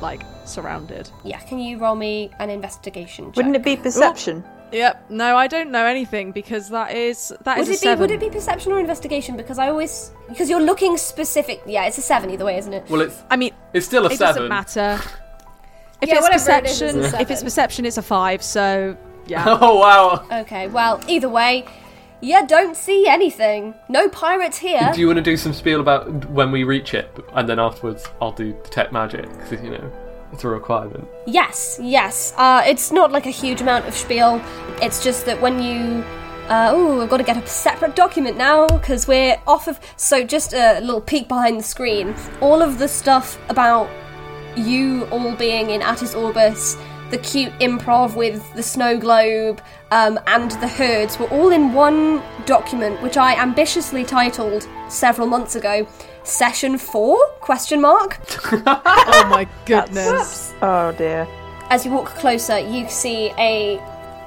like 0.00 0.22
surrounded. 0.44 1.08
Yeah, 1.24 1.38
can 1.40 1.58
you 1.58 1.78
roll 1.78 1.94
me 1.94 2.30
an 2.38 2.50
investigation? 2.50 3.26
Check? 3.26 3.36
Wouldn't 3.36 3.56
it 3.56 3.62
be 3.64 3.76
perception? 3.76 4.44
Yep. 4.72 5.10
No, 5.10 5.36
I 5.36 5.48
don't 5.48 5.70
know 5.70 5.84
anything 5.84 6.32
because 6.32 6.70
that 6.70 6.94
is 6.94 7.32
that 7.42 7.58
is 7.58 7.68
Would 7.68 7.72
a 7.74 7.76
it 7.76 7.80
be 7.80 7.86
seven. 7.86 8.00
would 8.00 8.10
it 8.10 8.20
be 8.20 8.30
perception 8.30 8.72
or 8.72 8.80
investigation? 8.80 9.36
Because 9.36 9.58
I 9.58 9.68
always 9.68 10.12
because 10.28 10.48
you're 10.48 10.62
looking 10.62 10.96
specific. 10.96 11.62
Yeah, 11.66 11.84
it's 11.84 11.98
a 11.98 12.02
seven 12.02 12.30
either 12.30 12.44
way, 12.46 12.56
isn't 12.56 12.72
it? 12.72 12.88
Well, 12.88 13.02
it's 13.02 13.22
I 13.30 13.36
mean, 13.36 13.52
it's 13.74 13.84
still 13.86 14.06
a 14.06 14.10
it 14.10 14.16
seven. 14.16 14.48
doesn't 14.48 14.48
matter. 14.48 14.98
If 16.00 16.08
Yeah, 16.08 16.14
it's 16.16 16.22
whatever 16.22 16.32
it 16.32 16.64
is, 16.64 16.70
perception, 16.80 17.04
it's 17.04 17.14
a 17.14 17.20
if 17.20 17.30
it's 17.30 17.42
perception, 17.42 17.84
it's 17.84 17.98
a 17.98 18.02
five. 18.02 18.42
So 18.42 18.96
yeah. 19.32 19.44
Oh 19.60 19.78
wow! 19.78 20.06
Okay, 20.42 20.64
well 20.68 21.00
either 21.08 21.28
way, 21.28 21.64
you 22.20 22.46
don't 22.46 22.76
see 22.76 23.00
anything. 23.08 23.74
No 23.88 24.08
pirates 24.08 24.58
here. 24.58 24.90
Do 24.94 25.00
you 25.00 25.06
want 25.08 25.18
to 25.18 25.22
do 25.32 25.36
some 25.36 25.52
spiel 25.52 25.80
about 25.80 26.30
when 26.30 26.52
we 26.52 26.64
reach 26.64 26.94
it, 26.94 27.08
and 27.34 27.48
then 27.48 27.58
afterwards 27.58 28.06
I'll 28.20 28.32
do 28.32 28.52
detect 28.64 28.92
magic 28.92 29.28
because 29.38 29.60
you 29.64 29.70
know 29.70 29.90
it's 30.32 30.44
a 30.44 30.48
requirement. 30.48 31.06
Yes, 31.26 31.78
yes. 31.80 32.32
Uh, 32.36 32.62
it's 32.66 32.90
not 32.92 33.12
like 33.12 33.26
a 33.26 33.30
huge 33.42 33.60
amount 33.60 33.86
of 33.86 33.94
spiel. 33.94 34.40
It's 34.80 35.02
just 35.02 35.26
that 35.26 35.40
when 35.40 35.62
you 35.62 36.04
Uh, 36.48 36.70
oh, 36.74 37.00
I've 37.02 37.08
got 37.08 37.18
to 37.18 37.24
get 37.32 37.36
a 37.36 37.46
separate 37.46 37.94
document 37.94 38.36
now 38.36 38.66
because 38.66 39.06
we're 39.06 39.36
off 39.46 39.68
of. 39.68 39.78
So, 39.96 40.24
just 40.36 40.52
a 40.52 40.80
little 40.80 41.00
peek 41.00 41.28
behind 41.28 41.54
the 41.60 41.62
screen. 41.62 42.14
All 42.40 42.60
of 42.62 42.78
the 42.78 42.88
stuff 42.88 43.38
about 43.48 43.88
you 44.56 45.04
all 45.12 45.34
being 45.36 45.70
in 45.70 45.80
Attis 45.82 46.14
Orbis, 46.14 46.76
the 47.12 47.18
cute 47.18 47.52
improv 47.60 48.16
with 48.16 48.42
the 48.54 48.62
snow 48.62 48.98
globe, 48.98 49.62
um, 49.90 50.18
and 50.26 50.50
the 50.52 50.66
herds 50.66 51.18
were 51.18 51.28
all 51.28 51.50
in 51.50 51.74
one 51.74 52.22
document, 52.46 53.00
which 53.02 53.18
I 53.18 53.34
ambitiously 53.34 54.02
titled 54.02 54.66
several 54.88 55.26
months 55.26 55.54
ago. 55.54 55.86
Session 56.24 56.78
four? 56.78 57.18
Question 57.40 57.80
mark. 57.82 58.18
Oh 58.66 59.26
my 59.28 59.46
goodness. 59.66 60.54
Oh 60.62 60.92
dear. 60.92 61.28
As 61.68 61.84
you 61.84 61.92
walk 61.92 62.06
closer, 62.06 62.58
you 62.58 62.88
see 62.88 63.30
a 63.38 63.80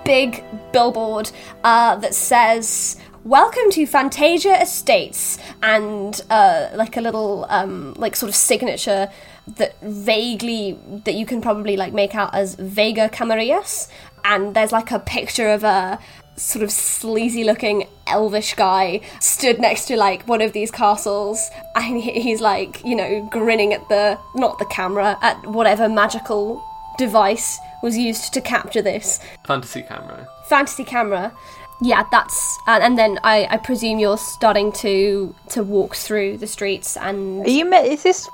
big 0.05 0.43
billboard 0.71 1.31
uh, 1.63 1.95
that 1.95 2.13
says 2.13 2.97
"Welcome 3.23 3.71
to 3.71 3.87
Fantasia 3.87 4.61
Estates," 4.61 5.39
and 5.63 6.21
uh, 6.29 6.69
like 6.75 6.97
a 6.97 7.01
little 7.01 7.47
um, 7.49 7.95
like 7.97 8.15
sort 8.15 8.29
of 8.29 8.35
signature 8.35 9.09
that 9.47 9.79
vaguely 9.81 10.77
that 11.05 11.15
you 11.15 11.25
can 11.25 11.41
probably 11.41 11.77
like 11.77 11.93
make 11.93 12.15
out 12.15 12.33
as 12.33 12.55
Vega 12.55 13.09
Camarillas. 13.09 13.89
And 14.23 14.55
there's 14.55 14.71
like 14.71 14.91
a 14.91 14.99
picture 14.99 15.49
of 15.49 15.63
a 15.63 15.99
sort 16.37 16.63
of 16.63 16.71
sleazy 16.71 17.43
looking 17.43 17.87
elvish 18.07 18.55
guy 18.55 18.99
stood 19.21 19.59
next 19.59 19.85
to 19.85 19.95
like 19.95 20.27
one 20.27 20.41
of 20.41 20.51
these 20.53 20.69
castles 20.69 21.49
and 21.75 22.01
he's 22.01 22.41
like 22.41 22.83
you 22.83 22.95
know 22.95 23.25
grinning 23.31 23.73
at 23.73 23.87
the 23.89 24.17
not 24.35 24.59
the 24.59 24.65
camera 24.65 25.17
at 25.21 25.41
whatever 25.47 25.87
magical 25.87 26.61
device 26.97 27.57
was 27.81 27.97
used 27.97 28.33
to 28.33 28.41
capture 28.41 28.81
this 28.81 29.19
Fantasy 29.45 29.81
camera. 29.81 30.27
fantasy 30.47 30.83
camera 30.83 31.33
yeah 31.81 32.03
that's 32.11 32.57
and, 32.67 32.83
and 32.83 32.97
then 32.97 33.17
I, 33.23 33.47
I 33.49 33.57
presume 33.57 33.99
you're 33.99 34.17
starting 34.17 34.71
to 34.73 35.33
to 35.49 35.63
walk 35.63 35.95
through 35.95 36.37
the 36.37 36.47
streets 36.47 36.97
and 36.97 37.45
Are 37.45 37.49
you? 37.49 37.71
Is 37.73 38.03
this 38.03 38.29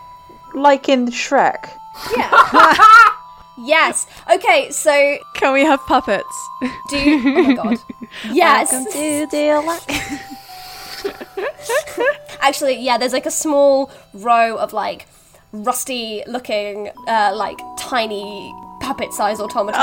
like 0.54 0.90
in 0.90 1.08
Shrek? 1.08 1.70
Yeah. 2.16 3.08
yes 3.64 4.08
okay 4.34 4.72
so 4.72 5.18
Can 5.36 5.54
we 5.54 5.64
have 5.64 5.80
puppets? 5.86 6.26
do 6.90 6.98
oh 6.98 7.44
my 7.44 7.54
god 7.54 7.78
yes 8.32 8.72
Actually, 12.42 12.78
yeah, 12.80 12.98
there's 12.98 13.14
like 13.14 13.26
a 13.26 13.32
small 13.32 13.92
row 14.14 14.58
of 14.58 14.74
like 14.74 15.08
rusty 15.52 16.24
looking, 16.28 16.90
uh, 17.08 17.32
like 17.36 17.58
tiny 17.78 18.54
puppet 18.82 19.14
sized 19.14 19.42
automatons 19.42 19.76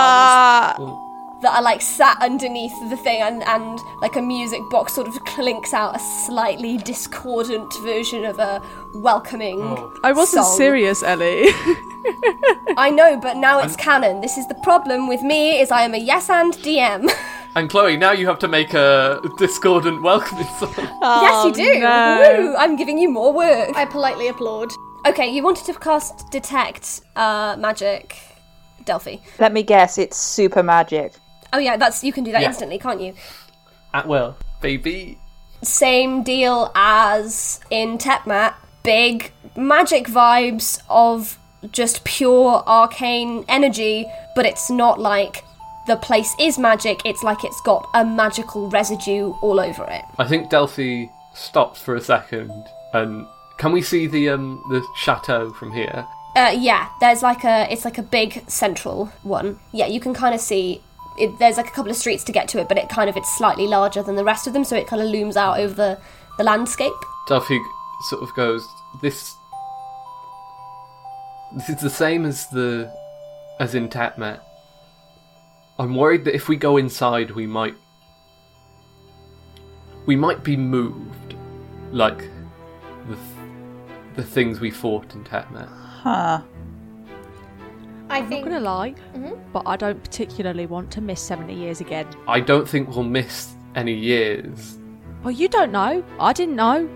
that 1.40 1.54
are 1.54 1.62
like 1.62 1.80
sat 1.80 2.20
underneath 2.20 2.72
the 2.90 2.96
thing 2.96 3.22
and, 3.22 3.44
and 3.44 3.78
like 4.02 4.16
a 4.16 4.22
music 4.22 4.60
box 4.70 4.92
sort 4.92 5.06
of 5.06 5.14
clinks 5.24 5.72
out 5.72 5.94
a 5.94 5.98
slightly 6.26 6.78
discordant 6.78 7.72
version 7.84 8.24
of 8.24 8.40
a 8.40 8.60
welcoming. 8.94 9.60
I 10.02 10.12
wasn't 10.12 10.44
song. 10.44 10.56
serious, 10.56 11.02
Ellie. 11.02 11.46
I 12.76 12.90
know, 12.94 13.18
but 13.20 13.36
now 13.36 13.58
it's 13.60 13.76
canon. 13.76 14.20
This 14.20 14.38
is 14.38 14.46
the 14.48 14.54
problem 14.56 15.08
with 15.08 15.22
me 15.22 15.60
is 15.60 15.70
I 15.70 15.82
am 15.82 15.94
a 15.94 15.98
yes 15.98 16.30
and 16.30 16.52
DM. 16.54 17.10
And 17.54 17.68
Chloe, 17.68 17.96
now 17.96 18.12
you 18.12 18.26
have 18.26 18.38
to 18.40 18.48
make 18.48 18.72
a 18.74 19.20
discordant 19.38 20.02
welcoming 20.02 20.46
song. 20.58 20.72
yes, 21.02 21.44
you 21.46 21.52
do. 21.54 21.80
no. 21.80 22.36
Woo, 22.38 22.56
I'm 22.56 22.76
giving 22.76 22.98
you 22.98 23.10
more 23.10 23.32
work. 23.32 23.76
I 23.76 23.84
politely 23.84 24.28
applaud. 24.28 24.70
Okay, 25.06 25.28
you 25.28 25.42
wanted 25.42 25.64
to 25.66 25.74
cast 25.74 26.30
detect 26.30 27.00
uh, 27.16 27.56
magic, 27.58 28.16
Delphi. 28.84 29.16
Let 29.38 29.52
me 29.52 29.62
guess. 29.62 29.98
It's 29.98 30.16
super 30.16 30.62
magic. 30.62 31.14
Oh 31.52 31.58
yeah, 31.58 31.76
that's 31.76 32.04
you 32.04 32.12
can 32.12 32.24
do 32.24 32.32
that 32.32 32.42
Yeah. 32.42 32.48
instantly, 32.48 32.78
can't 32.78 33.00
you? 33.00 33.14
At 33.94 34.06
will. 34.06 34.36
Baby. 34.60 35.18
Same 35.62 36.22
deal 36.22 36.70
as 36.74 37.60
in 37.70 37.98
Tepmat. 37.98 38.54
Big 38.88 39.32
magic 39.54 40.06
vibes 40.06 40.80
of 40.88 41.38
just 41.72 42.04
pure 42.04 42.62
arcane 42.66 43.44
energy, 43.46 44.06
but 44.34 44.46
it's 44.46 44.70
not 44.70 44.98
like 44.98 45.44
the 45.86 45.96
place 45.96 46.34
is 46.40 46.58
magic. 46.58 47.02
It's 47.04 47.22
like 47.22 47.44
it's 47.44 47.60
got 47.60 47.86
a 47.92 48.02
magical 48.02 48.70
residue 48.70 49.34
all 49.42 49.60
over 49.60 49.84
it. 49.90 50.06
I 50.18 50.26
think 50.26 50.48
Delphi 50.48 51.04
stops 51.34 51.82
for 51.82 51.96
a 51.96 52.00
second 52.00 52.64
and 52.94 53.26
can 53.58 53.72
we 53.72 53.82
see 53.82 54.06
the 54.06 54.30
um 54.30 54.64
the 54.70 54.82
chateau 54.96 55.50
from 55.50 55.70
here? 55.70 56.06
Uh, 56.34 56.54
yeah, 56.56 56.88
there's 57.00 57.22
like 57.22 57.44
a 57.44 57.70
it's 57.70 57.84
like 57.84 57.98
a 57.98 58.02
big 58.02 58.48
central 58.48 59.12
one. 59.22 59.58
Yeah, 59.72 59.86
you 59.86 60.00
can 60.00 60.14
kind 60.14 60.34
of 60.34 60.40
see. 60.40 60.80
It, 61.18 61.38
there's 61.38 61.58
like 61.58 61.68
a 61.68 61.72
couple 61.72 61.90
of 61.90 61.96
streets 61.98 62.24
to 62.24 62.32
get 62.32 62.48
to 62.48 62.60
it, 62.60 62.68
but 62.68 62.78
it 62.78 62.88
kind 62.88 63.10
of 63.10 63.18
it's 63.18 63.36
slightly 63.36 63.66
larger 63.66 64.02
than 64.02 64.16
the 64.16 64.24
rest 64.24 64.46
of 64.46 64.54
them, 64.54 64.64
so 64.64 64.76
it 64.76 64.86
kind 64.86 65.02
of 65.02 65.08
looms 65.08 65.36
out 65.36 65.60
over 65.60 65.74
the 65.74 65.98
the 66.38 66.44
landscape. 66.44 66.92
Delphi 67.26 67.58
sort 68.02 68.22
of 68.22 68.34
goes, 68.34 68.66
This 69.02 69.34
This 71.54 71.68
is 71.68 71.80
the 71.80 71.90
same 71.90 72.24
as 72.24 72.48
the 72.48 72.92
as 73.60 73.74
in 73.74 73.88
Tatmat. 73.88 74.40
I'm 75.78 75.94
worried 75.94 76.24
that 76.24 76.34
if 76.34 76.48
we 76.48 76.56
go 76.56 76.76
inside 76.76 77.30
we 77.30 77.46
might 77.46 77.74
we 80.06 80.16
might 80.16 80.42
be 80.42 80.56
moved 80.56 81.34
like 81.92 82.18
the 83.08 83.14
th- 83.14 83.38
the 84.16 84.22
things 84.22 84.58
we 84.58 84.70
fought 84.70 85.14
in 85.14 85.22
Tatmat. 85.24 85.68
Huh. 85.68 86.42
I 88.10 88.18
I'm 88.18 88.28
think 88.28 88.46
not 88.46 88.52
gonna 88.52 88.64
lie, 88.64 88.94
mm-hmm. 89.14 89.34
but 89.52 89.62
I 89.66 89.76
don't 89.76 90.02
particularly 90.02 90.66
want 90.66 90.90
to 90.92 91.00
miss 91.00 91.20
70 91.20 91.54
years 91.54 91.80
again. 91.80 92.06
I 92.26 92.40
don't 92.40 92.68
think 92.68 92.88
we'll 92.88 93.02
miss 93.02 93.54
any 93.74 93.94
years. 93.94 94.78
Well, 95.22 95.32
you 95.32 95.48
don't 95.48 95.72
know. 95.72 96.02
I 96.18 96.32
didn't 96.32 96.56
know. 96.56 96.88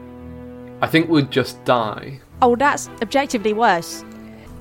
I 0.82 0.88
think 0.88 1.08
we'd 1.08 1.30
just 1.30 1.64
die. 1.64 2.20
Oh, 2.42 2.56
that's 2.56 2.90
objectively 3.00 3.52
worse. 3.52 4.04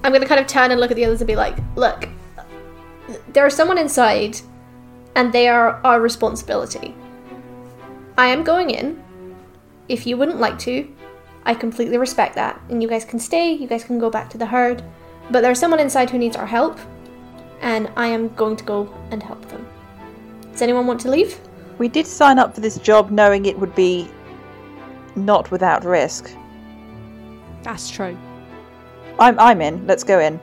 I'm 0.04 0.14
gonna 0.14 0.28
kind 0.28 0.40
of 0.40 0.46
turn 0.46 0.70
and 0.70 0.80
look 0.80 0.92
at 0.92 0.96
the 0.96 1.04
others 1.04 1.20
and 1.20 1.28
be 1.28 1.36
like, 1.36 1.58
look, 1.76 2.08
there 3.34 3.48
is 3.48 3.56
someone 3.56 3.80
inside, 3.80 4.40
and 5.16 5.34
they 5.34 5.48
are 5.48 5.82
our 5.84 6.00
responsibility. 6.00 6.96
I 8.18 8.28
am 8.28 8.44
going 8.44 8.70
in. 8.70 9.04
If 9.90 10.06
you 10.06 10.16
wouldn't 10.16 10.40
like 10.40 10.60
to, 10.60 10.88
I 11.44 11.56
completely 11.56 11.98
respect 11.98 12.36
that, 12.36 12.62
and 12.70 12.84
you 12.84 12.88
guys 12.88 13.04
can 13.04 13.20
stay. 13.20 13.52
You 13.54 13.68
guys 13.68 13.84
can 13.84 13.98
go 13.98 14.12
back 14.12 14.30
to 14.30 14.38
the 14.38 14.46
herd. 14.46 14.84
But 15.32 15.42
there's 15.42 15.60
someone 15.60 15.80
inside 15.80 16.12
who 16.12 16.20
needs 16.20 16.36
our 16.36 16.46
help, 16.46 16.80
and 17.62 17.90
I 17.96 18.08
am 18.08 18.30
going 18.36 18.58
to 18.58 18.64
go 18.64 18.94
and 19.10 19.24
help 19.24 19.44
them. 19.50 19.68
Does 20.52 20.62
anyone 20.62 20.86
want 20.86 21.02
to 21.02 21.10
leave? 21.10 21.40
We 21.80 21.88
did 21.88 22.06
sign 22.06 22.38
up 22.38 22.54
for 22.54 22.62
this 22.62 22.78
job 22.78 23.10
knowing 23.10 23.48
it 23.48 23.58
would 23.58 23.74
be 23.74 24.08
not 25.16 25.52
without 25.52 25.84
risk. 25.86 26.32
That's 27.64 27.90
true. 27.90 28.18
I'm 29.20 29.40
I'm 29.40 29.62
in. 29.62 29.86
Let's 29.88 30.04
go 30.04 30.20
in. 30.20 30.40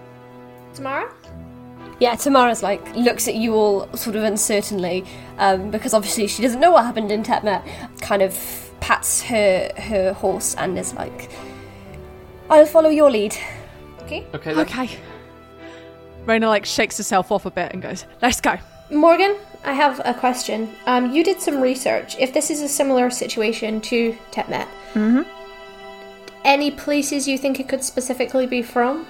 Tamara? 0.75 1.13
Yeah, 2.01 2.15
Tamara's 2.15 2.63
like 2.63 2.95
looks 2.95 3.27
at 3.27 3.35
you 3.35 3.55
all 3.55 3.89
sort 3.97 4.15
of 4.15 4.23
uncertainly 4.23 5.05
um, 5.39 5.71
because 5.71 5.95
obviously 5.95 6.29
she 6.29 6.43
doesn't 6.43 6.61
know 6.61 6.71
what 6.71 6.85
happened 6.85 7.11
in 7.11 7.23
Tepmet. 7.23 7.63
Kind 8.01 8.23
of 8.23 8.71
pats 8.81 9.23
her 9.23 9.73
her 9.77 10.13
horse 10.13 10.55
and 10.55 10.79
is 10.79 10.95
like, 10.95 11.31
"I'll 12.49 12.67
follow 12.67 12.91
your 12.91 13.11
lead." 13.11 13.37
Okay. 14.03 14.27
Okay. 14.33 14.55
then. 14.55 14.67
Okay. 14.67 14.97
Raina 16.27 16.49
like 16.49 16.65
shakes 16.65 16.97
herself 16.99 17.33
off 17.33 17.47
a 17.47 17.51
bit 17.51 17.73
and 17.73 17.83
goes, 17.83 18.05
"Let's 18.23 18.41
go." 18.41 18.57
Morgan, 18.91 19.37
I 19.65 19.73
have 19.73 20.01
a 20.05 20.15
question. 20.15 20.75
Um, 20.87 21.13
you 21.13 21.23
did 21.25 21.41
some 21.41 21.61
research. 21.61 22.17
If 22.19 22.33
this 22.33 22.51
is 22.51 22.63
a 22.63 22.69
similar 22.69 23.11
situation 23.11 23.81
to 23.83 24.17
Tepmet, 24.31 24.67
Mhm. 24.95 25.27
any 26.45 26.71
places 26.71 27.27
you 27.29 27.37
think 27.37 27.61
it 27.61 27.69
could 27.69 27.85
specifically 27.85 28.47
be 28.47 28.63
from? 28.63 29.07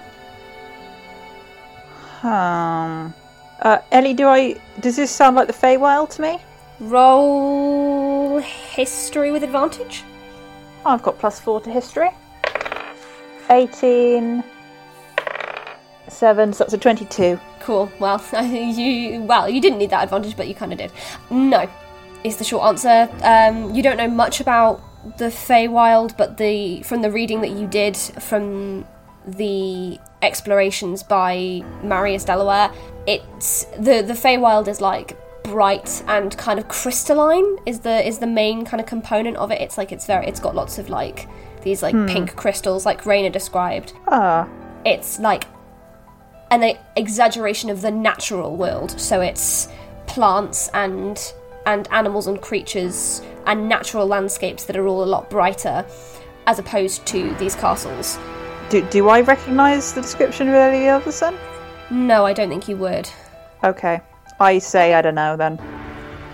Um. 2.23 3.15
Uh, 3.61 3.79
Ellie, 3.93 4.15
do 4.15 4.27
I? 4.29 4.55
Does 4.81 4.97
this 4.97 5.11
sound 5.11 5.37
like 5.37 5.47
the 5.47 5.53
Feywild 5.53 6.11
to 6.11 6.23
me? 6.23 6.39
Roll 6.81 8.39
history 8.39 9.31
with 9.31 9.43
advantage. 9.43 10.05
I've 10.87 11.03
got 11.03 11.19
plus 11.19 11.41
four 11.41 11.61
to 11.63 11.71
history. 11.71 12.11
18. 13.51 14.43
7, 16.13 16.53
so 16.53 16.65
that's 16.65 16.75
a 16.75 16.79
22. 16.79 17.39
Cool. 17.61 17.91
Well, 17.99 18.23
you 18.45 19.23
well 19.23 19.49
you 19.49 19.61
didn't 19.61 19.79
need 19.79 19.91
that 19.91 20.05
advantage, 20.05 20.37
but 20.37 20.49
you 20.49 20.55
kind 20.55 20.73
of 20.73 20.79
did. 20.79 20.93
No, 21.31 21.69
is 22.25 22.37
the 22.37 22.45
short 22.45 22.65
answer. 22.67 23.09
Um, 23.23 23.75
you 23.75 23.83
don't 23.83 23.97
know 23.97 24.09
much 24.09 24.41
about 24.41 24.81
the 25.19 25.27
Feywild, 25.27 26.17
but 26.17 26.37
the 26.37 26.83
from 26.83 27.03
the 27.03 27.11
reading 27.11 27.41
that 27.43 27.51
you 27.51 27.67
did 27.67 27.97
from 27.97 28.87
the 29.27 29.99
explorations 30.23 31.03
by 31.03 31.63
Marius 31.83 32.25
Delaware, 32.25 32.73
it's 33.07 33.65
the 33.79 34.03
the 34.03 34.15
Feywild 34.15 34.69
is 34.69 34.81
like 34.81 35.17
bright 35.45 36.03
and 36.09 36.37
kind 36.37 36.59
of 36.59 36.69
crystalline 36.69 37.57
is 37.65 37.81
the 37.81 38.07
is 38.07 38.19
the 38.19 38.27
main 38.27 38.65
kind 38.65 38.81
of 38.81 38.87
component 38.87 39.37
of 39.37 39.51
it. 39.51 39.61
It's 39.61 39.79
like 39.79 39.93
it's 39.93 40.07
very 40.07 40.27
it's 40.27 40.41
got 40.41 40.55
lots 40.55 40.79
of 40.79 40.89
like 40.89 41.29
these 41.63 41.83
like 41.83 41.95
pink 42.07 42.37
crystals 42.37 42.87
like 42.87 43.03
Raina 43.03 43.33
described 43.33 43.93
Ah, 44.07 44.49
it's 44.85 45.19
like 45.19 45.45
an 46.51 46.65
e- 46.65 46.79
exaggeration 46.97 47.71
of 47.71 47.81
the 47.83 47.91
natural 47.91 48.57
world. 48.57 48.99
So 49.01 49.21
it's 49.21 49.69
plants 50.07 50.69
and 50.75 51.33
and 51.67 51.87
animals 51.91 52.27
and 52.27 52.41
creatures 52.41 53.21
and 53.47 53.69
natural 53.69 54.07
landscapes 54.07 54.65
that 54.65 54.77
are 54.77 54.87
all 54.87 55.05
a 55.05 55.07
lot 55.07 55.29
brighter 55.29 55.85
as 56.47 56.59
opposed 56.59 57.05
to 57.07 57.35
these 57.35 57.55
castles. 57.55 58.19
Do, 58.71 58.83
do 58.89 59.09
I 59.09 59.21
recognise 59.21 59.93
the 59.93 60.01
description 60.01 60.49
really 60.49 60.63
of 60.63 60.73
any 60.75 60.89
other 60.89 61.13
sun? 61.13 61.37
No, 61.91 62.25
I 62.25 62.33
don't 62.33 62.49
think 62.49 62.69
you 62.69 62.77
would. 62.79 63.09
Okay. 63.65 64.01
I 64.41 64.59
say 64.59 64.95
I 64.95 65.03
don't 65.03 65.15
know 65.15 65.37
then. 65.37 65.61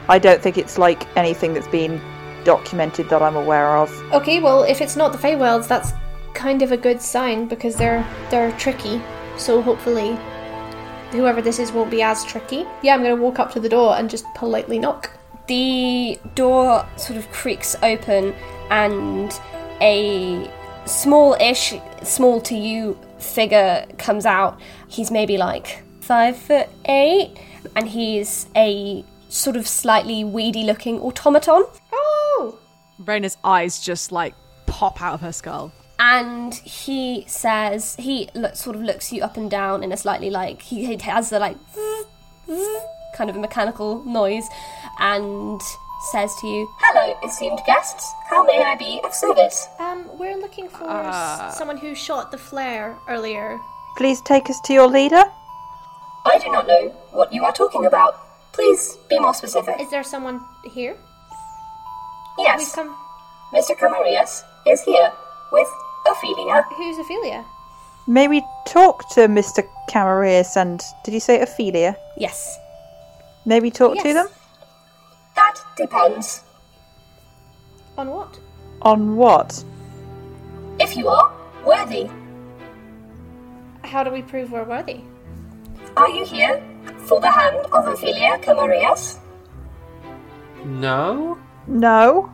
I 0.09 0.19
don't 0.19 0.41
think 0.41 0.59
it's 0.59 0.79
like 0.79 1.05
anything 1.17 1.55
that's 1.55 1.69
been 1.69 2.01
documented 2.45 3.09
that 3.09 3.23
I'm 3.23 3.37
aware 3.37 3.77
of. 3.77 3.91
Okay, 4.13 4.41
well, 4.41 4.63
if 4.63 4.81
it's 4.81 4.97
not 4.97 5.13
the 5.13 5.19
Feywilds, 5.19 5.67
that's 5.67 5.93
kind 6.35 6.63
of 6.63 6.73
a 6.73 6.77
good 6.77 7.01
sign 7.01 7.49
because 7.49 7.77
they're 7.77 8.07
they're 8.31 8.53
tricky. 8.59 9.01
So 9.45 9.61
hopefully, 9.61 10.17
whoever 11.11 11.43
this 11.43 11.59
is 11.59 11.71
won't 11.71 11.91
be 11.91 12.01
as 12.01 12.25
tricky. 12.25 12.65
Yeah, 12.83 12.95
I'm 12.95 13.03
gonna 13.03 13.15
walk 13.15 13.39
up 13.39 13.53
to 13.53 13.61
the 13.61 13.69
door 13.69 13.95
and 13.95 14.09
just 14.09 14.25
politely 14.35 14.79
knock. 14.79 15.11
The 15.49 16.19
door 16.35 16.89
sort 16.97 17.19
of 17.19 17.31
creaks 17.31 17.77
open, 17.83 18.35
and 18.71 19.39
a 19.83 20.51
small 20.87 21.35
ish, 21.35 21.75
small 22.03 22.41
to 22.41 22.55
you 22.55 22.99
figure 23.19 23.85
comes 23.99 24.25
out. 24.25 24.59
He's 24.89 25.11
maybe 25.11 25.37
like 25.37 25.83
five 26.01 26.39
foot 26.39 26.71
eight, 26.87 27.37
and 27.77 27.87
he's 27.87 28.47
a 28.57 29.05
sort 29.29 29.57
of 29.57 29.69
slightly 29.69 30.25
weedy 30.25 30.63
looking 30.63 30.99
automaton. 31.01 31.67
Oh, 31.93 32.59
Raina's 32.99 33.37
eyes 33.45 33.79
just 33.79 34.11
like 34.11 34.35
pop 34.65 35.03
out 35.03 35.13
of 35.13 35.21
her 35.21 35.33
skull. 35.33 35.71
And 35.99 36.55
he 36.55 37.25
says 37.29 37.95
he 37.97 38.29
lo- 38.35 38.53
sort 38.55 38.77
of 38.77 38.83
looks 38.83 39.13
you 39.13 39.23
up 39.23 39.37
and 39.37 39.51
down 39.51 39.83
in 39.83 39.93
a 39.93 39.97
slightly 39.97 40.31
like 40.31 40.63
he, 40.63 40.87
he 40.87 40.97
has 40.99 41.31
the 41.31 41.39
like 41.39 41.57
kind 43.17 43.31
of 43.31 43.37
a 43.37 43.39
mechanical 43.39 44.03
noise 44.05 44.45
and 44.99 45.61
says 46.13 46.35
to 46.41 46.47
you 46.47 46.69
hello 46.81 47.17
esteemed 47.25 47.61
guests 47.67 48.13
how 48.29 48.45
may 48.45 48.63
i 48.63 48.75
be 48.77 49.01
of 49.05 49.15
service 49.15 49.67
um, 49.79 50.05
we're 50.19 50.37
looking 50.37 50.69
for 50.69 50.91
s- 50.91 51.57
someone 51.57 51.77
who 51.79 51.95
shot 51.95 52.31
the 52.31 52.39
flare 52.39 52.97
earlier. 53.09 53.59
Please 53.97 54.21
take 54.23 54.51
us 54.51 54.61
to 54.63 54.73
your 54.73 54.89
leader. 54.89 55.23
i 56.27 56.39
do 56.39 56.51
not 56.51 56.67
know 56.67 56.89
what 57.13 57.33
you 57.33 57.45
are 57.45 57.53
talking 57.53 57.87
about 57.87 58.19
please 58.53 58.97
be 59.09 59.19
more 59.19 59.33
specific 59.35 59.81
Is 59.81 59.91
there 59.91 60.03
someone 60.03 60.41
here? 60.65 60.97
Yes 62.39 62.75
come. 62.75 62.95
mr 63.53 63.79
camarias 63.79 64.43
is 64.67 64.83
here 64.83 65.13
with 65.53 65.69
ophelia 66.11 66.63
Who's 66.77 66.99
Ophelia? 66.99 67.45
May 68.07 68.29
we 68.29 68.43
talk 68.67 69.09
to 69.15 69.21
Mr. 69.29 69.67
Camarias 69.89 70.57
and 70.57 70.81
did 71.05 71.15
you 71.15 71.21
say 71.21 71.41
Ophelia? 71.41 71.97
yes 72.19 72.59
Maybe 73.47 73.71
talk 73.71 73.97
to 74.03 74.13
them? 74.15 74.29
that 75.37 75.57
depends 75.77 76.43
On 77.99 78.09
what? 78.11 78.39
On 78.83 79.17
what? 79.17 79.65
if 80.81 80.97
you 80.97 81.09
are 81.09 81.33
worthy 81.65 82.09
How 83.85 84.03
do 84.05 84.11
we 84.11 84.23
prove 84.23 84.51
we're 84.53 84.65
worthy? 84.65 85.01
Are 85.97 86.09
you 86.09 86.25
here 86.25 86.61
for 87.07 87.21
the 87.21 87.31
hand 87.31 87.67
of 87.73 87.87
Ophelia 87.87 88.39
Camarias? 88.39 89.19
No? 90.65 91.39
No. 91.69 92.33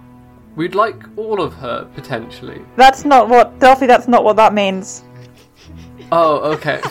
We'd 0.57 0.75
like 0.75 0.97
all 1.17 1.41
of 1.41 1.55
her, 1.55 1.85
potentially. 1.95 2.61
That's 2.77 3.05
not 3.05 3.29
what 3.29 3.59
Delphi, 3.61 3.87
that's 3.87 4.09
not 4.09 4.25
what 4.25 4.37
that 4.37 4.53
means. 4.53 5.05
Oh, 6.13 6.39
okay. 6.53 6.81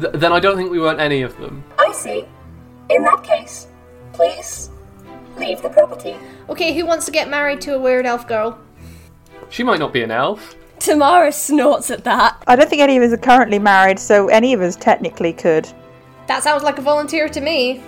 Th- 0.00 0.12
then 0.14 0.32
I 0.32 0.40
don't 0.40 0.56
think 0.56 0.70
we 0.70 0.80
want 0.80 0.98
any 0.98 1.22
of 1.22 1.36
them. 1.38 1.62
I 1.78 1.92
see. 1.92 2.24
In 2.88 3.02
that 3.02 3.22
case, 3.22 3.68
please 4.14 4.70
leave 5.36 5.60
the 5.60 5.68
property. 5.68 6.16
Okay, 6.48 6.74
who 6.74 6.86
wants 6.86 7.04
to 7.06 7.12
get 7.12 7.28
married 7.28 7.60
to 7.62 7.74
a 7.74 7.78
weird 7.78 8.06
elf 8.06 8.26
girl? 8.26 8.58
She 9.50 9.62
might 9.62 9.78
not 9.78 9.92
be 9.92 10.02
an 10.02 10.10
elf. 10.10 10.56
Tamara 10.78 11.32
snorts 11.32 11.90
at 11.90 12.04
that. 12.04 12.42
I 12.46 12.56
don't 12.56 12.70
think 12.70 12.80
any 12.80 12.96
of 12.96 13.02
us 13.02 13.12
are 13.12 13.18
currently 13.18 13.58
married, 13.58 13.98
so 13.98 14.28
any 14.28 14.54
of 14.54 14.62
us 14.62 14.74
technically 14.76 15.34
could. 15.34 15.68
That 16.28 16.42
sounds 16.42 16.62
like 16.62 16.78
a 16.78 16.82
volunteer 16.82 17.28
to 17.28 17.40
me. 17.40 17.82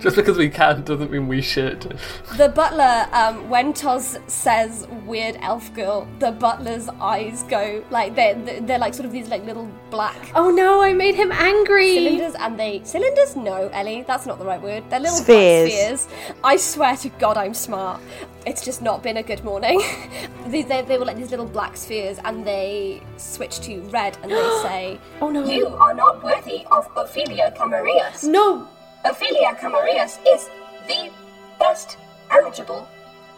Just 0.00 0.14
because 0.16 0.36
we 0.36 0.48
can 0.50 0.82
doesn't 0.84 1.10
mean 1.10 1.26
we 1.26 1.40
should. 1.40 1.98
The 2.36 2.48
butler, 2.50 3.06
um, 3.12 3.48
when 3.48 3.72
Toz 3.72 4.18
says 4.30 4.86
weird 5.06 5.36
elf 5.40 5.72
girl, 5.74 6.06
the 6.18 6.32
butler's 6.32 6.88
eyes 7.00 7.42
go 7.44 7.82
like 7.90 8.14
they're, 8.14 8.34
they're 8.34 8.60
they're 8.60 8.78
like 8.78 8.92
sort 8.94 9.06
of 9.06 9.12
these 9.12 9.28
like 9.28 9.44
little 9.44 9.68
black 9.90 10.30
Oh 10.34 10.50
no, 10.50 10.82
I 10.82 10.92
made 10.92 11.14
him 11.14 11.32
angry. 11.32 11.94
cylinders 11.94 12.34
and 12.38 12.58
they 12.58 12.82
cylinders 12.84 13.36
no 13.36 13.68
ellie 13.72 14.02
that's 14.06 14.26
not 14.26 14.38
the 14.38 14.44
right 14.44 14.60
word 14.60 14.82
they're 14.90 15.00
little 15.00 15.16
Spheres. 15.16 15.70
black 15.70 15.98
spheres 16.06 16.08
i 16.44 16.56
swear 16.56 16.96
to 16.96 17.08
god 17.10 17.36
i'm 17.36 17.54
smart 17.54 18.00
it's 18.46 18.64
just 18.64 18.82
not 18.82 19.02
been 19.02 19.16
a 19.18 19.22
good 19.22 19.42
morning 19.44 19.80
they, 20.48 20.62
they, 20.62 20.82
they 20.82 20.98
were 20.98 21.04
like 21.04 21.16
these 21.16 21.30
little 21.30 21.46
black 21.46 21.76
spheres 21.76 22.18
and 22.24 22.44
they 22.46 23.00
switch 23.16 23.60
to 23.60 23.80
red 23.90 24.16
and 24.22 24.30
they 24.30 24.36
say 24.62 25.00
Oh 25.20 25.30
no. 25.30 25.44
you 25.48 25.66
are 25.68 25.94
not 25.94 26.22
worthy 26.22 26.64
of 26.70 26.88
ophelia 26.96 27.52
camarias 27.56 28.24
No. 28.24 28.68
Ophelia 29.10 29.54
camarias 29.54 30.18
is 30.26 30.48
the 30.86 31.10
best 31.58 31.96
eligible 32.30 32.88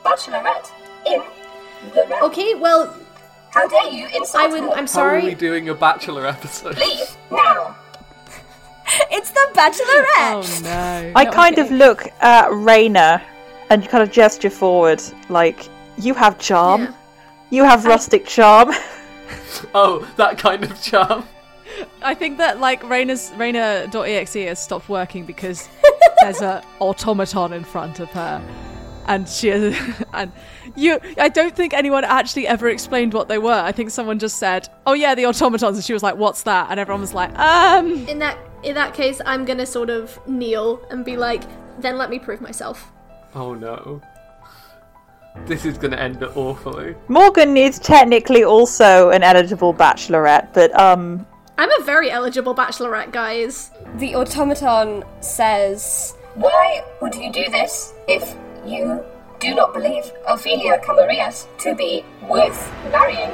bachelorette 0.05 0.71
in 1.07 1.23
the 1.95 2.05
realm 2.09 2.23
Okay, 2.25 2.55
well, 2.55 2.95
how 3.51 3.67
dare 3.69 3.91
you 3.93 4.07
insult 4.09 4.45
I 4.45 4.47
would. 4.49 4.61
her? 4.63 4.71
I'm 4.71 4.87
How 4.87 5.03
are 5.03 5.21
we 5.21 5.35
doing 5.35 5.69
a 5.69 5.75
Bachelor 5.75 6.27
episode? 6.27 6.77
leave 6.79 7.17
now 7.31 7.77
it's 9.11 9.31
the 9.31 9.47
bachelorette 9.55 10.61
Oh 10.61 10.61
no. 10.63 11.13
I 11.15 11.25
kind 11.27 11.59
of 11.59 11.71
look 11.71 12.07
at 12.21 12.49
Raina 12.51 13.23
and 13.71 13.87
kind 13.89 14.03
of 14.03 14.11
gesture 14.11 14.49
forward, 14.51 15.03
like, 15.29 15.69
you 15.99 16.15
have 16.15 16.39
charm. 16.39 16.83
Yeah. 16.83 16.93
You 17.51 17.65
have 17.65 17.85
rustic 17.85 18.27
charm. 18.27 18.73
Oh, 19.75 20.07
that 20.17 20.39
kind 20.39 20.65
of 20.65 20.81
charm. 20.83 21.25
I 22.03 22.15
think 22.15 22.39
that 22.39 22.61
like 22.61 22.83
Raina's 22.83 23.31
Raina.exe 23.37 24.35
has 24.35 24.63
stopped 24.63 24.89
working 24.89 25.25
because 25.27 25.69
there's 26.21 26.41
a 26.41 26.63
automaton 26.81 27.53
in 27.53 27.65
front 27.65 28.01
of 28.01 28.09
her, 28.11 28.43
and 29.07 29.29
she 29.29 29.49
has, 29.49 30.05
and 30.13 30.33
you. 30.77 31.01
I 31.19 31.29
don't 31.29 31.55
think 31.55 31.75
anyone 31.75 32.05
actually 32.05 32.47
ever 32.47 32.69
explained 32.69 33.15
what 33.15 33.29
they 33.29 33.39
were. 33.39 33.53
I 33.53 33.73
think 33.73 33.91
someone 33.91 34.19
just 34.19 34.39
said, 34.39 34.69
"Oh 34.87 34.93
yeah, 34.95 35.15
the 35.15 35.27
automatons," 35.27 35.77
and 35.77 35.85
she 35.85 35.93
was 35.93 36.03
like, 36.03 36.17
"What's 36.17 36.43
that?" 36.45 36.69
And 36.71 36.79
everyone 36.81 37.01
was 37.01 37.15
like, 37.15 37.37
"Um." 37.39 38.07
In 38.09 38.19
that 38.19 38.39
in 38.63 38.75
that 38.75 38.95
case, 38.95 39.21
I'm 39.25 39.45
gonna 39.45 39.67
sort 39.67 39.91
of 39.91 40.19
kneel 40.27 40.81
and 40.91 41.05
be 41.05 41.17
like, 41.17 41.43
then 41.81 41.97
let 41.97 42.11
me 42.11 42.19
prove 42.19 42.41
myself. 42.41 42.93
Oh 43.35 43.55
no. 43.55 44.01
This 45.47 45.65
is 45.65 45.79
gonna 45.79 45.97
end 45.97 46.23
awfully. 46.35 46.97
Morgan 47.09 47.57
is 47.57 47.79
technically 47.79 48.43
also 48.43 49.11
an 49.11 49.23
eligible 49.23 49.73
bachelorette, 49.73 50.53
but 50.53 50.77
um, 50.79 51.25
I'm 51.59 51.73
a 51.73 51.85
very 51.85 52.09
eligible 52.09 52.55
bachelorette, 52.55 53.11
guys. 53.11 53.73
The 53.97 54.15
automaton 54.15 55.03
says, 55.21 56.17
Why 56.35 56.85
would 57.03 57.17
you 57.17 57.33
do 57.33 57.51
this 57.51 57.95
if 58.07 58.37
you 58.65 59.05
do 59.41 59.57
not 59.57 59.75
believe 59.75 60.05
Ophelia 60.29 60.79
Camarias 60.79 61.49
to 61.59 61.75
be 61.75 62.05
worth 62.29 62.73
marrying? 62.93 63.33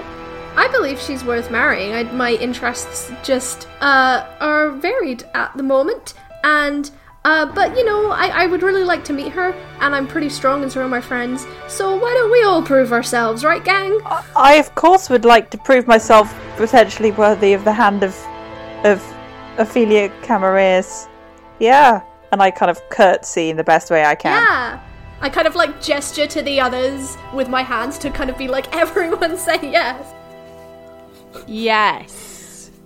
I 0.57 0.69
believe 0.69 0.99
she's 0.99 1.23
worth 1.23 1.51
marrying. 1.51 1.93
I, 1.93 2.05
my 2.15 2.33
interests 2.33 3.13
just 3.23 3.69
uh, 3.83 4.27
are 4.41 4.71
varied 4.71 5.25
at 5.35 5.55
the 5.55 5.63
moment, 5.63 6.15
and 6.45 6.91
uh, 7.25 7.47
but 7.47 7.77
you 7.77 7.85
know, 7.85 8.11
I, 8.11 8.45
I 8.45 8.47
would 8.47 8.63
really 8.63 8.85
like 8.85 9.05
to 9.05 9.13
meet 9.13 9.33
her, 9.33 9.53
and 9.81 9.95
I'm 9.95 10.07
pretty 10.07 10.29
strong, 10.29 10.63
and 10.63 10.71
so 10.71 10.83
are 10.83 10.89
my 10.89 11.01
friends. 11.01 11.47
So 11.69 11.97
why 11.97 12.13
don't 12.13 12.31
we 12.31 12.43
all 12.45 12.63
prove 12.63 12.93
ourselves, 12.93 13.45
right, 13.45 13.65
gang? 13.65 13.99
I 14.37 14.55
of 14.55 14.75
course 14.75 15.09
would 15.09 15.25
like 15.25 15.51
to 15.51 15.59
prove 15.59 15.87
myself 15.87 16.35
potentially 16.57 17.13
worthy 17.13 17.55
of 17.55 17.65
the 17.65 17.73
hand 17.73 18.03
of 18.03 18.15
of 18.85 19.03
Ophelia 19.59 20.11
Camarias. 20.23 21.09
Yeah, 21.59 22.03
and 22.31 22.43
I 22.43 22.51
kind 22.51 22.71
of 22.71 22.81
curtsy 22.91 23.49
in 23.49 23.57
the 23.57 23.65
best 23.65 23.91
way 23.91 24.05
I 24.05 24.15
can. 24.15 24.43
Yeah. 24.43 24.81
I 25.21 25.31
kind 25.31 25.47
of 25.47 25.55
like 25.55 25.81
gesture 25.81 26.27
to 26.27 26.43
the 26.43 26.61
others 26.61 27.17
with 27.33 27.49
my 27.49 27.63
hands 27.63 27.97
to 27.99 28.11
kind 28.11 28.29
of 28.29 28.37
be 28.37 28.49
like, 28.49 28.75
everyone 28.77 29.39
say 29.39 29.59
yes. 29.63 30.13
Yes. 31.47 32.34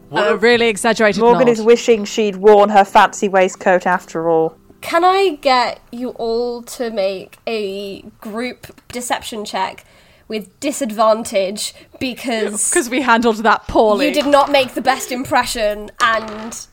What 0.09 0.31
a 0.31 0.37
really 0.37 0.69
exaggerated 0.69 1.21
Morgan 1.21 1.47
nod. 1.47 1.53
is 1.53 1.61
wishing 1.63 2.05
she'd 2.05 2.37
worn 2.37 2.71
her 2.71 2.85
fancy 2.85 3.29
waistcoat 3.29 3.87
after 3.87 4.29
all. 4.29 4.57
Can 4.81 5.05
I 5.05 5.39
get 5.41 5.81
you 5.91 6.11
all 6.11 6.63
to 6.63 6.91
make 6.91 7.39
a 7.47 8.03
group 8.21 8.81
deception 8.93 9.45
check 9.45 9.85
with 10.29 10.59
disadvantage 10.61 11.75
because 11.99 12.71
because 12.71 12.89
we 12.89 13.01
handled 13.03 13.37
that 13.39 13.67
poorly. 13.67 14.09
you 14.09 14.15
did 14.15 14.27
not 14.27 14.51
make 14.53 14.75
the 14.75 14.81
best 14.83 15.11
impression 15.11 15.91
and 16.01 16.67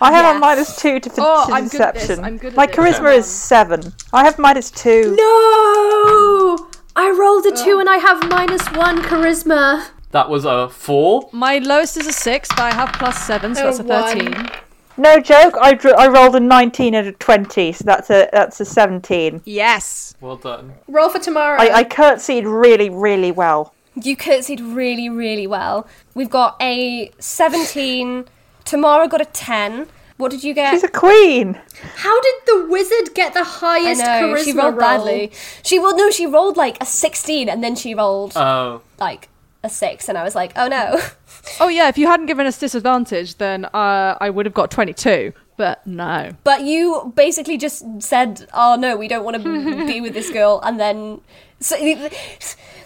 I 0.00 0.12
have 0.12 0.24
Yes. 0.26 0.36
a 0.36 0.38
minus 0.38 0.76
two 0.76 1.00
to, 1.00 1.10
Oh, 1.18 1.46
to 1.48 1.54
I'm 1.54 1.68
good 1.68 1.80
at 1.80 1.94
this, 1.94 2.02
deception. 2.02 2.24
I'm 2.24 2.36
good 2.36 2.48
at 2.52 2.56
My 2.56 2.66
this. 2.66 2.76
charisma 2.76 3.16
is 3.16 3.26
seven. 3.26 3.94
I 4.12 4.24
have 4.24 4.38
minus 4.38 4.70
two. 4.70 5.16
No! 5.16 6.68
I 6.94 7.10
rolled 7.10 7.46
a 7.46 7.56
two 7.64 7.78
and 7.78 7.88
I 7.88 7.96
have 7.98 8.28
minus 8.28 8.66
one 8.72 9.02
charisma. 9.02 9.86
That 10.16 10.30
was 10.30 10.46
a 10.46 10.70
four. 10.70 11.28
My 11.32 11.58
lowest 11.58 11.98
is 11.98 12.06
a 12.06 12.12
six, 12.12 12.48
but 12.48 12.60
I 12.60 12.72
have 12.74 12.90
plus 12.94 13.16
seven, 13.26 13.54
so 13.54 13.60
Oh, 13.60 13.64
that's 13.66 13.80
a 13.80 13.82
one. 13.84 14.32
thirteen. 14.34 14.50
No 14.96 15.20
joke. 15.20 15.54
I 15.60 15.74
drew, 15.74 15.92
I 15.92 16.06
rolled 16.08 16.34
a 16.36 16.40
19 16.40 16.94
and 16.94 17.08
a 17.08 17.12
20, 17.12 17.72
so 17.72 17.84
that's 17.84 18.08
a 18.08 18.26
that's 18.32 18.58
a 18.58 18.64
17. 18.64 19.42
Yes. 19.44 20.14
Well 20.22 20.36
done. 20.36 20.72
Roll 20.88 21.10
for 21.10 21.18
Tamara. 21.18 21.60
I, 21.60 21.66
I 21.80 21.84
curtsied 21.84 22.44
really 22.46 22.88
really 22.88 23.30
well. 23.30 23.74
You 23.94 24.16
curtsied 24.16 24.60
really, 24.60 25.10
really 25.10 25.46
well. 25.46 25.86
We've 26.14 26.30
got 26.30 26.56
a 26.62 27.10
17. 27.18 28.24
Tamara 28.64 29.08
got 29.08 29.20
a 29.20 29.26
10. 29.26 29.86
What 30.16 30.30
did 30.30 30.42
you 30.42 30.54
get? 30.54 30.70
She's 30.70 30.82
a 30.82 30.88
queen. 30.88 31.60
How 31.96 32.18
did 32.22 32.34
the 32.46 32.66
wizard 32.70 33.14
get 33.14 33.34
the 33.34 33.40
I 33.40 33.44
highest 33.44 34.00
know, 34.00 34.06
charisma 34.34 34.44
she 34.44 34.52
rolled 34.52 34.76
roll? 34.76 34.80
badly. 34.80 35.32
She 35.62 35.78
well, 35.78 35.94
no, 35.94 36.10
she 36.10 36.24
rolled 36.26 36.56
like 36.56 36.80
a 36.82 36.86
16 36.86 37.50
and 37.50 37.62
then 37.62 37.76
she 37.76 37.94
rolled 37.94 38.32
Oh, 38.34 38.80
like 38.98 39.28
a 39.66 39.68
6 39.68 40.08
and 40.08 40.16
I 40.16 40.22
was 40.24 40.34
like, 40.34 40.52
"Oh 40.56 40.68
no." 40.68 40.98
Oh 41.60 41.68
yeah, 41.68 41.86
if 41.88 41.96
you 41.96 42.08
hadn't 42.08 42.26
given 42.26 42.44
us 42.44 42.58
disadvantage, 42.58 43.36
then 43.36 43.66
uh, 43.66 44.16
I 44.20 44.30
would 44.30 44.46
have 44.46 44.54
got 44.54 44.68
22. 44.70 45.32
But 45.56 45.86
no. 45.86 46.32
But 46.42 46.62
you 46.62 47.12
basically 47.14 47.56
just 47.56 47.84
said, 48.02 48.48
"Oh 48.52 48.74
no, 48.74 48.96
we 48.96 49.06
don't 49.06 49.24
want 49.24 49.42
to 49.42 49.86
be 49.86 50.00
with 50.00 50.12
this 50.12 50.28
girl," 50.30 50.60
and 50.64 50.80
then 50.80 51.20
so 51.60 51.76
the, 51.76 52.10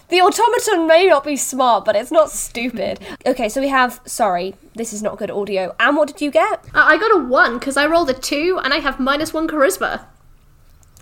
the 0.09 0.21
automaton 0.21 0.87
may 0.87 1.07
not 1.07 1.23
be 1.23 1.35
smart, 1.35 1.85
but 1.85 1.95
it's 1.95 2.11
not 2.11 2.29
stupid. 2.29 2.99
Okay, 3.25 3.49
so 3.49 3.59
we 3.61 3.69
have. 3.69 3.99
Sorry, 4.05 4.55
this 4.75 4.93
is 4.93 5.01
not 5.01 5.17
good 5.17 5.31
audio. 5.31 5.75
And 5.79 5.97
what 5.97 6.07
did 6.07 6.21
you 6.21 6.29
get? 6.31 6.59
Uh, 6.73 6.85
I 6.85 6.97
got 6.97 7.11
a 7.11 7.17
one 7.17 7.57
because 7.57 7.77
I 7.77 7.87
rolled 7.87 8.09
a 8.09 8.13
two 8.13 8.59
and 8.63 8.73
I 8.73 8.77
have 8.77 8.99
minus 8.99 9.33
one 9.33 9.47
charisma. 9.47 10.05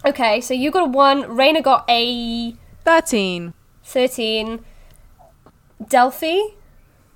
Okay, 0.06 0.40
so 0.42 0.54
you 0.54 0.72
got 0.72 0.84
a 0.84 0.90
one. 0.90 1.24
Raina 1.24 1.62
got 1.62 1.84
a 1.90 2.54
13. 2.86 3.54
thirteen. 3.84 4.64
Delphi. 5.88 6.38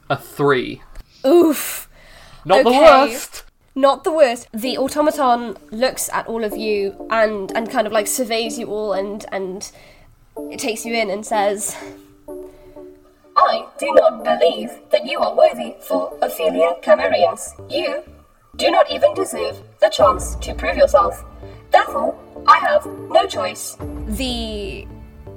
a 0.09 0.17
three. 0.17 0.81
Oof. 1.25 1.89
Not 2.45 2.63
the 2.63 2.71
worst. 2.71 3.43
Not 3.75 4.03
the 4.03 4.11
worst. 4.11 4.47
The 4.53 4.77
automaton 4.77 5.57
looks 5.71 6.09
at 6.09 6.27
all 6.27 6.43
of 6.43 6.55
you 6.55 7.07
and 7.09 7.51
and 7.55 7.69
kind 7.69 7.87
of 7.87 7.93
like 7.93 8.07
surveys 8.07 8.59
you 8.59 8.67
all 8.67 8.93
and 8.93 9.25
and 9.31 9.71
it 10.51 10.59
takes 10.59 10.85
you 10.85 10.93
in 10.93 11.09
and 11.09 11.25
says, 11.25 11.75
I 13.35 13.65
do 13.79 13.93
not 13.93 14.23
believe 14.23 14.71
that 14.91 15.05
you 15.05 15.19
are 15.19 15.35
worthy 15.35 15.75
for 15.81 16.17
Ophelia 16.21 16.75
Camarias. 16.81 17.53
You 17.69 18.03
do 18.55 18.69
not 18.69 18.91
even 18.91 19.13
deserve 19.15 19.61
the 19.79 19.89
chance 19.89 20.35
to 20.35 20.53
prove 20.53 20.77
yourself. 20.77 21.23
Therefore, 21.71 22.15
I 22.47 22.57
have 22.59 22.85
no 23.09 23.25
choice. 23.25 23.75
the 24.07 24.87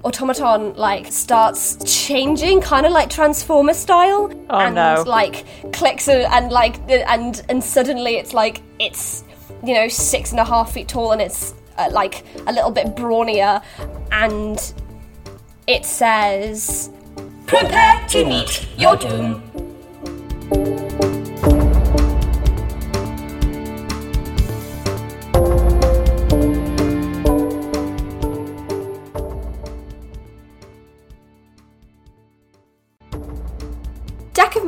automaton 0.06 0.72
like 0.74 1.10
starts 1.12 1.76
changing 2.06 2.60
kind 2.60 2.86
of 2.86 2.92
like 2.92 3.10
transformer 3.10 3.74
style 3.74 4.30
Oh, 4.50 4.58
and 4.60 4.74
no. 4.76 5.02
like 5.06 5.44
clicks 5.72 6.06
and, 6.08 6.22
and 6.32 6.52
like 6.52 6.76
and 6.88 7.44
and 7.48 7.62
suddenly 7.62 8.16
it's 8.16 8.32
like 8.32 8.62
it's 8.78 9.24
you 9.64 9.74
know 9.74 9.88
six 9.88 10.30
and 10.30 10.38
a 10.38 10.44
half 10.44 10.72
feet 10.72 10.86
tall 10.88 11.10
and 11.12 11.20
it's 11.20 11.54
uh, 11.78 11.88
like 11.90 12.24
a 12.46 12.52
little 12.52 12.70
bit 12.70 12.94
brawnier 12.94 13.60
and 14.12 14.72
it 15.66 15.84
says 15.84 16.90
Prepare 17.46 18.04
to 18.08 18.24
meet 18.24 18.66
your 18.76 18.96
doom. 18.96 19.42